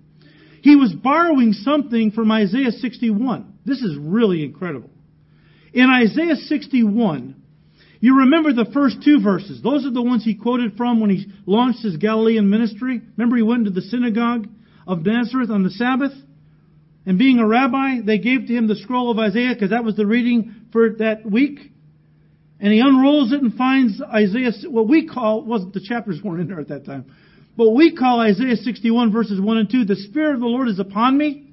he 0.61 0.75
was 0.75 0.93
borrowing 0.93 1.53
something 1.53 2.11
from 2.11 2.31
Isaiah 2.31 2.71
61. 2.71 3.59
This 3.65 3.81
is 3.81 3.97
really 3.97 4.43
incredible. 4.43 4.89
In 5.73 5.89
Isaiah 5.89 6.35
61, 6.35 7.35
you 7.99 8.19
remember 8.19 8.53
the 8.53 8.69
first 8.73 8.97
two 9.03 9.21
verses. 9.21 9.61
Those 9.61 9.85
are 9.85 9.91
the 9.91 10.01
ones 10.01 10.23
he 10.23 10.35
quoted 10.35 10.77
from 10.77 10.99
when 10.99 11.09
he 11.09 11.25
launched 11.45 11.83
his 11.83 11.97
Galilean 11.97 12.49
ministry. 12.49 13.01
Remember, 13.17 13.35
he 13.35 13.43
went 13.43 13.67
into 13.67 13.71
the 13.71 13.87
synagogue 13.87 14.47
of 14.85 15.05
Nazareth 15.05 15.49
on 15.49 15.63
the 15.63 15.69
Sabbath? 15.69 16.13
And 17.05 17.17
being 17.17 17.39
a 17.39 17.47
rabbi, 17.47 17.99
they 18.03 18.17
gave 18.17 18.47
to 18.47 18.53
him 18.53 18.67
the 18.67 18.75
scroll 18.75 19.11
of 19.11 19.19
Isaiah 19.19 19.53
because 19.53 19.71
that 19.71 19.83
was 19.83 19.95
the 19.95 20.05
reading 20.05 20.67
for 20.71 20.91
that 20.99 21.29
week. 21.29 21.59
And 22.59 22.71
he 22.71 22.79
unrolls 22.79 23.33
it 23.33 23.41
and 23.41 23.53
finds 23.53 24.01
Isaiah, 24.01 24.51
what 24.69 24.87
we 24.87 25.07
call, 25.07 25.43
wasn't 25.43 25.73
the 25.73 25.81
chapters 25.85 26.21
weren't 26.23 26.39
in 26.39 26.47
there 26.47 26.61
at 26.61 26.69
that 26.69 26.85
time, 26.85 27.05
but 27.57 27.71
we 27.71 27.93
call 27.95 28.21
Isaiah 28.21 28.55
61 28.55 29.11
verses 29.11 29.39
1 29.39 29.57
and 29.57 29.69
2, 29.69 29.83
the 29.83 29.97
Spirit 29.97 30.35
of 30.35 30.39
the 30.39 30.47
Lord 30.47 30.69
is 30.69 30.79
upon 30.79 31.17
me, 31.17 31.51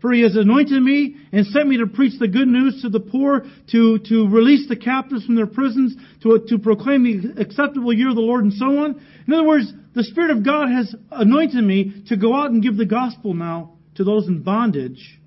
for 0.00 0.12
he 0.12 0.22
has 0.22 0.34
anointed 0.36 0.82
me 0.82 1.16
and 1.30 1.46
sent 1.46 1.68
me 1.68 1.76
to 1.76 1.86
preach 1.86 2.18
the 2.18 2.26
good 2.26 2.48
news 2.48 2.80
to 2.80 2.88
the 2.88 3.00
poor, 3.00 3.44
to, 3.70 3.98
to 3.98 4.28
release 4.28 4.66
the 4.66 4.76
captives 4.76 5.26
from 5.26 5.34
their 5.34 5.46
prisons, 5.46 5.94
to, 6.22 6.42
to 6.48 6.58
proclaim 6.58 7.04
the 7.04 7.38
acceptable 7.38 7.92
year 7.92 8.08
of 8.08 8.14
the 8.14 8.22
Lord, 8.22 8.44
and 8.44 8.54
so 8.54 8.64
on. 8.78 8.98
In 9.26 9.34
other 9.34 9.46
words, 9.46 9.70
the 9.94 10.04
Spirit 10.04 10.30
of 10.30 10.42
God 10.42 10.70
has 10.70 10.94
anointed 11.10 11.62
me 11.62 12.04
to 12.08 12.16
go 12.16 12.34
out 12.34 12.50
and 12.50 12.62
give 12.62 12.78
the 12.78 12.86
gospel 12.86 13.34
now 13.34 13.74
to 14.00 14.04
those 14.04 14.26
in 14.28 14.42
bondage 14.42 15.20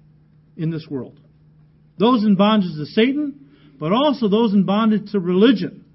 in 0.57 0.71
this 0.71 0.88
world. 0.89 1.19
Those 1.99 2.24
in 2.24 2.36
bondage 2.36 2.71
to 2.76 2.88
Satan, 2.88 3.51
but 3.80 3.91
also 3.91 4.28
those 4.28 4.51
in 4.51 4.63
bondage 4.63 5.11
to 5.11 5.19
religion. 5.19 5.86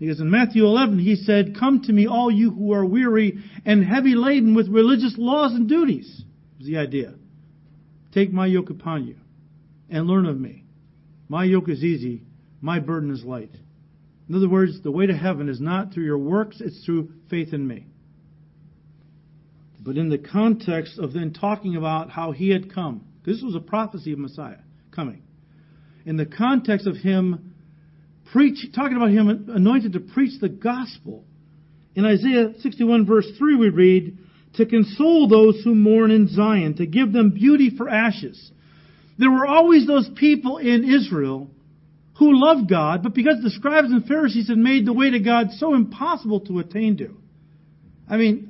Because 0.00 0.18
in 0.18 0.28
Matthew 0.28 0.64
11 0.64 0.98
he 0.98 1.14
said, 1.14 1.56
Come 1.56 1.82
to 1.82 1.92
me 1.92 2.08
all 2.08 2.28
you 2.28 2.50
who 2.50 2.72
are 2.72 2.84
weary 2.84 3.38
and 3.64 3.84
heavy 3.84 4.16
laden 4.16 4.56
with 4.56 4.66
religious 4.66 5.14
laws 5.16 5.52
and 5.52 5.68
duties. 5.68 6.06
Is 6.58 6.66
the 6.66 6.78
idea. 6.78 7.14
Take 8.12 8.32
my 8.32 8.46
yoke 8.46 8.70
upon 8.70 9.06
you 9.06 9.14
and 9.88 10.08
learn 10.08 10.26
of 10.26 10.40
me. 10.40 10.64
My 11.28 11.44
yoke 11.44 11.68
is 11.68 11.84
easy, 11.84 12.24
my 12.60 12.80
burden 12.80 13.12
is 13.12 13.22
light. 13.22 13.52
In 14.28 14.34
other 14.34 14.48
words, 14.48 14.82
the 14.82 14.90
way 14.90 15.06
to 15.06 15.16
heaven 15.16 15.48
is 15.48 15.60
not 15.60 15.94
through 15.94 16.04
your 16.04 16.18
works, 16.18 16.60
it's 16.60 16.84
through 16.84 17.12
faith 17.30 17.52
in 17.52 17.64
me. 17.64 17.86
But 19.80 19.96
in 19.96 20.08
the 20.08 20.18
context 20.18 20.98
of 20.98 21.12
then 21.12 21.32
talking 21.32 21.76
about 21.76 22.10
how 22.10 22.32
he 22.32 22.50
had 22.50 22.72
come, 22.74 23.04
this 23.24 23.42
was 23.42 23.54
a 23.54 23.60
prophecy 23.60 24.12
of 24.12 24.18
Messiah 24.18 24.58
coming. 24.90 25.22
In 26.04 26.16
the 26.16 26.26
context 26.26 26.86
of 26.86 26.96
him 26.96 27.54
preach, 28.32 28.58
talking 28.74 28.96
about 28.96 29.10
him 29.10 29.48
anointed 29.48 29.92
to 29.92 30.00
preach 30.00 30.40
the 30.40 30.48
gospel. 30.48 31.24
In 31.94 32.04
Isaiah 32.04 32.54
61 32.60 33.06
verse 33.06 33.26
3 33.38 33.56
we 33.56 33.68
read, 33.68 34.18
to 34.54 34.66
console 34.66 35.28
those 35.28 35.62
who 35.62 35.74
mourn 35.74 36.10
in 36.10 36.28
Zion, 36.28 36.74
to 36.76 36.86
give 36.86 37.12
them 37.12 37.30
beauty 37.30 37.70
for 37.76 37.88
ashes. 37.88 38.50
There 39.18 39.30
were 39.30 39.46
always 39.46 39.86
those 39.86 40.08
people 40.16 40.58
in 40.58 40.84
Israel 40.84 41.50
who 42.18 42.40
loved 42.40 42.68
God, 42.68 43.02
but 43.02 43.14
because 43.14 43.42
the 43.42 43.50
scribes 43.50 43.90
and 43.90 44.06
Pharisees 44.06 44.48
had 44.48 44.58
made 44.58 44.86
the 44.86 44.92
way 44.92 45.10
to 45.10 45.20
God 45.20 45.52
so 45.52 45.74
impossible 45.74 46.40
to 46.40 46.58
attain 46.58 46.96
to. 46.98 47.16
I 48.08 48.16
mean, 48.16 48.47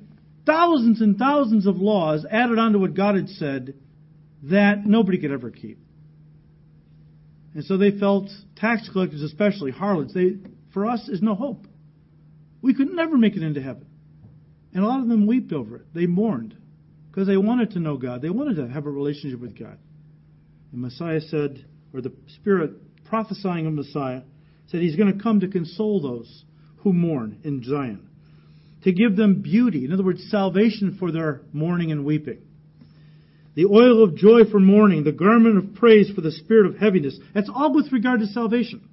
thousands 0.49 1.03
and 1.03 1.19
thousands 1.19 1.67
of 1.67 1.77
laws 1.77 2.27
added 2.29 2.59
on 2.59 2.73
to 2.73 2.79
what 2.79 2.95
God 2.95 3.17
had 3.17 3.29
said 3.29 3.75
that 4.45 4.87
nobody 4.87 5.19
could 5.19 5.31
ever 5.31 5.51
keep. 5.51 5.79
And 7.55 7.65
so 7.65 7.77
they 7.77 7.91
felt, 7.91 8.31
tax 8.57 8.89
collectors 8.91 9.23
especially, 9.23 9.71
harlots, 9.71 10.15
they, 10.15 10.37
for 10.73 10.87
us 10.87 11.09
is 11.09 11.21
no 11.21 11.35
hope. 11.35 11.67
We 12.63 12.75
could 12.75 12.89
never 12.89 13.19
make 13.19 13.37
it 13.37 13.43
into 13.43 13.61
heaven. 13.61 13.87
And 14.73 14.83
a 14.83 14.87
lot 14.87 15.01
of 15.01 15.09
them 15.09 15.27
wept 15.27 15.53
over 15.53 15.77
it. 15.77 15.95
They 15.95 16.07
mourned 16.07 16.57
because 17.11 17.27
they 17.27 17.37
wanted 17.37 17.73
to 17.73 17.81
know 17.81 17.97
God. 17.97 18.23
They 18.23 18.31
wanted 18.31 18.57
to 18.57 18.69
have 18.69 18.87
a 18.87 18.91
relationship 18.91 19.41
with 19.41 19.59
God. 19.59 19.79
And 20.73 20.81
Messiah 20.81 21.21
said, 21.21 21.65
or 21.93 22.01
the 22.01 22.13
Spirit 22.37 23.05
prophesying 23.05 23.67
of 23.67 23.75
Messiah, 23.75 24.23
said 24.69 24.81
he's 24.81 24.97
going 24.97 25.15
to 25.15 25.23
come 25.23 25.41
to 25.41 25.49
console 25.49 26.01
those 26.01 26.45
who 26.79 26.93
mourn 26.93 27.41
in 27.45 27.63
Zion 27.63 28.08
to 28.85 28.93
give 28.93 29.17
them 29.17 29.43
beauty. 29.43 29.85
In 29.85 29.93
other 29.93 30.05
words, 30.05 30.29
salvation 30.31 30.97
for 30.99 31.11
their 31.11 31.43
mourning 31.53 31.91
and 31.91 32.05
weeping. 32.05 32.39
The 33.55 33.67
oil 33.67 34.05
of 34.05 34.17
joy 34.17 34.45
for 34.51 34.61
mourning, 34.61 35.05
the 35.05 35.13
garment 35.13 35.59
of 35.59 35.75
praise 35.75 36.11
for 36.15 36.21
the 36.21 36.31
spirit 36.31 36.67
of 36.67 36.77
heaviness. 36.77 37.19
That's 37.35 37.51
all 37.53 37.75
with 37.75 37.93
regard 37.93 38.21
to 38.21 38.27
salvation. 38.27 38.89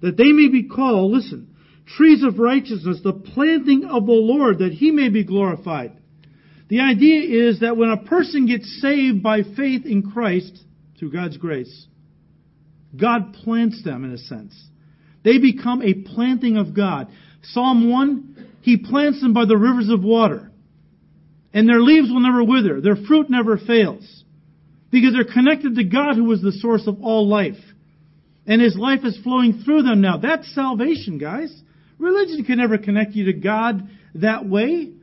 That 0.00 0.16
they 0.16 0.32
may 0.32 0.48
be 0.48 0.68
called, 0.68 1.12
listen, 1.12 1.54
trees 1.86 2.22
of 2.22 2.38
righteousness, 2.38 3.00
the 3.04 3.12
planting 3.12 3.84
of 3.84 4.06
the 4.06 4.12
Lord, 4.12 4.60
that 4.60 4.72
he 4.72 4.90
may 4.90 5.10
be 5.10 5.24
glorified. 5.24 5.98
The 6.68 6.80
idea 6.80 7.48
is 7.48 7.60
that 7.60 7.76
when 7.76 7.90
a 7.90 8.04
person 8.04 8.46
gets 8.46 8.80
saved 8.80 9.22
by 9.22 9.42
faith 9.42 9.84
in 9.84 10.10
Christ, 10.10 10.64
through 10.98 11.12
God's 11.12 11.36
grace, 11.36 11.86
God 12.96 13.34
plants 13.34 13.82
them 13.84 14.04
in 14.04 14.12
a 14.12 14.18
sense. 14.18 14.54
They 15.24 15.38
become 15.38 15.82
a 15.82 15.94
planting 15.94 16.56
of 16.56 16.74
God. 16.74 17.08
Psalm 17.42 17.90
1 17.90 18.43
he 18.64 18.78
plants 18.78 19.20
them 19.20 19.34
by 19.34 19.44
the 19.44 19.58
rivers 19.58 19.90
of 19.90 20.02
water. 20.02 20.50
And 21.52 21.68
their 21.68 21.82
leaves 21.82 22.08
will 22.08 22.20
never 22.20 22.42
wither. 22.42 22.80
Their 22.80 22.96
fruit 22.96 23.28
never 23.28 23.58
fails. 23.58 24.24
Because 24.90 25.12
they're 25.12 25.30
connected 25.30 25.74
to 25.74 25.84
God 25.84 26.16
who 26.16 26.32
is 26.32 26.40
the 26.40 26.50
source 26.50 26.86
of 26.86 27.02
all 27.02 27.28
life. 27.28 27.60
And 28.46 28.62
His 28.62 28.74
life 28.74 29.00
is 29.04 29.18
flowing 29.22 29.62
through 29.62 29.82
them 29.82 30.00
now. 30.00 30.16
That's 30.16 30.54
salvation, 30.54 31.18
guys. 31.18 31.54
Religion 31.98 32.42
can 32.46 32.56
never 32.56 32.78
connect 32.78 33.12
you 33.12 33.26
to 33.26 33.34
God 33.34 33.86
that 34.14 34.46
way. 34.48 34.94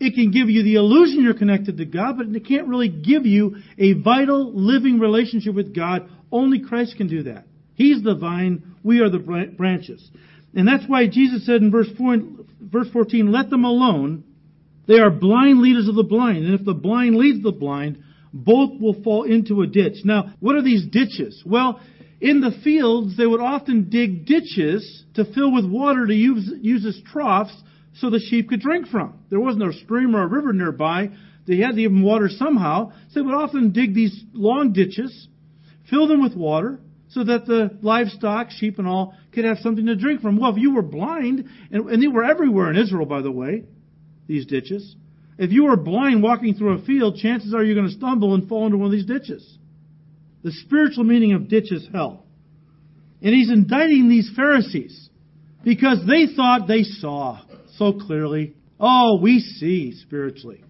It 0.00 0.14
can 0.14 0.30
give 0.30 0.48
you 0.48 0.62
the 0.62 0.76
illusion 0.76 1.22
you're 1.22 1.34
connected 1.34 1.76
to 1.76 1.84
God, 1.84 2.16
but 2.16 2.28
it 2.28 2.46
can't 2.46 2.66
really 2.66 2.88
give 2.88 3.26
you 3.26 3.56
a 3.76 3.92
vital, 3.92 4.54
living 4.54 5.00
relationship 5.00 5.54
with 5.54 5.76
God. 5.76 6.08
Only 6.32 6.60
Christ 6.60 6.96
can 6.96 7.08
do 7.08 7.24
that. 7.24 7.44
He's 7.74 8.02
the 8.02 8.14
vine, 8.14 8.74
we 8.82 9.00
are 9.00 9.10
the 9.10 9.18
branches. 9.18 10.10
And 10.54 10.66
that's 10.66 10.84
why 10.86 11.08
Jesus 11.08 11.44
said 11.44 11.60
in 11.60 11.70
verse 11.70 11.88
4, 11.98 12.16
verse 12.70 12.88
14, 12.92 13.30
let 13.30 13.50
them 13.50 13.64
alone. 13.64 14.24
They 14.86 14.98
are 14.98 15.10
blind 15.10 15.60
leaders 15.60 15.88
of 15.88 15.94
the 15.94 16.02
blind. 16.02 16.44
And 16.44 16.54
if 16.58 16.64
the 16.64 16.74
blind 16.74 17.16
leads 17.16 17.42
the 17.42 17.52
blind, 17.52 18.02
both 18.32 18.80
will 18.80 19.02
fall 19.02 19.24
into 19.24 19.62
a 19.62 19.66
ditch. 19.66 20.04
Now, 20.04 20.34
what 20.40 20.56
are 20.56 20.62
these 20.62 20.86
ditches? 20.86 21.42
Well, 21.44 21.80
in 22.20 22.40
the 22.40 22.52
fields, 22.62 23.16
they 23.16 23.26
would 23.26 23.40
often 23.40 23.88
dig 23.90 24.26
ditches 24.26 25.04
to 25.14 25.24
fill 25.34 25.52
with 25.52 25.66
water 25.66 26.06
to 26.06 26.14
use, 26.14 26.50
use 26.60 26.86
as 26.86 27.00
troughs 27.12 27.54
so 27.94 28.10
the 28.10 28.20
sheep 28.20 28.48
could 28.48 28.60
drink 28.60 28.88
from. 28.88 29.18
There 29.30 29.40
wasn't 29.40 29.68
a 29.68 29.72
stream 29.72 30.14
or 30.14 30.22
a 30.22 30.26
river 30.26 30.52
nearby. 30.52 31.10
They 31.46 31.58
had 31.58 31.76
to 31.76 31.82
give 31.82 31.92
them 31.92 32.02
water 32.02 32.28
somehow. 32.28 32.92
So 33.10 33.20
they 33.20 33.26
would 33.26 33.34
often 33.34 33.72
dig 33.72 33.94
these 33.94 34.24
long 34.32 34.72
ditches, 34.72 35.28
fill 35.88 36.08
them 36.08 36.22
with 36.22 36.34
water, 36.34 36.80
so 37.08 37.24
that 37.24 37.46
the 37.46 37.78
livestock, 37.82 38.50
sheep 38.50 38.78
and 38.78 38.88
all, 38.88 39.14
could 39.32 39.44
have 39.44 39.58
something 39.58 39.86
to 39.86 39.96
drink 39.96 40.20
from. 40.20 40.38
Well, 40.38 40.52
if 40.52 40.58
you 40.58 40.74
were 40.74 40.82
blind, 40.82 41.48
and, 41.70 41.88
and 41.88 42.02
they 42.02 42.08
were 42.08 42.24
everywhere 42.24 42.70
in 42.70 42.76
Israel, 42.76 43.06
by 43.06 43.22
the 43.22 43.30
way, 43.30 43.64
these 44.26 44.46
ditches. 44.46 44.96
If 45.38 45.52
you 45.52 45.64
were 45.64 45.76
blind 45.76 46.22
walking 46.22 46.54
through 46.54 46.78
a 46.78 46.84
field, 46.84 47.16
chances 47.16 47.54
are 47.54 47.62
you're 47.62 47.74
going 47.74 47.88
to 47.88 47.94
stumble 47.94 48.34
and 48.34 48.48
fall 48.48 48.66
into 48.66 48.78
one 48.78 48.86
of 48.86 48.92
these 48.92 49.06
ditches. 49.06 49.58
The 50.42 50.52
spiritual 50.52 51.04
meaning 51.04 51.32
of 51.32 51.48
ditch 51.48 51.70
is 51.70 51.88
hell. 51.92 52.24
And 53.22 53.34
he's 53.34 53.50
indicting 53.50 54.08
these 54.08 54.30
Pharisees 54.34 55.08
because 55.64 56.06
they 56.06 56.26
thought 56.34 56.68
they 56.68 56.82
saw 56.82 57.40
so 57.76 57.92
clearly. 57.92 58.54
Oh, 58.78 59.18
we 59.20 59.40
see 59.40 59.92
spiritually. 59.92 60.62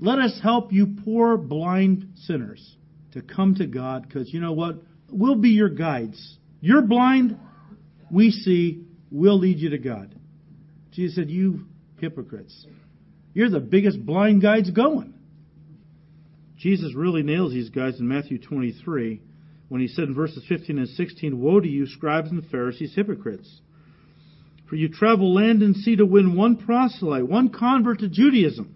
Let 0.00 0.18
us 0.18 0.38
help 0.42 0.72
you 0.72 0.96
poor 1.04 1.36
blind 1.36 2.12
sinners 2.14 2.76
to 3.12 3.22
come 3.22 3.56
to 3.56 3.66
God 3.66 4.06
because 4.06 4.32
you 4.32 4.40
know 4.40 4.52
what? 4.52 4.76
We'll 5.10 5.36
be 5.36 5.50
your 5.50 5.70
guides. 5.70 6.36
You're 6.60 6.82
blind, 6.82 7.38
we 8.10 8.30
see, 8.30 8.84
we'll 9.10 9.38
lead 9.38 9.58
you 9.58 9.70
to 9.70 9.78
God. 9.78 10.14
Jesus 10.92 11.16
said, 11.16 11.30
You 11.30 11.66
hypocrites. 12.00 12.66
You're 13.34 13.50
the 13.50 13.60
biggest 13.60 14.04
blind 14.04 14.42
guides 14.42 14.70
going. 14.70 15.14
Jesus 16.56 16.94
really 16.94 17.22
nails 17.22 17.52
these 17.52 17.70
guys 17.70 18.00
in 18.00 18.08
Matthew 18.08 18.38
23 18.38 19.20
when 19.68 19.80
he 19.80 19.86
said 19.86 20.04
in 20.04 20.14
verses 20.14 20.44
15 20.48 20.78
and 20.78 20.88
16, 20.88 21.38
Woe 21.38 21.60
to 21.60 21.68
you, 21.68 21.86
scribes 21.86 22.30
and 22.30 22.44
Pharisees, 22.46 22.94
hypocrites! 22.94 23.60
For 24.68 24.76
you 24.76 24.88
travel 24.88 25.32
land 25.34 25.62
and 25.62 25.76
sea 25.76 25.96
to 25.96 26.04
win 26.04 26.36
one 26.36 26.56
proselyte, 26.56 27.26
one 27.26 27.50
convert 27.50 28.00
to 28.00 28.08
Judaism. 28.08 28.74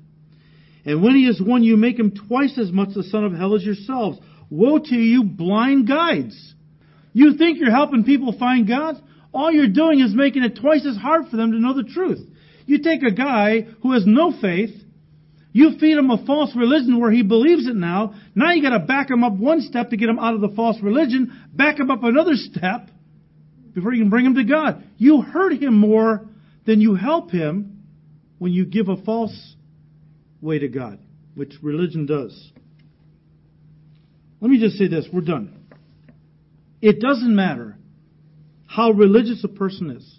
And 0.85 1.03
when 1.03 1.14
he 1.14 1.26
is 1.26 1.41
won, 1.41 1.62
you 1.62 1.76
make 1.76 1.99
him 1.99 2.12
twice 2.28 2.59
as 2.59 2.72
much 2.72 2.91
the 2.95 3.05
son 3.05 3.24
of 3.24 3.33
hell 3.33 3.55
as 3.55 3.64
yourselves. 3.64 4.18
Woe 4.53 4.79
to 4.79 4.95
you, 4.95 5.25
blind 5.25 5.89
guides! 5.89 6.37
You 7.15 7.39
think 7.39 7.59
you're 7.59 7.71
helping 7.71 8.05
people 8.05 8.37
find 8.39 8.69
God? 8.69 9.03
All 9.33 9.51
you're 9.51 9.67
doing 9.67 10.01
is 10.01 10.15
making 10.15 10.43
it 10.43 10.59
twice 10.61 10.85
as 10.87 10.95
hard 10.95 11.29
for 11.31 11.39
them 11.39 11.53
to 11.53 11.59
know 11.59 11.73
the 11.73 11.89
truth. 11.91 12.21
You 12.67 12.83
take 12.83 13.03
a 13.03 13.11
guy 13.11 13.63
who 13.83 13.93
has 13.93 14.05
no 14.07 14.31
faith, 14.43 14.75
you 15.53 15.79
feed 15.81 15.97
him 15.97 16.11
a 16.11 16.23
false 16.27 16.55
religion 16.55 17.01
where 17.01 17.11
he 17.11 17.23
believes 17.23 17.67
it 17.67 17.77
now. 17.77 18.13
Now 18.35 18.53
you 18.53 18.61
got 18.61 18.77
to 18.77 18.85
back 18.85 19.11
him 19.11 19.25
up 19.25 19.33
one 19.33 19.63
step 19.63 19.89
to 19.89 19.97
get 19.97 20.11
him 20.11 20.19
out 20.19 20.35
of 20.35 20.43
the 20.43 20.53
false 20.55 20.77
religion, 20.83 21.33
back 21.55 21.81
him 21.81 21.91
up 21.91 22.05
another 22.05 22.35
step 22.35 22.91
before 23.75 23.95
you 23.95 24.03
can 24.03 24.11
bring 24.11 24.27
him 24.27 24.35
to 24.35 24.45
God. 24.45 24.85
You 24.99 25.23
hurt 25.23 25.55
him 25.55 25.79
more 25.79 26.29
than 26.67 26.83
you 26.83 26.95
help 26.95 27.31
him 27.31 27.85
when 28.39 28.53
you 28.53 28.67
give 28.67 28.91
a 28.91 29.03
false 29.03 29.55
way 30.43 30.59
to 30.59 30.69
God, 30.69 30.99
which 31.35 31.55
religion 31.63 32.05
does. 32.05 32.53
Let 34.43 34.51
me 34.51 34.59
just 34.59 34.76
say 34.76 34.88
this, 34.88 35.07
we're 35.12 35.20
done. 35.20 35.57
It 36.80 37.01
doesn't 37.01 37.34
matter 37.34 37.78
how 38.66 38.90
religious 38.90 39.45
a 39.45 39.49
person 39.49 39.90
is. 39.93 40.18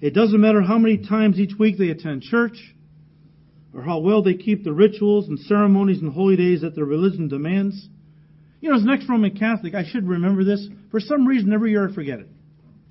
It 0.00 0.14
doesn't 0.14 0.40
matter 0.40 0.62
how 0.62 0.78
many 0.78 1.06
times 1.06 1.38
each 1.38 1.52
week 1.58 1.76
they 1.76 1.90
attend 1.90 2.22
church 2.22 2.56
or 3.74 3.82
how 3.82 3.98
well 3.98 4.22
they 4.22 4.34
keep 4.34 4.64
the 4.64 4.72
rituals 4.72 5.28
and 5.28 5.38
ceremonies 5.38 6.00
and 6.00 6.10
holy 6.14 6.36
days 6.36 6.62
that 6.62 6.74
their 6.74 6.86
religion 6.86 7.28
demands. 7.28 7.88
You 8.62 8.70
know, 8.70 8.76
as 8.76 8.84
an 8.84 8.88
ex-Roman 8.88 9.36
Catholic, 9.36 9.74
I 9.74 9.84
should 9.84 10.08
remember 10.08 10.44
this. 10.44 10.66
For 10.90 10.98
some 10.98 11.26
reason, 11.26 11.52
every 11.52 11.72
year 11.72 11.90
I 11.90 11.94
forget 11.94 12.20
it. 12.20 12.28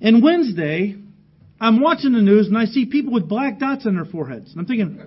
And 0.00 0.22
Wednesday, 0.22 0.94
I'm 1.60 1.80
watching 1.80 2.12
the 2.12 2.22
news 2.22 2.46
and 2.46 2.56
I 2.56 2.66
see 2.66 2.86
people 2.86 3.12
with 3.12 3.28
black 3.28 3.58
dots 3.58 3.84
on 3.84 3.96
their 3.96 4.04
foreheads. 4.04 4.52
And 4.52 4.60
I'm 4.60 4.66
thinking, 4.66 5.00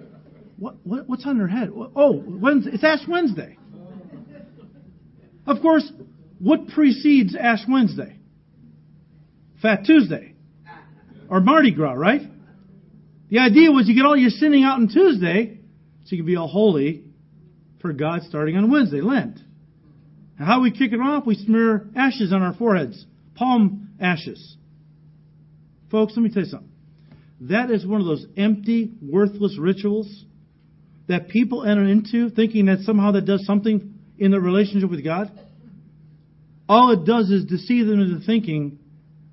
what, 0.57 0.75
what, 0.83 1.07
what's 1.07 1.25
on 1.25 1.37
their 1.37 1.47
head? 1.47 1.71
Oh, 1.95 2.21
Wednesday, 2.27 2.71
it's 2.73 2.83
Ash 2.83 3.07
Wednesday. 3.07 3.57
Of 5.45 5.61
course, 5.61 5.89
what 6.39 6.67
precedes 6.69 7.35
Ash 7.35 7.61
Wednesday? 7.67 8.17
Fat 9.61 9.85
Tuesday. 9.85 10.33
Or 11.29 11.39
Mardi 11.39 11.71
Gras, 11.71 11.93
right? 11.93 12.21
The 13.29 13.39
idea 13.39 13.71
was 13.71 13.87
you 13.87 13.95
get 13.95 14.05
all 14.05 14.17
your 14.17 14.29
sinning 14.29 14.63
out 14.63 14.75
on 14.75 14.87
Tuesday, 14.87 15.59
so 16.03 16.15
you 16.15 16.17
can 16.17 16.25
be 16.25 16.35
all 16.35 16.47
holy 16.47 17.03
for 17.81 17.93
God 17.93 18.21
starting 18.23 18.55
on 18.57 18.71
Wednesday, 18.71 19.01
Lent. 19.01 19.39
And 20.37 20.47
how 20.47 20.61
we 20.61 20.71
kick 20.71 20.91
it 20.93 20.99
off? 20.99 21.25
We 21.25 21.35
smear 21.35 21.87
ashes 21.95 22.31
on 22.31 22.41
our 22.41 22.53
foreheads. 22.53 23.03
Palm 23.35 23.89
ashes. 23.99 24.57
Folks, 25.89 26.13
let 26.15 26.23
me 26.23 26.29
tell 26.29 26.43
you 26.43 26.49
something. 26.49 26.71
That 27.41 27.71
is 27.71 27.85
one 27.85 28.01
of 28.01 28.07
those 28.07 28.25
empty, 28.37 28.91
worthless 29.01 29.57
rituals 29.59 30.25
that 31.07 31.29
people 31.29 31.63
enter 31.63 31.85
into 31.85 32.29
thinking 32.29 32.65
that 32.65 32.79
somehow 32.79 33.11
that 33.11 33.25
does 33.25 33.45
something 33.45 33.94
in 34.17 34.31
their 34.31 34.39
relationship 34.39 34.89
with 34.89 35.03
God. 35.03 35.31
All 36.67 36.91
it 36.91 37.05
does 37.05 37.29
is 37.29 37.45
deceive 37.45 37.85
them 37.85 37.99
into 37.99 38.25
thinking 38.25 38.79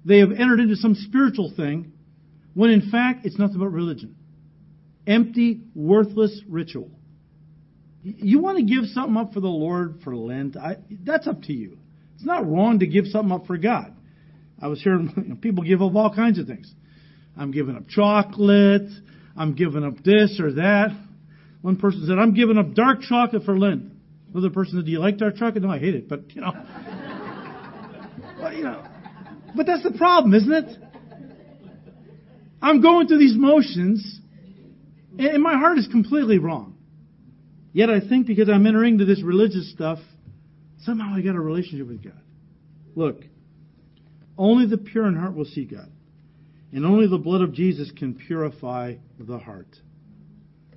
they 0.04 0.18
have 0.18 0.32
entered 0.32 0.60
into 0.60 0.76
some 0.76 0.94
spiritual 0.94 1.52
thing 1.56 1.92
when 2.54 2.70
in 2.70 2.90
fact 2.90 3.24
it's 3.24 3.38
nothing 3.38 3.58
but 3.58 3.68
religion. 3.68 4.16
Empty, 5.06 5.62
worthless 5.74 6.40
ritual. 6.48 6.90
You 8.02 8.40
want 8.40 8.58
to 8.58 8.64
give 8.64 8.84
something 8.86 9.16
up 9.16 9.32
for 9.32 9.40
the 9.40 9.48
Lord 9.48 10.00
for 10.02 10.14
Lent? 10.14 10.56
I, 10.56 10.76
that's 11.04 11.26
up 11.26 11.42
to 11.42 11.52
you. 11.52 11.78
It's 12.16 12.24
not 12.24 12.48
wrong 12.48 12.80
to 12.80 12.86
give 12.86 13.06
something 13.06 13.32
up 13.32 13.46
for 13.46 13.56
God. 13.56 13.94
I 14.60 14.68
was 14.68 14.82
hearing 14.82 15.38
people 15.42 15.64
give 15.64 15.82
up 15.82 15.94
all 15.94 16.14
kinds 16.14 16.38
of 16.38 16.46
things. 16.46 16.72
I'm 17.36 17.50
giving 17.50 17.76
up 17.76 17.88
chocolate. 17.88 18.90
I'm 19.36 19.54
giving 19.54 19.84
up 19.84 20.02
this 20.04 20.38
or 20.40 20.54
that. 20.54 20.90
One 21.62 21.76
person 21.76 22.06
said, 22.06 22.18
I'm 22.18 22.34
giving 22.34 22.58
up 22.58 22.74
dark 22.74 23.02
chocolate 23.02 23.44
for 23.44 23.58
Lent. 23.58 23.91
Another 24.32 24.50
person 24.50 24.78
said, 24.78 24.86
Do 24.86 24.90
you 24.90 24.98
like 24.98 25.18
dark 25.18 25.36
chocolate? 25.36 25.62
No, 25.62 25.70
I 25.70 25.78
hate 25.78 25.94
it, 25.94 26.08
but 26.08 26.34
you 26.34 26.40
know. 26.40 26.52
but, 28.40 28.56
you 28.56 28.64
know. 28.64 28.84
But 29.54 29.66
that's 29.66 29.82
the 29.82 29.92
problem, 29.92 30.34
isn't 30.34 30.52
it? 30.52 30.78
I'm 32.62 32.80
going 32.80 33.08
through 33.08 33.18
these 33.18 33.36
motions, 33.36 34.20
and 35.18 35.42
my 35.42 35.58
heart 35.58 35.78
is 35.78 35.88
completely 35.88 36.38
wrong. 36.38 36.76
Yet 37.72 37.90
I 37.90 38.00
think 38.00 38.26
because 38.26 38.48
I'm 38.48 38.66
entering 38.66 38.94
into 38.94 39.04
this 39.04 39.22
religious 39.22 39.70
stuff, 39.72 39.98
somehow 40.84 41.14
I 41.14 41.22
got 41.22 41.34
a 41.34 41.40
relationship 41.40 41.88
with 41.88 42.04
God. 42.04 42.20
Look, 42.94 43.24
only 44.38 44.66
the 44.66 44.78
pure 44.78 45.06
in 45.06 45.16
heart 45.16 45.34
will 45.34 45.44
see 45.44 45.64
God. 45.64 45.90
And 46.72 46.86
only 46.86 47.06
the 47.06 47.18
blood 47.18 47.42
of 47.42 47.52
Jesus 47.52 47.90
can 47.90 48.14
purify 48.14 48.94
the 49.18 49.38
heart. 49.38 49.76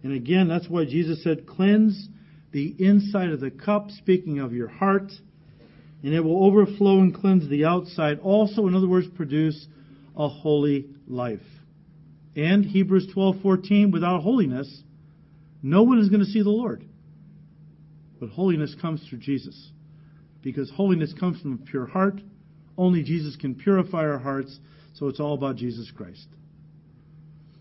And 0.04 0.14
again, 0.14 0.48
that's 0.48 0.68
why 0.68 0.86
Jesus 0.86 1.24
said, 1.24 1.48
cleanse 1.48 2.10
the 2.56 2.74
inside 2.80 3.32
of 3.32 3.42
the 3.42 3.52
cup, 3.52 3.92
speaking 3.92 4.40
of 4.40 4.54
your 4.54 4.70
heart, 4.70 5.12
and 6.02 6.14
it 6.14 6.22
will 6.22 6.46
overflow 6.46 7.02
and 7.02 7.14
cleanse 7.14 7.50
the 7.50 7.66
outside. 7.66 8.18
Also, 8.20 8.66
in 8.68 8.74
other 8.74 8.88
words, 8.88 9.08
produce 9.14 9.68
a 10.16 10.30
holy 10.30 10.86
life. 11.06 11.44
And 12.34 12.64
Hebrews 12.64 13.08
12:14, 13.14 13.92
without 13.92 14.22
holiness, 14.22 14.84
no 15.62 15.84
one 15.84 16.00
is 16.00 16.08
going 16.08 16.22
to 16.22 16.32
see 16.32 16.44
the 16.44 16.50
Lord. 16.50 16.86
But 18.22 18.30
holiness 18.30 18.74
comes 18.82 19.06
through 19.06 19.20
Jesus. 19.20 19.72
Because 20.42 20.70
holiness 20.70 21.12
comes 21.12 21.42
from 21.42 21.56
a 21.56 21.70
pure 21.70 21.88
heart, 21.88 22.22
only 22.78 23.04
Jesus 23.04 23.36
can 23.36 23.56
purify 23.56 24.06
our 24.06 24.20
hearts, 24.20 24.58
so 24.94 25.10
it's 25.10 25.20
all 25.20 25.34
about 25.34 25.58
Jesus 25.58 25.92
Christ. 25.92 26.28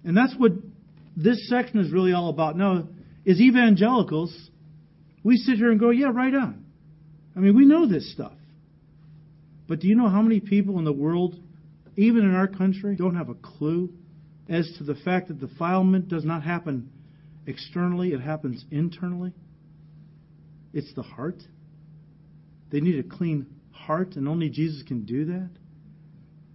And 0.05 0.17
that's 0.17 0.37
what 0.37 0.53
this 1.17 1.49
section 1.49 1.81
is 1.81 1.91
really 1.91 2.13
all 2.13 2.29
about. 2.29 2.57
Now, 2.57 2.87
as 3.27 3.41
evangelicals, 3.41 4.51
we 5.25 5.39
sit 5.39 5.57
here 5.57 5.71
and 5.71 5.81
go, 5.81 5.91
yeah, 5.91 6.13
right 6.13 6.35
on. 6.35 6.65
I 7.35 7.41
mean, 7.41 7.57
we 7.57 7.65
know 7.65 7.89
this 7.89 8.13
stuff. 8.13 8.35
But 9.67 9.81
do 9.81 9.89
you 9.89 9.97
know 9.97 10.09
how 10.09 10.23
many 10.23 10.39
people 10.39 10.79
in 10.79 10.85
the 10.85 10.93
world, 10.93 11.35
even 11.97 12.23
in 12.23 12.35
our 12.35 12.47
country, 12.47 12.95
don't 12.95 13.17
have 13.17 13.31
a 13.31 13.35
clue 13.35 13.91
as 14.49 14.71
to 14.79 14.85
the 14.85 14.95
fact 14.95 15.29
that 15.29 15.41
defilement 15.41 16.09
does 16.09 16.25
not 16.25 16.43
happen 16.43 16.91
externally, 17.47 18.13
it 18.13 18.21
happens 18.21 18.65
internally? 18.71 19.33
It's 20.75 20.93
the 20.95 21.03
heart. 21.03 21.43
They 22.71 22.81
need 22.81 22.99
a 22.99 23.09
clean 23.09 23.47
heart, 23.73 24.17
and 24.17 24.29
only 24.29 24.51
Jesus 24.51 24.83
can 24.87 25.05
do 25.05 25.25
that. 25.27 25.51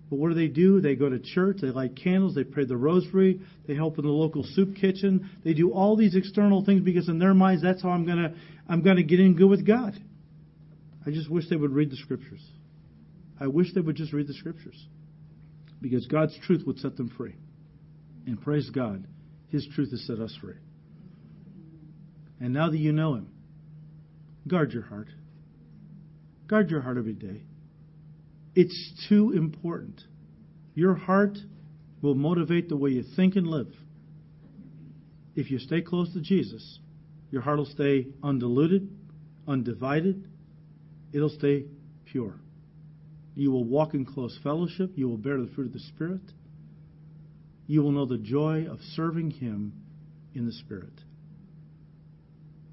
But 0.10 0.18
what 0.18 0.30
do 0.30 0.36
they 0.36 0.48
do? 0.48 0.82
They 0.82 0.96
go 0.96 1.08
to 1.10 1.20
church, 1.20 1.58
they 1.62 1.68
light 1.68 1.96
candles, 1.96 2.34
they 2.34 2.44
pray 2.44 2.66
the 2.66 2.78
rosary, 2.78 3.42
they 3.68 3.76
help 3.76 4.00
in 4.00 4.06
the 4.06 4.12
local 4.12 4.44
soup 4.44 4.76
kitchen. 4.76 5.30
They 5.44 5.54
do 5.54 5.72
all 5.72 5.96
these 5.96 6.16
external 6.16 6.66
things 6.66 6.82
because 6.82 7.10
in 7.10 7.20
their 7.20 7.36
minds 7.36 7.62
that's 7.62 7.84
how 7.84 7.90
I'm 7.90 8.06
gonna 8.06 8.34
I'm 8.70 8.84
gonna 8.84 9.04
get 9.04 9.20
in 9.20 9.36
good 9.36 9.50
with 9.50 9.66
God. 9.66 10.00
I 11.06 11.10
just 11.10 11.30
wish 11.30 11.50
they 11.50 11.56
would 11.56 11.72
read 11.72 11.90
the 11.90 11.98
scriptures. 11.98 12.46
I 13.40 13.48
wish 13.48 13.74
they 13.74 13.82
would 13.82 13.96
just 13.96 14.14
read 14.14 14.28
the 14.28 14.34
scriptures. 14.34 14.88
Because 15.82 16.06
God's 16.06 16.38
truth 16.46 16.64
would 16.68 16.78
set 16.78 16.96
them 16.96 17.10
free. 17.18 17.36
And 18.28 18.40
praise 18.40 18.70
God, 18.70 19.08
His 19.48 19.68
truth 19.74 19.92
has 19.92 20.06
set 20.06 20.20
us 20.20 20.38
free. 20.40 20.58
And 22.40 22.54
now 22.54 22.70
that 22.70 22.78
you 22.78 22.92
know 22.92 23.16
Him, 23.16 23.30
guard 24.48 24.72
your 24.72 24.84
heart. 24.84 25.08
Guard 26.48 26.70
your 26.70 26.82
heart 26.82 26.98
every 26.98 27.14
day. 27.14 27.42
It's 28.56 29.08
too 29.08 29.32
important. 29.32 30.02
Your 30.76 30.96
heart 30.96 31.38
will 32.02 32.16
motivate 32.16 32.70
the 32.70 32.78
way 32.78 32.92
you 32.92 33.04
think 33.16 33.36
and 33.36 33.48
live. 33.48 33.74
If 35.36 35.50
you 35.50 35.60
stay 35.60 35.82
close 35.82 36.14
to 36.14 36.22
Jesus, 36.22 36.80
your 37.32 37.42
heart 37.42 37.58
will 37.58 37.66
stay 37.66 38.08
undiluted, 38.24 38.90
undivided. 39.48 40.28
It'll 41.14 41.30
stay 41.30 41.66
pure. 42.06 42.36
You 43.36 43.52
will 43.52 43.64
walk 43.64 43.94
in 43.94 44.06
close 44.06 44.38
fellowship. 44.44 44.92
You 44.96 45.08
will 45.08 45.18
bear 45.18 45.38
the 45.38 45.50
fruit 45.56 45.68
of 45.68 45.74
the 45.74 45.80
Spirit. 45.80 46.22
You 47.68 47.82
will 47.84 47.92
know 47.92 48.06
the 48.06 48.18
joy 48.18 48.66
of 48.70 48.80
serving 48.96 49.32
Him 49.32 49.74
in 50.34 50.46
the 50.46 50.52
Spirit. 50.52 50.94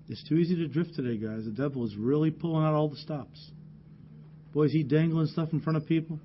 It's 0.08 0.26
too 0.28 0.36
easy 0.36 0.56
to 0.56 0.68
drift 0.68 0.94
today, 0.94 1.16
guys. 1.16 1.44
The 1.44 1.50
devil 1.50 1.84
is 1.84 1.96
really 1.96 2.30
pulling 2.30 2.64
out 2.64 2.74
all 2.74 2.88
the 2.88 2.96
stops. 2.96 3.50
Boy, 4.54 4.64
is 4.64 4.72
he 4.72 4.82
dangling 4.82 5.26
stuff 5.26 5.50
in 5.52 5.60
front 5.60 5.76
of 5.76 5.86
people. 5.86 6.18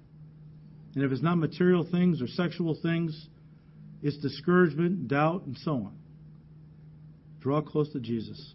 And 0.95 1.03
if 1.03 1.11
it's 1.11 1.21
not 1.21 1.38
material 1.38 1.86
things 1.89 2.21
or 2.21 2.27
sexual 2.27 2.77
things, 2.82 3.27
it's 4.01 4.17
discouragement, 4.17 5.07
doubt, 5.07 5.43
and 5.45 5.57
so 5.57 5.71
on. 5.71 6.01
Draw 7.42 7.62
close 7.62 7.92
to 7.94 8.00
Jesus, 8.00 8.54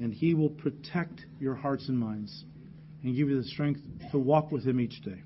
and 0.00 0.12
He 0.12 0.34
will 0.34 0.50
protect 0.50 1.26
your 1.38 1.54
hearts 1.54 1.88
and 1.88 1.98
minds 1.98 2.44
and 3.02 3.16
give 3.16 3.28
you 3.28 3.40
the 3.40 3.48
strength 3.48 3.80
to 4.10 4.18
walk 4.18 4.50
with 4.50 4.66
Him 4.66 4.80
each 4.80 5.00
day. 5.02 5.22